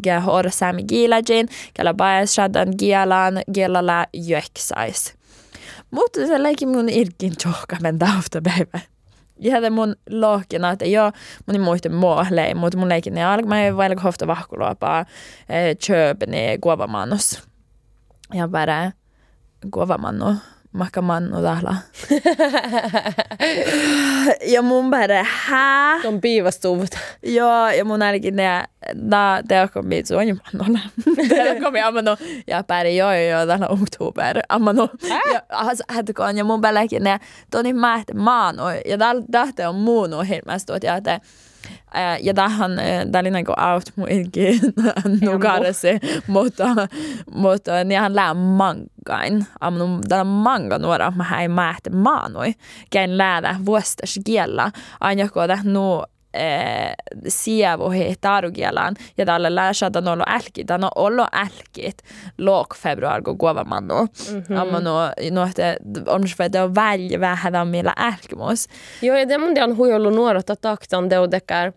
Gä 0.04 0.20
hor 0.20 0.50
sami 0.50 0.84
giilajin, 0.84 1.48
kellä 1.74 1.94
bajas 1.94 2.36
shadan 2.36 2.74
gielan, 2.80 3.42
gielala 3.54 4.06
jöksais. 4.14 5.14
Mutta 5.92 6.28
se 6.28 6.44
läki 6.44 6.66
mun 6.66 6.90
irkin 6.90 7.36
tjohka 7.38 7.78
men 7.82 8.00
päivä 9.44 9.56
hade 9.56 9.70
mun 9.70 9.96
lohkina, 10.10 10.72
että 10.72 10.86
joo, 10.86 11.12
mun 11.46 11.62
muista 11.62 11.90
muohlei, 11.90 12.56
mutta 12.56 12.78
mun 12.78 12.90
leikin 12.90 13.14
ne 13.14 13.26
alkaa, 13.26 13.50
mä 13.50 13.64
ei 13.64 13.78
vielä 13.78 13.96
kohta 13.96 14.28
vahkuloapaa 14.28 15.06
kööpeni 15.88 16.58
kuovamannos. 16.62 17.44
Ja 18.34 18.48
bara 18.48 18.92
kuovamanno, 19.72 20.36
makamanno 20.76 21.42
täällä. 21.42 21.76
ja 24.54 24.62
mun 24.62 24.92
bara, 24.92 25.26
hää? 25.30 25.96
On 26.06 26.22
piivastuvut. 26.22 26.90
Joo, 27.24 27.70
ja 27.70 27.86
mun 27.86 28.02
ainakin 28.02 28.36
ne, 28.36 28.64
da, 28.94 29.42
det 29.50 29.74
kommer 29.74 29.88
bli 29.88 30.06
så 30.06 30.16
mannolla. 30.16 30.80
det 31.30 31.60
kommer 31.64 31.80
jag 31.80 32.06
no, 32.06 32.18
ja 32.48 32.64
päri 32.64 32.96
joo 32.96 33.14
joo 33.14 33.46
täällä 33.46 33.68
oktober. 33.68 34.42
Amma 34.50 34.74
no, 34.74 34.90
ja 35.34 35.42
alltså 35.50 35.84
hätkään 35.88 36.38
ja 36.38 36.44
mun 36.44 36.62
päälläkin 36.62 37.04
ne, 37.04 37.20
toni 37.52 37.74
mä 37.74 38.04
maano 38.16 38.64
ja 38.86 38.98
täällä 38.98 39.24
tähtä 39.32 39.70
on 39.70 39.76
muun 39.76 40.14
ohjelmasta, 40.14 40.76
että 40.76 40.96
että 40.96 41.20
ja 42.22 42.34
tähän 42.34 42.72
tällä 43.12 43.30
niin 43.30 43.46
kuin 43.46 43.60
out 43.60 43.84
muinkin 43.96 44.60
nukarasi, 45.32 45.88
mutta, 46.28 46.68
mutta 47.36 47.84
niinhän 47.84 48.16
lää 48.16 48.34
mangain. 48.34 49.46
Amma 49.62 50.00
täällä 50.10 50.24
manga 50.24 50.80
nuora, 50.80 51.12
mä 51.12 51.42
ei 51.42 51.48
määhtä 51.48 51.90
maanoi. 51.90 52.54
Käin 52.92 53.18
läädä 53.18 53.56
vuostas 53.66 54.20
kiellä. 54.26 54.72
Aina 55.02 55.30
kun 55.30 55.74
nu 55.74 56.04
eh, 56.36 56.94
sievuhi 57.28 58.16
tarugielan 58.22 58.96
ja 59.18 59.26
tällä 59.26 59.56
läsä 59.56 59.92
on 59.96 60.08
ollut 60.08 60.28
älki, 60.30 60.66
tämä 60.66 60.86
on 60.86 61.04
ollut 61.04 61.28
älkit 61.32 61.98
lok 62.38 62.76
februar 62.76 63.22
kun 63.22 63.38
kuovamannu. 63.38 64.02
Mm-hmm. 64.06 64.58
Amma 64.58 64.80
no, 64.80 65.00
no 65.32 65.44
että 65.44 65.78
on 66.08 66.28
se 66.28 66.36
välja 66.76 67.20
vähän 67.20 67.68
millä 67.68 67.94
älkimus. 67.98 68.68
Joo, 69.02 69.18
ja 69.18 69.26
det 69.30 69.38
mun 69.38 69.64
on 69.64 69.78
huijollu 69.78 70.10
nuoret 70.10 70.50
att 70.50 70.62
taktan 70.62 71.10
det 71.10 71.18
och 71.20 71.30
dekar 71.30 71.74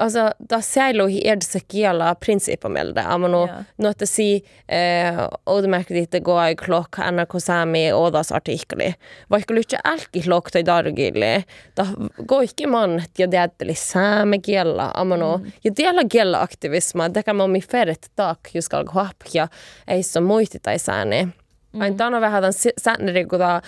Altså, 0.00 0.30
da 0.50 0.60
seilu 0.64 1.04
hi 1.12 1.20
erd 1.28 1.42
se 1.44 1.60
kiela 1.68 2.14
prinsipamelde. 2.14 3.00
Amano, 3.04 3.46
Ja. 3.46 3.64
no 3.78 3.88
että 3.90 4.06
si 4.06 4.44
eh, 4.68 5.14
odomerkki 5.46 5.94
ditte 5.94 6.20
go 6.20 6.36
ai 6.38 6.54
klok 6.56 6.96
NRK 7.10 7.40
Sami 7.40 7.92
odas 7.92 8.32
artikkeli. 8.32 8.94
Vaikka 9.30 9.54
lyhtsä 9.54 9.78
älki 9.84 10.22
klok 10.22 10.50
tai 10.50 10.62
dargille. 10.66 11.44
Da 11.76 11.86
go 12.26 12.40
ikke 12.40 12.66
man 12.66 12.98
et 13.00 13.18
ja 13.18 13.26
deatteli 13.30 13.74
same 13.74 14.38
kiela. 14.38 14.90
Amano, 14.94 15.36
Mm. 15.38 15.52
ja 15.64 15.70
diela 15.76 16.02
kiela 16.08 16.40
aktivisma. 16.42 17.08
Det 17.14 17.24
kan 17.24 17.36
man 17.36 17.50
mi 17.50 17.60
feret 17.60 18.08
tak 18.16 18.38
just 18.54 18.66
skal 18.66 18.84
hapja 18.88 19.48
ei 19.88 20.02
så 20.02 20.20
muisti 20.20 20.58
tai 20.58 20.78
sääni. 20.78 21.28
Mm. 21.72 21.80
Ain 21.80 21.96
tana 21.96 22.20
vähän 22.20 22.42
tämän 22.42 22.52
säännöri, 22.78 23.24
kun 23.24 23.38
tämä 23.38 23.62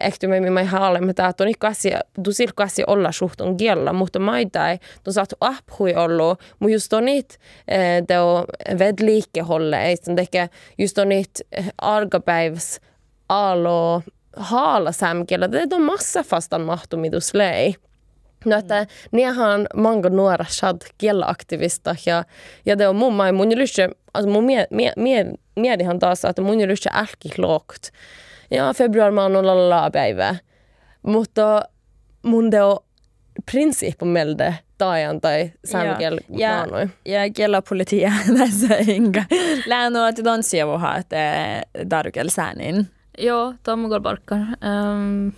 ehty 0.00 0.26
me 0.26 0.50
mai 0.50 0.64
haalle, 0.64 1.00
mutta 1.00 1.28
että 1.28 1.44
on 1.44 1.52
du 2.24 2.32
silkku 2.32 2.62
asia 2.62 2.84
olla 2.88 3.12
suhtun 3.12 3.56
kiellä, 3.56 3.92
mutta 3.92 4.18
maita 4.18 4.70
ei, 4.70 4.78
tu 5.04 5.12
saatu 5.12 5.36
aphui 5.40 5.94
ollut, 5.94 6.40
mutta 6.58 6.72
just 6.72 6.92
on 6.92 7.04
niitä, 7.04 7.34
det 8.08 8.18
on 8.20 8.44
vedliikeholle, 8.78 9.84
ei 9.84 9.96
sen 9.96 10.16
teke, 10.16 10.50
just 10.78 10.98
on 10.98 11.08
niitä 11.08 11.40
argapäivs 11.78 12.80
alo 13.28 14.02
haala 14.36 14.92
sämkellä, 14.92 15.52
det 15.52 15.74
on 15.74 15.82
massa 15.82 16.22
fastan 16.22 16.60
mahtumitus 16.60 17.34
lei. 17.34 17.74
No, 18.44 18.56
että 18.56 18.86
niehän 19.12 19.66
mange 19.74 20.10
nuora 20.10 20.44
shad 20.48 20.76
kielaktivista 20.98 21.96
ja, 22.06 22.24
ja 22.66 22.78
det 22.78 22.88
on 22.88 22.96
mun 22.96 23.14
mai 23.14 23.32
mun 23.32 23.56
lyssä, 23.56 23.88
alltså 24.14 24.30
mun 24.30 24.44
mie, 24.44 24.66
mie, 24.70 24.92
mie, 24.96 25.26
miedihan 25.56 25.98
taas, 25.98 26.24
että 26.24 26.42
mun 26.42 26.58
lyssä 26.58 26.90
älki 26.94 27.28
klokt. 27.36 27.90
Ja 28.50 28.74
februari 28.74 29.12
maan 29.12 29.36
on 29.36 29.46
lalla 29.46 29.90
päivä. 29.90 30.34
Mutta 31.02 31.62
mun 32.22 32.50
det 32.50 32.62
on 32.62 32.76
principomelde 33.52 34.58
taajan 34.78 35.20
tai 35.20 35.52
sämkel 35.64 36.18
ja, 36.28 36.48
maanoi. 36.48 36.88
ja 37.06 37.30
kielapolitia 37.30 38.12
tässä 38.38 38.76
enkä. 38.76 39.24
Läänö, 39.66 40.08
että 40.08 40.24
don 40.24 40.42
sievuha, 40.42 40.96
että 40.96 41.16
dargel 41.90 42.28
säänin. 42.28 42.88
Joo, 43.18 43.54
Tommo 43.62 44.00
Barkar. 44.00 44.38
Um, 44.38 45.32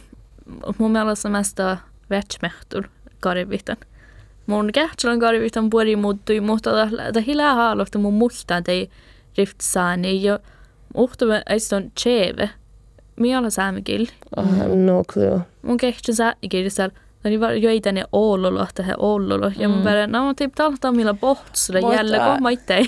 mun 0.79 0.91
mielestä 0.91 1.29
meistä 1.29 1.77
vätsmehtur 2.11 2.89
karivitan. 3.21 3.77
Mun 4.47 4.71
kähtsälän 4.75 5.21
karivitan 5.21 5.71
puoli 5.71 5.97
muuttui, 5.97 6.41
mutta 6.41 6.71
ta 7.12 7.21
hilää 7.21 7.55
haalofta 7.55 7.99
mun 7.99 8.15
muistaa 8.15 8.62
tei 8.62 8.91
riftsaani 9.39 10.22
ja 10.22 10.39
uhtuva 10.95 11.43
eiston 11.51 11.93
cheve. 12.01 12.51
Miala 13.20 13.51
saamikil. 13.51 14.07
Oh, 14.37 14.47
no 14.76 15.03
clue. 15.12 15.41
Mun 15.62 15.76
kehtsin 15.76 16.14
saamikil 16.14 16.70
siellä. 16.70 16.95
Niin 17.24 17.41
var 17.41 17.53
jo 17.53 17.70
ei 17.70 17.80
tänne 17.80 18.05
Oululla, 18.12 18.66
tähän 18.74 18.95
Oululla. 18.99 19.53
Ja 19.57 19.68
mun 19.68 19.85
verran, 19.85 20.12
no 20.12 20.26
mä 20.26 20.35
tiip 20.37 20.55
talta 20.55 20.93
millä 20.93 21.14
pohtsille 21.14 21.80
Mutta- 21.80 21.97
jälle, 21.97 22.18
kun 22.18 22.43
mä 22.43 22.51
ittei. 22.51 22.85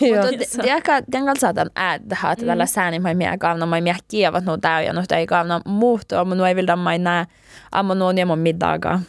Ja. 0.00 0.22
Mutta 0.22 1.02
den 1.12 1.24
kanssa 1.24 1.46
saatan 1.46 1.70
äädä, 1.76 2.16
että 2.32 2.46
tällä 2.46 2.66
säänin 2.66 3.02
mai 3.02 3.14
mie 3.14 3.38
kaavna 3.38 3.66
mai 3.66 3.80
mie 3.80 3.96
kievat 4.08 4.44
no 4.44 4.56
tää 4.56 4.82
ja 4.82 4.92
no 4.92 5.02
ei 5.16 5.26
kaavna 5.26 5.60
muuttua, 5.64 6.24
mutta 6.24 6.34
no 6.36 6.46
ei 6.46 6.56
vilda 6.56 6.76
mai 6.76 6.98
nää 6.98 7.26
amma 7.72 7.94
no 7.94 8.12
niemo 8.12 8.36
middaga. 8.36 9.00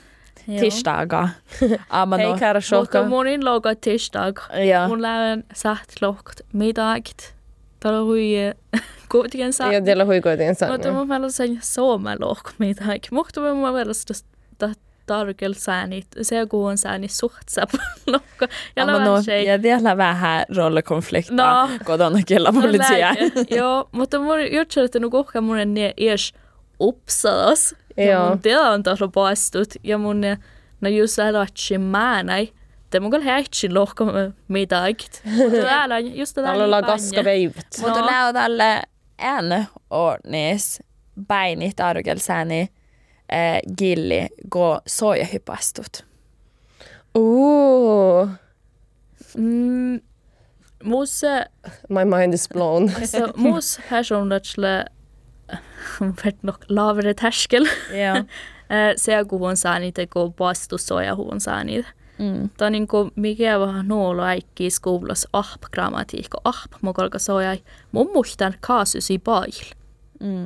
Tisdaga. 0.60 1.30
Amma 1.90 2.18
Hei, 2.18 2.26
no. 2.32 2.38
kära 2.38 2.58
Mutta 2.58 2.68
shokka. 2.68 3.04
mun 3.04 3.28
inloga 3.28 3.76
tisdag. 3.76 4.40
Ja. 4.70 4.88
Mun 4.88 5.02
lähen 5.02 5.44
saht 5.54 6.02
lokt 6.02 6.42
middagt. 6.54 7.34
Täällä 7.80 8.00
hui 8.02 8.32
kuitenkin 9.12 9.54
saa. 9.54 9.74
Ja 9.74 9.82
tiedä 9.82 10.06
huikoitiin 10.06 10.50
Mutta 10.50 10.84
sen. 10.84 10.94
mun 10.94 11.08
mielestä 11.08 11.38
sen 11.38 11.58
sooma 11.62 12.16
lok 12.20 12.52
middag. 12.58 13.04
Mutta 13.12 13.42
mun 13.42 13.74
mielestä 13.74 14.14
tarkel 15.06 15.54
säänit. 15.54 16.08
Se 16.22 16.46
kun 16.46 16.70
on 16.70 16.78
säänit 16.78 17.12
suhtsap 17.12 17.70
lokka. 18.08 18.48
Ja 18.76 18.84
Amma 18.84 19.00
no. 19.00 19.22
se 19.22 19.44
Ja 19.44 19.60
tiedä 19.60 19.98
vähän 19.98 20.46
rollekonflikta. 20.58 21.34
No. 21.34 21.70
Kotona 21.86 22.20
kielapolitia. 22.26 23.16
Joo, 23.58 23.90
mutta 23.92 24.20
mun 24.20 24.52
juttu, 24.52 24.80
että 24.80 25.00
nu 25.00 25.10
kohka 25.10 25.42
mun 25.42 25.60
en 25.60 25.76
ees 25.98 26.34
upsadas. 26.80 27.76
Ja 28.00 28.12
Joo. 28.12 28.30
mun 28.30 28.40
on 28.74 28.84
taas 28.84 29.00
paistut. 29.14 29.68
Ja 29.84 29.98
mun 29.98 30.22
ne, 30.22 30.38
no 30.82 30.90
just 30.90 31.20
älä 31.20 31.48
määnäi. 31.80 32.54
Det 32.92 33.00
mun 33.00 33.12
kyllä 33.12 33.26
häitsin 33.26 33.74
lohko 33.74 34.06
middagt. 34.48 35.22
Mutta 35.26 35.68
älä 35.70 36.00
just 36.00 36.36
det 36.36 36.44
Täällä 36.44 36.64
ollaan 36.64 36.86
kaska 36.86 37.24
veivät. 37.24 37.68
Mutta 37.82 38.06
lää 38.06 38.34
tälle 38.34 38.82
en 39.20 39.68
ordnis 39.90 40.80
beinit 41.28 41.80
argelsääni 41.80 42.60
eh, 43.30 43.60
gilli 43.78 44.28
go 44.52 44.80
sojahypastut. 44.88 46.06
Ooh, 47.18 48.30
Mm, 49.38 50.02
mus, 50.84 51.22
my 51.90 52.06
mind 52.06 52.34
is 52.34 52.48
blown. 52.54 52.90
alltså, 53.02 53.32
mus 53.36 53.80
personlighetsle 53.90 54.86
vart 56.26 56.44
nog 56.44 56.56
lavere 56.70 57.14
terskel. 57.14 57.66
Ja. 57.94 58.24
Eh, 58.72 58.94
Se 58.96 59.24
kun 59.28 59.50
on 59.50 59.58
saanut, 59.58 59.96
kun 60.14 60.34
vastusoja 60.40 61.16
huon 61.16 61.42
saanut. 61.42 61.86
Mm. 62.20 62.50
Tämä 62.58 62.68
on 62.68 62.72
niin 62.72 62.88
kuin 62.88 63.12
mikä 63.16 63.60
vähän 63.60 63.88
nuolo 63.88 64.24
äikki 64.24 64.70
skoulassa 64.70 65.30
ahp 65.34 65.62
grammatiikka, 65.74 66.38
ahp 66.44 66.72
mokolka 66.82 67.20
soja. 67.20 67.58
Mun 67.92 68.10
muistan 68.14 68.54
kaasusi 68.60 69.20
bail. 69.20 69.52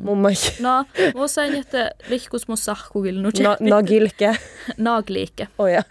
Mun 0.04 0.18
mai. 0.18 0.34
No, 0.62 0.86
mun 1.16 1.30
sain, 1.30 1.56
että 1.56 1.92
lihkus 2.10 2.48
mun 2.48 2.58
sahkuvil 2.58 3.22
nu 3.22 3.30
No, 3.44 3.58
no 3.60 3.84
gilke. 3.84 4.36
nagliikke. 4.78 5.48
Oja. 5.58 5.84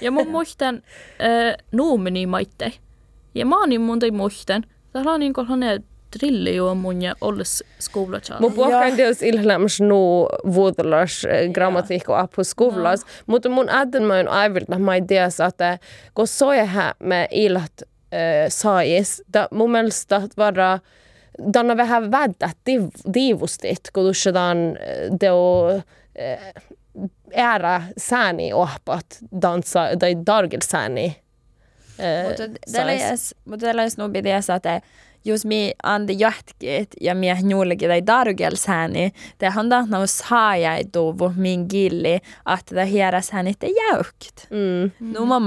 Ja 0.00 0.10
mun 0.10 0.28
muistan 0.30 0.74
äh, 0.76 1.56
nuumeni 1.72 2.26
maitte. 2.26 2.72
Ja 3.34 3.46
mä 3.46 3.60
oon 3.60 3.80
mun 3.80 3.98
tai 3.98 4.10
muistan. 4.10 4.64
Täällä 4.92 5.12
on 5.12 5.20
niin 5.20 5.32
kuin 5.32 5.46
hänen 6.16 6.34
drilli 6.34 6.56
jo 6.56 6.74
mun 6.74 7.02
ja 7.02 7.14
olles 7.20 7.64
skoulassa. 7.78 8.40
Mun 8.40 8.52
puhutaan 8.52 8.96
teos 8.96 9.22
ilhläms 9.22 9.80
nu 9.80 10.26
vuodelas 10.54 11.26
grammatiikko 11.52 12.14
apu 12.14 12.44
skuvlas. 12.44 13.04
Mutta 13.26 13.48
mun 13.48 13.70
adden 13.70 14.02
mä 14.02 14.14
on 14.14 14.28
aivilta 14.28 14.78
mä 14.78 14.94
ei 14.94 15.02
tiedä, 15.02 15.28
että 15.48 15.78
kun 16.14 16.26
soja 16.26 16.94
me 16.98 17.28
ilat 17.30 17.82
saajis, 18.48 19.22
da 19.32 19.48
mun 19.50 19.70
mielestä 19.70 20.22
vara 20.36 20.78
Danna 21.54 21.76
vähän 21.76 22.10
väddät 22.10 22.56
diivustit, 23.14 23.90
kun 23.92 24.04
tuossa 24.04 24.30
teo 25.18 25.66
ära 27.34 27.82
sääni 27.98 28.52
ohpat 28.52 29.06
dansa 29.42 29.80
tai 29.98 30.16
dargil 30.26 30.60
sääni. 30.64 31.16
Mutta 32.28 32.42
tällä 32.72 32.92
jäs, 32.92 33.34
mutta 33.44 33.66
tällä 33.66 33.82
jäs 33.82 33.98
nu 33.98 34.08
bidias, 34.08 34.50
että 34.50 34.80
jos 35.26 35.44
mi 35.44 35.72
ande 35.82 36.12
jatkit 36.12 36.94
ja 37.00 37.14
mi 37.14 37.26
juulikin 37.50 37.88
tai 37.88 38.06
dargelsääni, 38.06 39.12
det 39.40 39.48
handlar 39.48 39.82
om 39.82 39.94
att 39.94 40.10
saaja 40.10 40.84
tuvu 40.92 41.32
min 41.36 41.68
gilli, 41.68 42.20
että 42.46 42.84
hieras 42.84 43.30
hän 43.30 43.46
inte 43.46 43.66
jäukt. 43.66 44.46
Mm. 44.50 44.90
Nu 44.98 45.24
må 45.24 45.40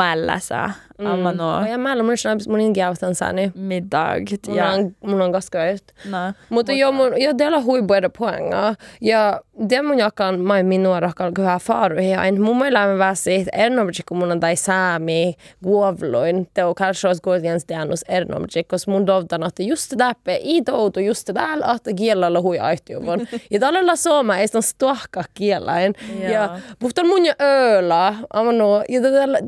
amma 1.06 1.32
no 1.32 1.66
Ja 1.68 1.78
mä 1.78 1.96
mun 1.96 2.16
mun 2.50 2.60
ingiautan 2.60 3.16
sääni. 3.16 3.52
middagt. 3.56 4.48
Mun 4.48 4.58
Ja, 4.58 4.70
on, 4.72 4.96
mun 5.06 5.22
on 5.22 5.32
kaskavairt. 5.32 5.84
no. 6.06 6.18
Mutta 6.50 6.72
joo, 6.72 6.92
mun, 6.92 7.22
joo, 7.22 7.34
teillä 7.34 7.58
on 7.58 7.64
huipuida 7.66 8.10
poängaa. 8.10 8.76
Ja 9.02 9.42
det 9.70 9.82
mun 9.82 10.00
jakan 10.00 10.40
mai 10.40 10.64
minua 10.64 11.00
rakal 11.00 11.32
kyllä 11.32 11.60
faaruihin. 11.60 12.12
Ja 12.12 12.34
mun 12.40 12.58
mielestä 12.58 12.88
mä 12.88 12.98
vähän 12.98 13.16
siitä 13.16 13.52
ernomiksi, 13.54 14.04
kun 14.10 14.18
mun 14.18 14.32
on 14.32 14.40
tai 14.40 14.56
saami 14.56 15.34
guovloin. 15.64 16.48
Te 16.54 16.64
on 16.64 16.76
kanske 16.76 17.08
olisi 17.08 17.22
kuitenkin 17.22 17.68
tiedannut 17.68 18.00
ernomiksi, 18.08 18.64
koska 18.64 18.92
mun 18.92 19.08
dovtan, 19.08 19.44
että 19.44 19.64
just 19.64 19.92
det 19.92 19.98
där, 20.00 20.40
i 20.44 20.62
toutu 20.62 21.00
just 21.00 21.28
det 21.28 21.36
där, 21.36 21.76
että 21.76 21.94
kielellä 21.94 22.42
hui 22.42 22.60
aihtiuvon. 22.60 23.28
ja 23.52 23.60
tällä 23.60 23.96
sooma 23.96 24.38
ei 24.38 24.48
sitä 24.48 24.62
stuahka 24.62 25.24
kielain. 25.34 25.94
Ja 26.32 26.60
puhtaan 26.80 27.08
mun 27.08 27.26
jo 27.26 27.34
ööllä. 27.42 28.16
Amano, 28.34 28.84
ja 28.90 29.02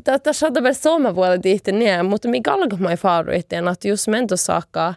tätä 0.04 0.32
saada 0.32 0.62
vielä 0.62 1.14
vuoda 1.14 1.41
tihti 1.42 1.72
niin, 1.72 2.06
mutta 2.06 2.28
mikä 2.28 2.54
alkaa 2.54 2.78
mai 2.78 2.96
faaruihin, 2.96 3.44
että 3.72 3.88
just 3.88 4.08
mento 4.08 4.36
saakka 4.36 4.94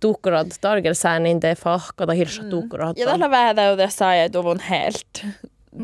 tukkurad 0.00 0.50
targelsään, 0.60 1.22
niin 1.22 1.40
te 1.40 1.54
fahkata 1.54 2.12
hirsa 2.12 2.44
tukkurad. 2.44 2.96
Ja 2.96 3.06
tällä 3.06 3.30
vähän 3.30 3.56
täytyy 3.56 3.86
saaja 3.88 4.30
tuvun 4.30 4.60
helt. 4.60 5.26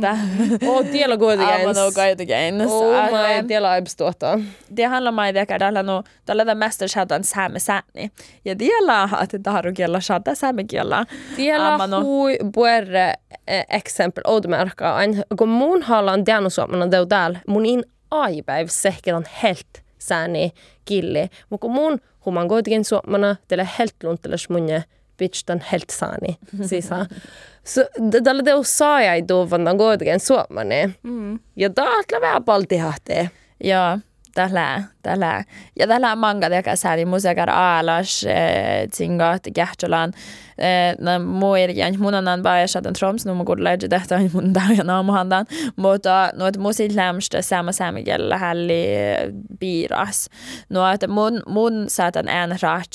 Tää. 0.00 0.18
Oh, 0.68 0.84
tiellä 0.84 1.14
Amma 1.14 1.24
kuitenkin. 1.24 1.66
no 1.66 1.92
kuitenkin. 1.94 2.66
Oh 2.68 2.96
Att, 2.96 3.10
my, 3.10 3.32
eh, 3.32 3.44
tiellä 3.46 3.70
aibstuota. 3.70 4.40
det 4.76 4.88
handlar 4.88 5.12
om 5.12 5.18
att 5.18 5.58
tällä 5.58 5.82
no 5.82 6.02
tällä 6.24 6.44
tämä 6.44 6.64
mester 6.66 6.88
shatan 6.88 7.24
sääme 7.24 7.58
sääni. 7.58 8.10
Ja 8.44 8.56
tiellä 8.56 9.08
että 9.22 9.38
taharu 9.42 9.72
kiellä 9.72 10.00
shata 10.00 10.34
sääme 10.34 10.64
kiellä. 10.64 11.06
Tiellä 11.36 11.74
Amma 11.74 11.86
no. 11.86 12.02
hui 12.02 12.38
puerre 12.54 13.14
exempel 13.70 14.22
oudmerkka. 14.26 14.96
Kun 15.38 15.48
mun 15.48 15.82
halan 15.82 16.24
tiennyt 16.24 16.52
suomana 16.52 16.88
teu 16.88 17.06
täällä, 17.06 17.38
mun 17.46 17.66
in 17.66 17.84
aipäiv 18.10 18.66
sehketan 18.70 19.24
helt 19.42 19.87
sääni 19.98 20.52
killi. 20.84 21.28
Mutta 21.50 21.62
kun 21.62 21.72
mun 21.74 22.00
human 22.24 22.48
kuitenkin 22.48 22.84
suomana, 22.84 23.36
teillä 23.48 23.66
helt 23.78 23.94
lunteles 24.02 24.48
munje 24.48 24.84
bitch 25.18 25.44
den 25.48 25.64
helt 25.72 25.90
saani. 25.90 26.38
Siis 26.66 26.88
Så 27.64 27.84
tällä 28.24 28.42
teu 28.42 28.62
saaja 28.64 29.14
ei 29.14 29.22
tuu 29.22 29.50
vantan 29.50 29.78
kuitenkin 29.78 30.20
suomani. 30.20 30.94
Ja 31.56 31.70
taatla 31.70 32.20
vähän 32.20 32.44
paltihahteen. 32.44 33.30
Ja, 33.64 33.98
tällä, 34.34 34.82
tällä. 35.08 35.44
Ja 35.78 35.86
tällä 35.86 36.16
manga 36.16 36.50
teka 36.50 36.76
sääni 36.76 37.04
musikar 37.04 37.50
aalas 37.50 38.24
eh, 38.24 38.88
eh, 40.58 40.96
na 41.00 41.18
muirjan 41.18 41.94
munanan 41.98 42.42
baajasatan 42.42 42.92
troms 42.92 43.26
no 43.26 43.34
mukut 43.34 43.60
leidä 43.60 43.88
tehtä 43.88 44.20
mun 44.32 44.52
täyä 44.52 44.84
naamuhandan 44.84 45.46
mutta 45.76 46.30
että 46.48 46.60
musit 46.60 46.94
lämstä 46.94 47.42
sama 47.42 47.72
saamikellä 47.72 48.38
hälli 48.38 48.86
piiras 49.60 50.28
että 50.94 51.08
mun 51.08 51.42
mun 51.46 51.84
saatan 51.88 52.28
ään 52.28 52.58
raht 52.62 52.92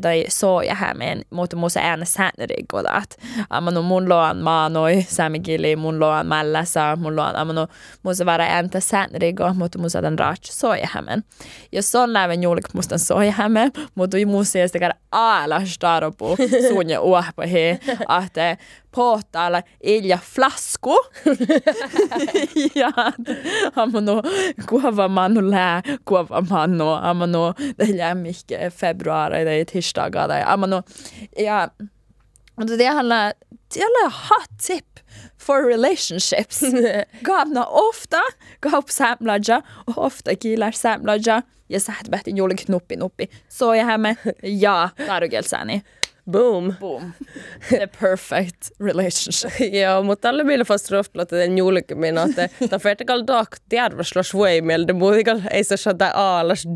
tai 0.00 0.24
soja 0.28 0.74
hämeen 0.74 1.22
mutta 1.30 1.56
musa 1.56 1.80
ään 1.80 2.06
säännörigodat 2.06 3.16
amma 3.50 3.70
no 3.70 3.82
mun 3.82 4.08
loan 4.08 4.36
maanoi 4.36 5.02
saamikili 5.08 5.76
mun 5.76 6.00
loan 6.00 6.26
mällässä 6.26 6.96
mun 6.96 7.16
loan 7.16 7.36
amma 7.36 7.52
no 7.52 7.66
musa 8.02 8.26
vara 8.26 8.44
ääntä 8.44 8.80
säännörigo 8.80 9.54
mutta 9.54 9.78
musa 9.78 9.96
saatan 9.96 10.18
raht 10.18 10.44
soijahämen. 10.44 11.24
Ja 11.28 11.55
son 11.80 12.12
läven 12.12 12.42
juulik 12.42 12.74
mustan 12.74 12.98
soijahämen, 12.98 13.72
mutta 13.94 14.16
musta 14.26 14.58
ei 14.58 14.68
sitä 14.68 14.90
alas 15.12 15.78
taropu 15.78 16.36
suunja 16.68 17.00
uahpa 17.00 17.46
he, 17.52 17.78
ahte 18.08 18.58
pohtaalla 18.94 19.62
ilja 19.82 20.18
flasku. 20.34 20.96
ja 22.74 22.92
amano 23.76 24.22
kuva 24.68 25.08
manu 25.08 25.50
lää, 25.50 25.82
kuva 26.04 26.42
manu, 26.50 26.88
amano 26.88 27.54
det 27.78 27.96
lämmike 27.96 28.70
februari, 28.70 29.44
det 29.44 29.60
är 29.60 29.64
tisdagar, 29.64 30.42
amano 30.46 30.82
ja, 31.38 31.68
mutta 32.56 32.76
det 32.76 32.86
handlar, 32.86 33.32
det 33.74 33.80
handlar 33.80 34.10
hot 34.10 34.58
tip 34.58 34.95
for 35.46 35.62
relationships. 35.62 36.60
قابنا 37.28 37.64
ofta 37.64 38.20
på 38.60 38.68
قاب 38.68 39.62
och 39.86 39.98
ofta 39.98 40.34
killar 40.34 40.70
ساملاجا 40.70 41.42
ja 41.68 41.80
sä 41.80 41.92
et 42.00 42.08
bähti 42.08 42.32
knopp. 42.32 42.68
nuppi 42.68 42.96
nuppi. 42.96 43.28
Soja 43.48 43.84
häme 43.84 44.16
ja 44.42 44.88
tarugelsääni. 45.06 45.82
Boom. 46.30 46.74
Boom. 46.80 47.12
The 47.68 47.88
perfect 48.00 48.70
relationship. 48.80 49.74
Joo, 49.74 50.02
mutta 50.02 50.28
tällä 50.28 50.44
meillä 50.44 50.64
fast 50.64 50.90
rohplotta 50.90 51.36
den 51.36 51.58
julkimin, 51.58 52.18
että 52.18 52.48
ta 52.70 52.78
fertikal 52.78 53.22
dak 53.26 53.56
tjärvaslas 53.68 54.34
voimel, 54.34 54.84
de 54.86 54.92
muikal 54.92 55.40
ei 55.50 55.64
se 55.64 55.76
shata 55.76 56.10
aalas 56.14 56.68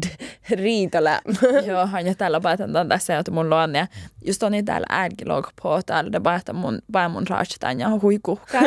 riitale. 0.51 1.21
Joo, 1.67 1.89
ja 2.05 2.15
täällä 2.15 2.41
päätän 2.41 2.89
tässä, 2.89 3.19
että 3.19 3.31
mun 3.31 3.51
luon 3.51 3.75
ja 3.75 3.87
just 4.25 4.43
on 4.43 4.53
täällä 4.65 4.87
ärkilog 4.93 5.49
på 5.63 5.81
täällä, 5.87 6.13
de 6.13 6.21
päätän 6.21 6.57
mun, 6.57 6.79
päätän 6.93 7.11
mun 7.11 7.27
raastan 7.29 7.81
ja 7.81 7.89
huikuhkaa. 8.03 8.63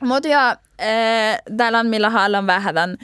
Mutta 0.00 0.28
joo, 0.28 0.56
täällä 1.56 1.78
on 1.78 1.86
millä 1.86 2.10
haalan 2.10 2.46
vähän 2.46 2.78
äh, 2.78 2.98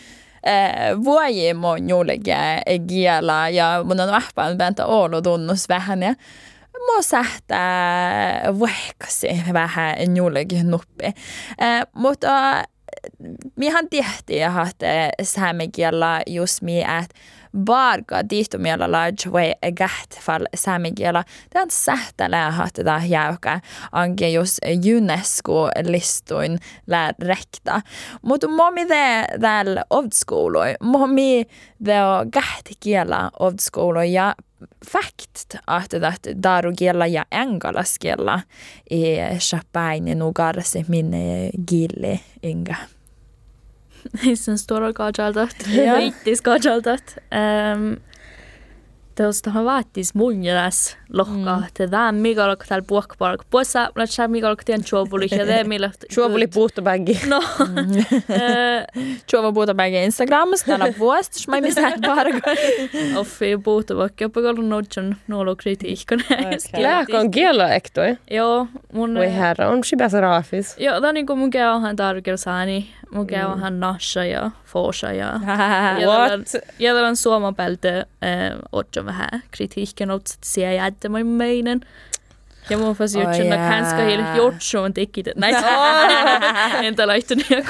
vuoji 1.04 1.54
mun 1.54 1.88
julkige 1.88 2.62
giela 2.88 3.48
ja 3.48 3.84
mun 3.84 4.00
on 4.00 4.10
vahpaan 4.10 4.58
päätä 4.58 4.86
olo 4.86 5.22
tunnus 5.22 5.68
vähän 5.68 6.00
ja 6.82 6.96
må 6.96 7.02
sähtä 7.02 8.42
vaikkasi 8.58 9.28
vähän 9.52 10.16
julkige 10.16 10.62
nuppi. 10.62 11.12
Mutta 11.94 12.64
mihan 13.56 13.88
tehtiin, 13.90 14.42
että 14.70 15.10
saamekielä 15.22 16.22
just 16.26 16.62
mi, 16.62 16.80
että 16.80 17.20
varga 17.66 18.28
diihtomielä 18.30 18.92
lajt 18.92 19.32
vai 19.32 19.54
gäht 19.76 20.20
fall 20.20 20.44
samikielä. 20.54 21.24
Tämä 21.50 21.62
on 21.62 21.70
sähtälää 21.70 22.50
hateta 22.50 23.00
jäykä 23.06 23.60
anke 23.92 24.28
jos 24.28 24.56
UNESCO-listuin 24.96 26.58
lää 26.86 27.12
rekta. 27.22 27.80
Mutta 28.22 28.48
momi 28.48 28.88
det 28.88 29.26
täällä 29.40 29.84
ovdskouloi, 29.90 30.74
momi 30.82 31.46
det 31.84 32.02
on 32.02 32.28
gähtikielä 32.32 33.30
ovdskouloi 33.40 34.12
ja 34.12 34.34
fakt 34.80 35.56
att 35.64 35.90
det 35.90 36.34
darugiella 36.34 37.08
ja 37.08 37.24
engalaskiella 37.30 38.42
i 38.84 39.38
champagne 39.40 40.14
nugarse 40.14 40.84
minne 40.88 41.50
gilli 41.54 42.20
inga. 42.40 42.76
sen 44.38 44.58
stora 44.58 44.92
kajaltat, 44.92 45.66
viittis 45.66 46.40
kajaltat. 46.40 47.16
Um, 47.30 48.00
Tuosta 49.16 49.50
vaatis 49.64 50.14
mun 50.14 50.44
jäs 50.44 50.96
lohka, 51.12 51.56
mm. 51.56 51.90
tämä 51.90 52.12
mikä 52.12 52.44
on 52.50 52.56
täällä 52.68 52.84
puhkapalk. 52.88 53.42
Puossa, 53.50 53.90
mikä 54.28 54.50
on 54.50 54.56
tien 54.64 54.84
chuopuli 54.84 55.28
ja 55.30 55.46
tämä 55.46 55.64
millä. 55.64 55.90
Chuopuli 56.12 56.46
puhtabaggi. 56.46 57.20
No. 57.28 57.42
Chuova 59.30 59.52
puhtabaggi 59.52 60.04
Instagramissa, 60.04 60.66
täällä 60.66 60.94
vuosta, 60.98 61.40
mä 61.48 61.56
en 61.56 61.62
missään 61.62 62.00
parka. 62.06 62.50
Offi 63.16 63.58
puhtabaggi, 63.64 64.24
jopa 64.24 64.40
kun 64.40 64.68
nodjan 64.68 65.16
nuolo 65.28 65.56
kritiikkone. 65.56 66.24
Lääkö 66.76 67.18
on 67.18 67.30
kielo 67.30 67.66
ektoi? 67.66 68.16
Joo. 68.30 68.66
Mun... 68.92 69.14
Voi 69.14 69.34
herra, 69.34 69.68
on 69.68 69.84
shibäs 69.84 70.12
raafis. 70.12 70.78
Joo, 70.78 70.94
tämä 70.94 71.08
on 71.08 71.14
niin 71.14 71.26
kuin 71.26 71.38
mun 71.38 71.50
on 71.74 71.96
tarkilla 71.96 72.36
saani. 72.36 72.88
Käy 73.26 73.44
on 73.44 73.80
nasha 73.80 74.24
ja 74.24 74.50
forsa 74.64 75.12
ja... 75.12 75.32
What? 76.06 76.64
Ja 76.78 76.94
tämä 76.94 77.08
on 77.08 77.16
suomapälte, 77.16 78.06
otja 78.72 79.04
vähän 79.04 79.42
kritiikken, 79.50 80.10
että 80.10 80.30
se 80.44 80.68
ei 80.68 80.78
että 80.78 81.08
mä 81.08 81.24
meinen. 81.24 81.80
Ja 82.70 82.78
mun 82.78 82.94
fasi 82.94 83.18
Oi 83.18 83.24
juttu, 83.24 83.42
että 83.42 83.56
kanska 83.56 83.96
heille 83.96 84.24
juttu 84.36 84.78
on 84.82 84.94
tekit. 84.94 85.26
Näin 85.36 85.56
entä 86.86 87.06
laittu 87.06 87.34
niin 87.34 87.64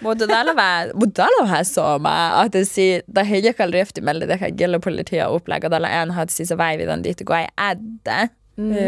Mutta 0.00 0.26
täällä 0.26 0.50
on 0.50 0.56
vähän, 0.56 0.90
mutta 0.94 1.22
täällä 1.22 1.42
on 1.42 1.48
vähän 1.48 1.64
sama, 1.64 2.42
että 2.46 2.58
si, 2.64 3.02
tai 3.14 3.30
he 3.30 3.38
jakal 3.38 3.70
rehtimälle 3.70 4.26
tehdä 4.26 4.50
geopolitia 4.50 5.30
upplägga, 5.30 5.70
täällä 5.70 6.02
en 6.02 6.10
hat 6.10 6.28
siis 6.28 6.50
väivitän 6.56 7.02
tihti, 7.02 7.24
kun 7.24 7.36
ei 7.36 7.46
ädä. 7.58 8.28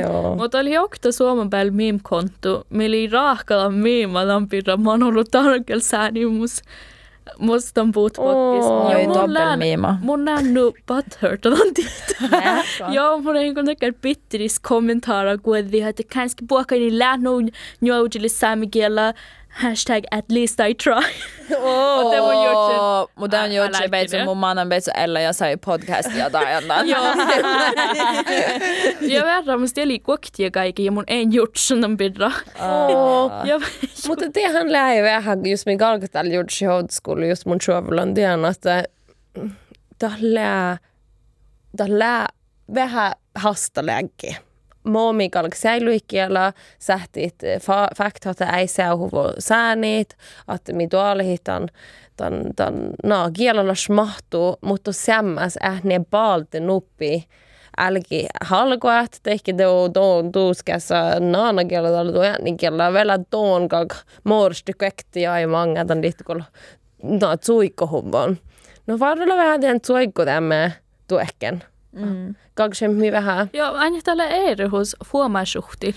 Joo. 0.03 0.37
Mutta 0.37 0.59
oli 0.59 0.73
jokta 0.73 1.13
Suomen 1.13 1.51
päällä 1.51 1.73
meme-konto. 1.73 2.67
Meillä 2.71 2.95
oli 2.95 3.07
raakalla 3.07 3.71
meme, 3.71 4.25
lampirra. 4.25 4.77
Mä 4.77 4.91
oon 4.91 5.03
ollut 5.03 5.29
tarkella 5.31 5.83
sääni 5.83 6.27
mus, 6.27 6.63
mustan 7.39 7.93
puutpokkis. 7.93 8.65
Oi, 8.65 8.95
Oi, 8.95 9.15
dobbelmima. 9.15 9.99
Mun 10.03 10.25
nännu 10.25 10.75
butthurt 10.87 11.47
on 11.47 11.75
tihti. 11.75 12.15
Joo, 12.95 13.21
mun 13.21 13.37
ei 13.37 13.55
kun 13.55 13.65
tekee 13.65 13.93
bitteris 14.03 14.61
kommentaara 14.61 15.39
kuitenkin, 15.39 15.87
että 15.87 16.03
kanski 16.15 16.45
puhkaini 16.49 16.99
lähnu 16.99 17.31
njoujille 17.81 18.29
saamikielä. 18.29 19.15
Hashtag 19.49 20.05
at 20.11 20.25
least 20.31 20.61
I 20.61 20.75
try. 20.75 21.05
Och 21.57 22.13
det 22.13 22.21
var 22.21 22.35
gjort 22.45 23.11
Mutta 23.15 23.39
on 23.41 23.45
Älä 23.45 23.55
juttu, 23.55 23.73
lähtee. 23.83 24.01
että 24.01 24.25
mun 24.25 24.37
manan 24.39 24.69
beitsu 24.69 24.91
Ella 24.95 25.21
ja 25.21 25.33
sai 25.33 25.57
podcastia 25.57 26.31
tai 26.31 26.55
jotain. 26.55 26.89
Joo. 26.89 27.05
ja 29.01 29.25
verran 29.25 29.61
musta 29.61 29.81
oli 29.81 29.99
koktia 29.99 30.51
kaikki 30.51 30.85
ja 30.85 30.93
mun 30.93 31.05
ei 31.07 31.27
jutsun 31.31 31.97
birra. 31.97 32.33
Ja 33.45 33.59
Mutta 34.09 34.25
det 34.35 34.53
handlar 34.53 34.93
ju 34.93 35.03
vähän, 35.03 35.47
just 35.47 35.67
min 35.67 35.79
galgatal 35.79 36.27
gjorde 36.27 36.51
sig 36.51 36.69
holdskola, 36.69 37.27
just 37.27 37.47
mun 37.47 37.59
chuovulan 37.59 38.15
tien, 38.15 38.45
että 38.45 38.85
tällä 39.99 40.79
tällä 41.77 42.27
vähän 42.75 43.13
hastaläggi. 43.35 44.27
Momi 44.27 44.48
kalk 45.31 45.55
säilyikkiellä 45.55 46.53
sähtit 46.79 47.35
että 48.31 48.57
ei 48.57 48.67
se 48.67 48.85
huvo 48.87 49.33
säänit, 49.39 50.17
että 50.55 50.73
mi 50.73 50.89
hitan 51.25 51.69
tan, 52.17 52.33
tan, 52.57 52.75
no, 53.05 53.31
kielellä 53.33 53.75
smahtuu, 53.75 54.57
mutta 54.61 54.93
semmäs 54.93 55.59
ähne 55.63 56.01
baalte 56.11 56.61
nuppi 56.61 57.29
älki 57.79 58.27
halkoat, 58.41 59.21
tehki 59.23 59.59
do 59.59 59.91
don 59.95 60.33
tuuskassa 60.33 61.21
naana 61.21 61.65
kielellä 61.65 62.13
tuo 62.13 62.23
ääni 62.23 62.57
kielellä 62.57 62.93
vielä 62.93 63.19
tuon 63.31 63.69
kak 63.69 63.95
morsti 64.25 64.73
kekti 64.79 65.23
ja 65.23 65.49
manga 65.49 65.85
tan 65.85 66.03
lihtikolla 66.03 66.45
no 67.03 67.37
tsuikkohumban. 67.37 68.39
No 68.87 68.99
varrella 68.99 69.37
vähän 69.37 69.61
den 69.61 69.81
tsuikko 69.81 70.25
tämmö 70.25 70.71
tuekken. 71.09 71.65
Mm. 71.99 72.35
Kaksemmi 72.55 73.13
vähän 73.13 73.51
Ja 73.53 73.69
aina 73.69 73.99
tällä 74.05 74.27
erehus 74.29 74.97
huomaisuhti 75.13 75.95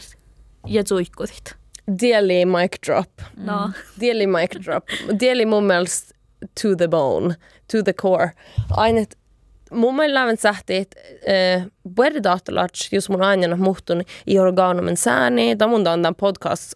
ja 0.67 0.83
suikkutit. 0.85 1.55
dieli 2.01 2.45
mic 2.45 2.77
drop. 2.87 3.09
No. 3.37 3.69
Dieli 4.01 4.27
mic 4.27 4.65
drop. 4.65 4.83
Dieli 5.19 5.45
mun 5.45 5.63
mielestä 5.63 6.15
to 6.61 6.75
the 6.77 6.87
bone, 6.87 7.35
to 7.71 7.83
the 7.83 7.93
core. 7.93 8.31
Aina 8.71 9.01
mun 9.71 9.95
mielestä 9.95 10.13
läven 10.13 10.37
sähti, 10.37 10.75
että 10.75 10.99
puhutaan 11.95 12.23
dahtalats, 12.23 12.89
jos 12.91 13.09
mun 13.09 13.23
aina 13.23 13.55
muhtun 13.55 14.01
i 14.27 14.39
organumen 14.39 14.97
sääni, 14.97 15.55
tai 15.55 15.67
mun 15.67 15.83
tämän 15.83 16.15
podcast 16.15 16.71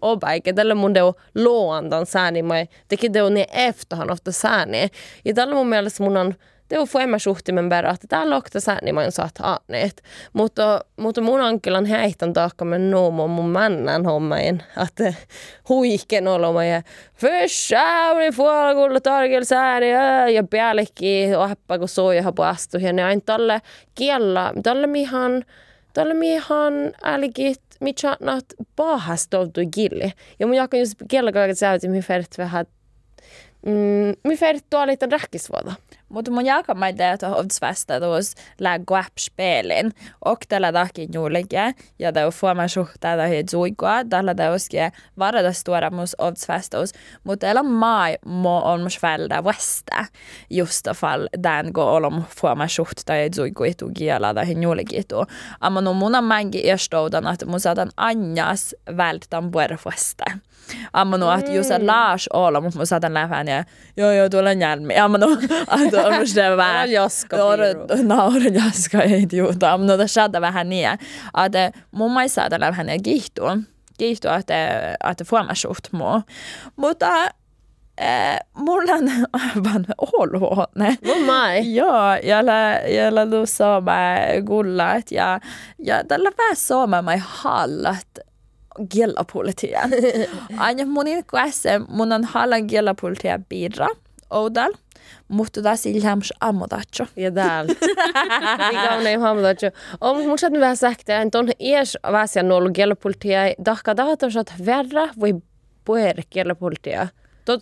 opäikä, 0.00 0.52
tällä 0.52 0.74
mun 0.74 0.94
deo 0.94 1.14
luon 1.34 1.90
tämän 1.90 2.06
sääni, 2.06 2.42
mä 2.42 2.54
teki 2.88 3.12
deo 3.12 3.28
niin 3.28 3.46
eftahan 3.52 4.10
ofta 4.10 4.32
sääni. 4.32 4.88
Ja 5.24 5.34
tällä 5.34 5.54
mun 5.54 5.68
mielestä 5.68 6.04
mun 6.04 6.16
on 6.16 6.34
Teu 6.68 6.86
fuemme 6.86 7.18
suhtimen 7.18 7.68
perä, 7.68 7.90
että 7.90 8.06
täällä 8.08 8.36
okta 8.36 8.60
sä 8.60 8.78
niin 8.82 8.94
mä 8.94 9.04
en 9.04 9.12
saat 9.12 9.34
aaneet. 9.42 10.02
Mutta, 10.32 10.80
mutta 10.96 11.20
mun 11.20 11.40
ankilan 11.40 11.86
häihtän 11.86 12.32
taakka 12.32 12.64
me 12.64 12.78
nuumo 12.78 13.28
mun 13.28 13.48
männän 13.48 14.04
hommain. 14.04 14.62
Että 14.86 15.14
huihken 15.68 16.28
oloma 16.28 16.64
ja 16.64 16.82
Förssäuni 17.14 18.32
fuolakulla 18.32 19.00
tarkil 19.00 19.44
sääni 19.44 19.90
ja 20.34 20.44
päällekin 20.50 21.38
ohappa 21.38 21.78
kun 21.78 21.88
soja 21.88 22.32
puastu. 22.32 22.78
Ja 22.78 22.92
ne 22.92 23.04
aina 23.04 23.22
tälle 23.26 23.62
kiellä, 23.94 24.52
tälle 24.62 24.86
mihan, 24.86 25.44
tälle 25.92 26.14
mihan 26.14 26.74
älgit 27.02 27.60
mi 27.80 27.92
chatnat 27.94 28.44
pahastovtu 28.76 29.60
gilli. 29.74 30.12
Ja 30.38 30.46
mun 30.46 30.56
jakan 30.56 30.80
just 30.80 30.94
kiellä 31.08 31.32
kaiken 31.32 31.56
säytin, 31.56 31.90
mi 31.90 32.00
färt 32.00 32.38
vähän 32.38 32.66
mm, 33.66 34.14
mi 34.24 34.36
färt 34.36 34.64
tuolitan 34.70 35.12
räkkisvuoda. 35.12 35.72
Mutta 36.08 36.30
mun 36.30 36.46
jakamaita 36.46 37.10
että 37.10 37.28
hodsvästä 37.28 38.00
tuos 38.00 38.34
lää 38.60 38.78
guap-spelin. 38.78 39.90
Och 40.24 40.38
tällä 40.48 40.72
tahkin 40.72 41.08
juulikin. 41.14 41.74
Ja 41.98 42.14
det 42.14 42.34
får 42.34 42.54
man 42.54 42.68
suhtaa 42.68 43.16
tähän 43.16 43.48
zuikua. 43.50 44.04
Tällä 44.04 44.34
täuskin 44.34 44.92
varada 45.18 45.52
stora 45.52 45.90
mus 45.90 46.16
hodsvästos. 46.18 46.92
Mutta 47.24 47.46
ela 47.46 47.62
mai 47.62 48.18
mo 48.26 48.58
on 48.58 48.82
mus 48.82 49.02
välda 49.02 49.44
västä. 49.44 50.04
Just 50.50 50.88
fall 50.94 51.28
den 51.42 51.70
go 51.72 51.82
olom 51.82 52.24
får 52.36 52.54
man 52.54 52.68
suhtaa 52.68 53.02
tähän 53.04 53.34
zuikuitu 53.34 53.90
kiela 53.94 54.34
tähän 54.34 54.62
juulikitu. 54.62 55.24
Amma 55.60 55.80
no 55.80 55.94
mun 55.94 56.14
on 56.14 56.24
mänkin 56.24 56.66
erstoudan, 56.66 57.26
että 57.26 57.46
mun 57.46 57.60
saatan 57.60 57.90
anjas 57.96 58.74
vältän 58.96 59.50
puerfuesta. 59.50 60.24
Amma 60.92 61.18
no, 61.18 61.32
että 61.32 61.52
jos 61.52 61.66
laas 61.80 62.28
olla, 62.32 62.60
mutta 62.60 62.78
mun 62.78 62.86
saatan 62.86 63.14
lähdä 63.14 63.52
ja 63.52 63.64
joo 63.96 64.12
joo 64.12 64.28
tuolla 64.28 64.50
on 64.50 64.60
jälmi. 64.60 64.98
Amma 64.98 65.18
no, 65.18 65.26
että 65.84 66.06
on 66.06 66.26
det 66.34 66.56
vähän. 66.56 66.76
Älä 66.76 66.86
jaska, 66.86 67.36
Naura 68.02 68.50
jaska 68.52 69.02
ei 69.12 69.26
juuta. 69.32 69.72
Amma 69.72 69.86
no, 69.86 69.96
tässä 69.96 70.14
saada 70.14 70.40
vähän 70.40 70.68
niin. 70.68 70.88
Että 71.46 71.72
mun 71.90 72.14
mielestä 72.14 72.34
saada 72.34 72.60
vähän 72.60 72.88
ja 72.88 72.98
kiihtua. 73.02 73.56
Kiihtua, 73.98 74.36
että, 74.36 74.96
että 75.10 75.24
får 75.24 75.42
man 75.42 75.56
suht 75.56 75.92
muu. 75.92 76.22
Mutta 76.76 77.24
eh, 77.98 78.38
mulla 78.54 78.92
on 78.92 79.10
aivan 79.32 79.86
oloinen. 79.98 80.96
Mun 81.04 81.26
mai. 81.26 81.74
Joo, 81.74 82.16
jolla, 82.22 82.78
jolla 82.96 83.30
du 83.30 83.46
saama 83.46 83.92
gullat 84.46 85.10
ja, 85.10 85.40
ja 85.78 86.04
tällä 86.04 86.30
vähän 86.38 86.56
saama 86.56 87.02
mai 87.02 87.18
hallat 87.20 88.27
kielapolitiikan. 88.88 89.90
Aina 90.56 90.86
munin 90.86 91.24
kuesse 91.30 91.80
mun 91.88 92.12
on 92.12 92.24
hallan 92.24 92.66
kielapolitiikan 92.66 93.44
piirra, 93.48 93.88
oudal, 94.30 94.72
mutta 95.28 95.62
taas 95.62 95.86
ilhams 95.86 96.32
ammodatjo. 96.40 97.06
Ja 97.16 97.30
täällä. 97.32 97.74
Mikä 98.72 98.94
on 98.94 99.06
ei 99.06 99.16
hamdatju. 99.16 99.70
On 100.00 100.16
mun 100.26 100.38
saat 100.38 100.52
vähän 100.60 100.76
sähtä, 100.76 101.20
että 101.22 101.38
on 101.38 101.48
ees 101.60 101.98
väsiä 102.12 102.42
ollut 102.54 102.72
kielapolitia. 102.72 103.40
Dahka 103.64 103.94
tahto 103.94 104.30
saat 104.30 104.52
verra 104.66 105.08
voi 105.20 105.34
puher 105.84 106.16
kielapolitia. 106.30 107.08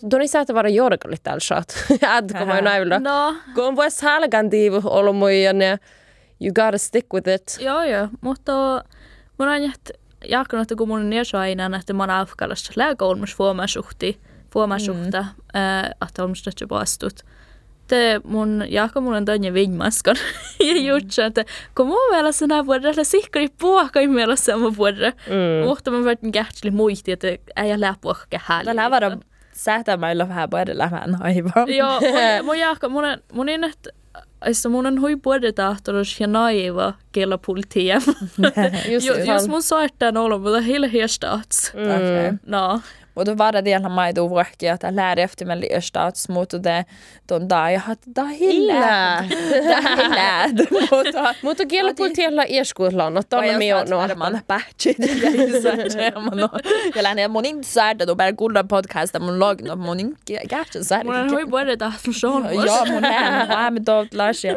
Tuon 0.09 0.21
ei 0.21 0.27
saata 0.27 0.53
vara 0.53 0.69
jorkallit 0.69 1.23
täällä 1.23 1.39
saat. 1.43 1.67
Ätkö 2.03 2.45
mä 2.45 2.61
näivillä. 2.61 2.99
No, 2.99 3.35
Kun 3.55 3.75
vois 3.75 4.01
hälkän 4.01 4.49
tiivu 4.49 4.81
ollut 4.83 5.15
muijan 5.17 5.61
ja 5.61 5.77
you 6.41 6.53
gotta 6.53 6.77
stick 6.77 7.13
with 7.13 7.29
it. 7.29 7.57
joo 7.59 7.83
joo, 7.83 8.07
mutta 8.21 8.83
mun 9.39 9.47
on 9.47 9.63
jätt 9.63 9.89
jakkanut, 10.29 10.61
että 10.61 10.75
kun 10.75 10.87
mun 10.87 10.99
on 10.99 11.09
niin 11.09 11.25
aina, 11.39 11.77
että 11.79 11.93
mä 11.93 12.03
oon 12.03 12.09
afkalassa 12.09 12.73
lääkoulmus 12.75 13.35
fuomasuhti, 13.35 14.19
fuomasuhta, 14.53 15.21
mm. 15.21 16.07
että 16.07 16.23
on 16.23 16.29
musta 16.29 16.51
postut. 16.69 17.19
Te 17.87 18.21
mun 18.23 18.63
jakka 18.69 19.01
mun 19.01 19.15
on 19.15 19.25
toinen 19.25 19.53
vinmaskan. 19.53 20.15
ja 20.59 20.81
jutsa, 20.81 21.25
että 21.25 21.45
kun 21.75 21.87
mun 21.87 22.09
mielestä 22.11 22.47
nää 22.47 22.65
vuodella 22.65 23.03
sihkari 23.03 23.47
puokai 23.59 24.07
mielessä 24.07 24.53
sama 24.53 24.75
vuodella. 24.77 25.09
Mm. 25.09 25.67
Mutta 25.67 25.91
mä 25.91 26.03
vertin 26.03 26.31
kähtseli 26.31 26.71
muisti, 26.71 27.11
että 27.11 27.27
ei 27.55 27.79
lää 27.79 27.95
puokka 28.01 28.39
häli. 28.43 28.65
Tällä 28.65 28.91
vara 28.91 29.17
sähtämäillä 29.51 30.29
vähän 30.29 30.49
puolella 30.49 30.91
vähän 30.91 31.17
aivan. 31.21 31.75
Joo, 31.77 31.99
mun, 32.43 32.45
mun 32.45 32.93
mun 32.93 33.05
on, 33.05 33.17
mun 33.33 33.49
on, 33.49 33.63
että 33.63 33.89
Alltså 33.89 33.89
mun 33.89 33.89
on 33.89 33.93
hui 33.93 34.06
både 35.23 35.51
tahtoros 35.51 36.19
ja 36.19 36.27
naiva 36.27 36.93
kella 37.11 37.37
politiem. 37.37 38.01
Just 38.93 39.07
Ju- 39.07 39.13
det. 39.13 39.25
Jos 39.25 39.47
mun 39.47 39.63
saattaa 39.63 40.11
olla, 40.15 40.37
mutta 40.37 40.61
hille 40.61 40.91
hiestats. 40.91 41.71
Mm. 41.73 41.95
Okei. 41.95 42.33
No. 42.45 42.81
Mutta 43.17 43.37
vara 43.37 43.63
vielä 43.63 43.89
maidu 43.89 44.29
vuokki, 44.29 44.67
että 44.67 44.95
lähde 44.95 45.23
efter 45.23 45.47
med 45.47 45.59
liöstats, 45.59 46.29
mutta 46.29 46.63
det 46.63 46.85
ton 47.27 47.49
da 47.49 47.69
ja 47.69 47.79
hat 47.79 47.99
da 48.15 48.23
hille. 48.23 48.73
Illä. 48.73 49.23
Da 49.69 49.81
hille. 49.81 50.65
Mutta 50.91 51.35
Mutta 51.41 51.65
kielapolitialla 51.65 52.43
ieskuutlannut. 52.47 53.29
Tuolla 53.29 53.57
mi 53.57 53.73
on 53.73 53.89
no. 53.89 54.15
Man 54.15 54.41
patchit 54.47 54.97
ja 54.99 55.29
isä. 55.29 55.69
Ja 56.95 57.03
lähde 57.03 57.27
mun 57.27 57.45
inte 57.45 57.67
särda 57.67 58.05
då 58.05 58.15
bara 58.15 58.33
kuulla 58.33 58.63
podcasta 58.63 59.19
mun 59.19 59.39
logna 59.39 59.75
mun 59.75 59.99
inte 59.99 60.47
kähtsä 60.49 60.83
särda. 60.83 61.11
Mun 61.11 61.15
on 61.15 61.29
hui 61.31 61.45
både 61.45 61.77
tahtoros 61.77 62.23
on. 62.23 62.55
Joo, 62.65 62.85
mun 62.85 63.01
näen. 63.01 63.47
Mä 63.47 63.67
emme 63.67 63.79
tuolta 63.85 64.17
lasia. 64.17 64.55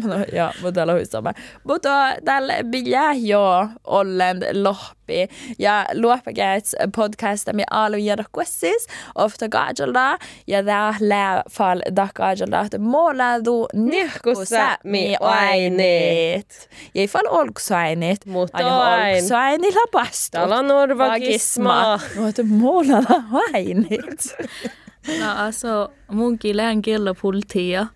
Mun 0.00 0.12
on, 0.12 0.24
joo, 0.32 0.50
mutta 0.62 0.72
täällä 0.72 0.92
huissaamme. 0.92 1.32
Mutta 1.64 2.16
täällä 2.24 2.62
minä 2.62 3.12
jo 3.12 3.68
ollen 3.84 4.40
lohpi. 5.10 5.28
Ja 5.58 5.86
luoppakäits 5.94 6.76
podcasta 6.96 7.52
mi 7.52 7.62
alu 7.70 7.96
jada 7.96 8.24
kuessis. 8.32 8.86
Ofta 9.14 9.48
gajalda. 9.48 10.18
Ja 10.46 10.64
tää 10.64 10.94
lää 11.00 11.42
fall 11.50 11.80
da 11.96 12.08
gajalda. 12.14 12.60
Että 12.60 12.78
måla 12.78 13.44
du 13.44 13.66
nihkusämi 13.74 15.16
ainit. 15.20 16.68
Ja 16.94 17.00
ei 17.00 17.08
fall 17.08 17.26
olksuainit. 17.30 18.26
Mutta 18.26 18.58
olksuainilla 18.58 19.86
pastu. 19.92 20.30
Täällä 20.30 20.58
on 20.58 20.68
norvakisma. 20.68 22.00
Mutta 22.16 22.42
måla 22.42 23.02
ainit. 23.54 24.36
No 25.20 25.44
alltså 25.44 25.88
munkin 26.08 26.56
lään 26.56 26.82
kella 26.82 27.14
politia. 27.22 27.86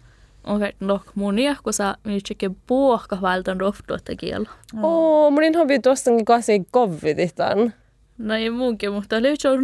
Mun 1.14 1.38
iähkosa, 1.38 1.96
minä 2.04 2.20
tsekke 2.24 2.50
puohka 2.66 3.18
vältän 3.22 3.60
roftuotta 3.60 4.16
kielo. 4.16 4.46
Oo, 4.82 5.30
mun 5.30 5.42
hobby 5.58 5.78
tuostankin 5.78 6.24
kasi 6.24 6.62
kovvititan. 6.70 7.74
No 8.18 8.34
ei 8.34 8.50
munkin, 8.50 8.92
mutta 8.92 9.22
löytyy 9.22 9.50
on. 9.50 9.62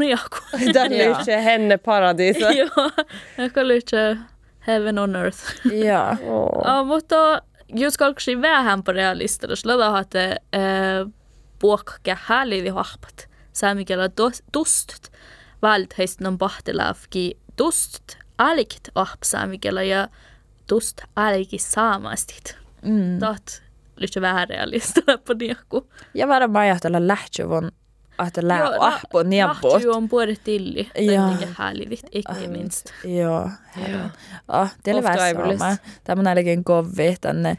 Tän 0.73 0.93
Joo. 0.93 1.09
lyhtsee 1.09 1.45
henne 1.45 1.77
paradiisa. 1.79 2.51
Joo, 2.61 2.91
ehkä 3.39 3.69
löytyy 3.69 4.19
heaven 4.67 4.99
on 4.99 5.17
earth. 5.17 5.39
Ja. 5.87 6.17
Oo. 6.23 6.63
Ja, 6.65 6.85
mutta 6.85 7.43
jos 7.75 7.97
kalksi 7.97 8.43
vähän 8.43 8.83
på 8.83 8.93
jos 9.49 9.67
lada 9.67 9.91
hatte 9.91 10.37
äh, 10.55 11.13
puokka 11.59 12.17
hälivi 12.21 12.69
hahpat. 12.69 13.29
Saamikielä 13.53 14.11
tustut. 14.53 15.13
Vält 15.63 15.99
heistä 15.99 16.29
on 16.29 16.39
pahtilaavki 16.39 17.39
tustut. 17.57 18.19
Alikt 18.39 18.89
ahp 18.95 19.23
saamikielä 19.25 19.83
ja 19.83 20.09
tust 20.71 21.03
aliki 21.17 21.59
saamastit. 21.59 22.57
Mm. 22.83 23.19
Taht 23.19 23.63
löytyy 23.97 24.23
vähän 24.23 24.49
realista 24.49 25.01
på 25.27 25.35
niakku. 25.35 25.87
Ja 26.15 26.29
varmaan 26.29 26.63
ajatella 26.63 27.07
lähtövon, 27.07 27.71
että 28.27 28.49
lää 28.49 28.71
ahpo 28.81 29.23
niempot. 29.23 29.73
Lahti 29.73 29.89
on 29.89 30.09
puolet 30.09 30.45
tilli. 30.45 30.91
Joo. 30.99 31.29
Tänne 31.29 31.49
häälivit, 31.59 32.03
ikke 32.13 32.49
minst. 32.49 32.87
Joo, 33.05 33.51
herran. 33.73 34.13
Oh, 34.49 34.69
det 34.85 34.91
är 34.91 34.99
Ofta 34.99 35.11
väl 35.11 35.21
aivollista. 35.21 35.65
samma. 35.65 35.77
Tämä 36.05 36.21
on 36.21 36.27
ainakin 36.27 36.65
kovi 36.65 37.17
tänne, 37.21 37.57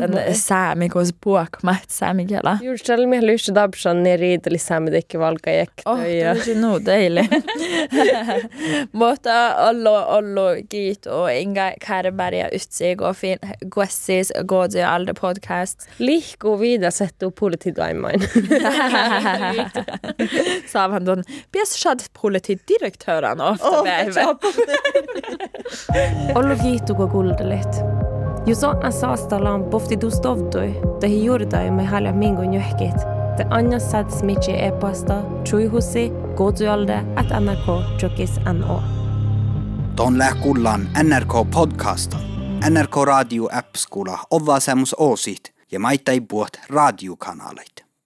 tänne 0.00 0.34
säämi, 0.34 0.88
kun 0.88 1.06
puokmat 1.24 1.90
säämi 1.90 2.26
kielä. 2.26 2.58
Juuri 2.62 2.78
siellä 2.78 3.06
mihin 3.06 3.26
lyhtsee 3.26 3.54
dabsan 3.54 4.02
ne 4.02 4.16
riiteli 4.16 4.58
säämitekki 4.58 5.18
valkajekta. 5.18 5.90
Oh, 5.90 6.00
ja... 6.00 6.34
tosi 6.34 6.54
nu 6.54 6.80
teille. 6.80 7.28
Mutta 8.92 9.56
ollu, 9.56 9.90
ollu 10.06 10.40
kiito, 10.68 11.26
inga 11.26 11.72
kärberga 11.86 12.48
utse, 12.54 12.94
gå 12.94 13.14
fin, 13.14 13.38
guessis, 13.74 14.32
gå 14.46 14.68
till 14.68 14.84
alla 14.84 15.14
podcasts. 15.20 15.86
Lihkuu 15.98 16.60
viidasettuu 16.60 17.30
polititoimain. 17.30 18.20
Saavan 20.72 21.04
tuon 21.04 21.22
piesshad 21.52 22.00
politidirektöran 22.22 23.40
ofta 23.40 23.82
päivä. 23.82 24.20
Ollu 26.38 26.56
kiihtuko 26.62 27.08
kuldelit. 27.08 27.80
Jos 28.46 28.64
on 28.64 28.92
saastalla 28.92 29.50
on 29.50 29.64
pofti 29.64 29.96
tustovtui, 29.96 30.80
tehi 31.00 31.24
juurdai 31.24 31.70
me 31.70 31.84
halja 31.84 32.12
mingun 32.12 32.54
johkit. 32.54 32.96
Te 33.36 33.46
anja 33.50 33.78
sad 33.78 34.10
smitsi 34.10 34.52
e-posta, 34.52 35.22
chuihusi, 35.44 36.12
gotujalde, 36.36 37.00
at 37.16 37.26
NRK 37.40 38.02
jokis 38.02 38.40
NO. 38.52 38.82
Ton 39.96 40.18
lää 40.18 40.34
kullan 40.34 40.88
NRK 41.02 41.50
podcasta. 41.54 42.16
NRK 42.70 42.96
Radio 43.04 43.48
App-skula 43.52 44.18
ovaa 44.30 44.60
semmus 44.60 44.94
oosit 44.98 45.54
ja 45.72 45.80
maittai 45.80 46.20
puot 46.20 46.60
radiokanaleit. 46.68 47.83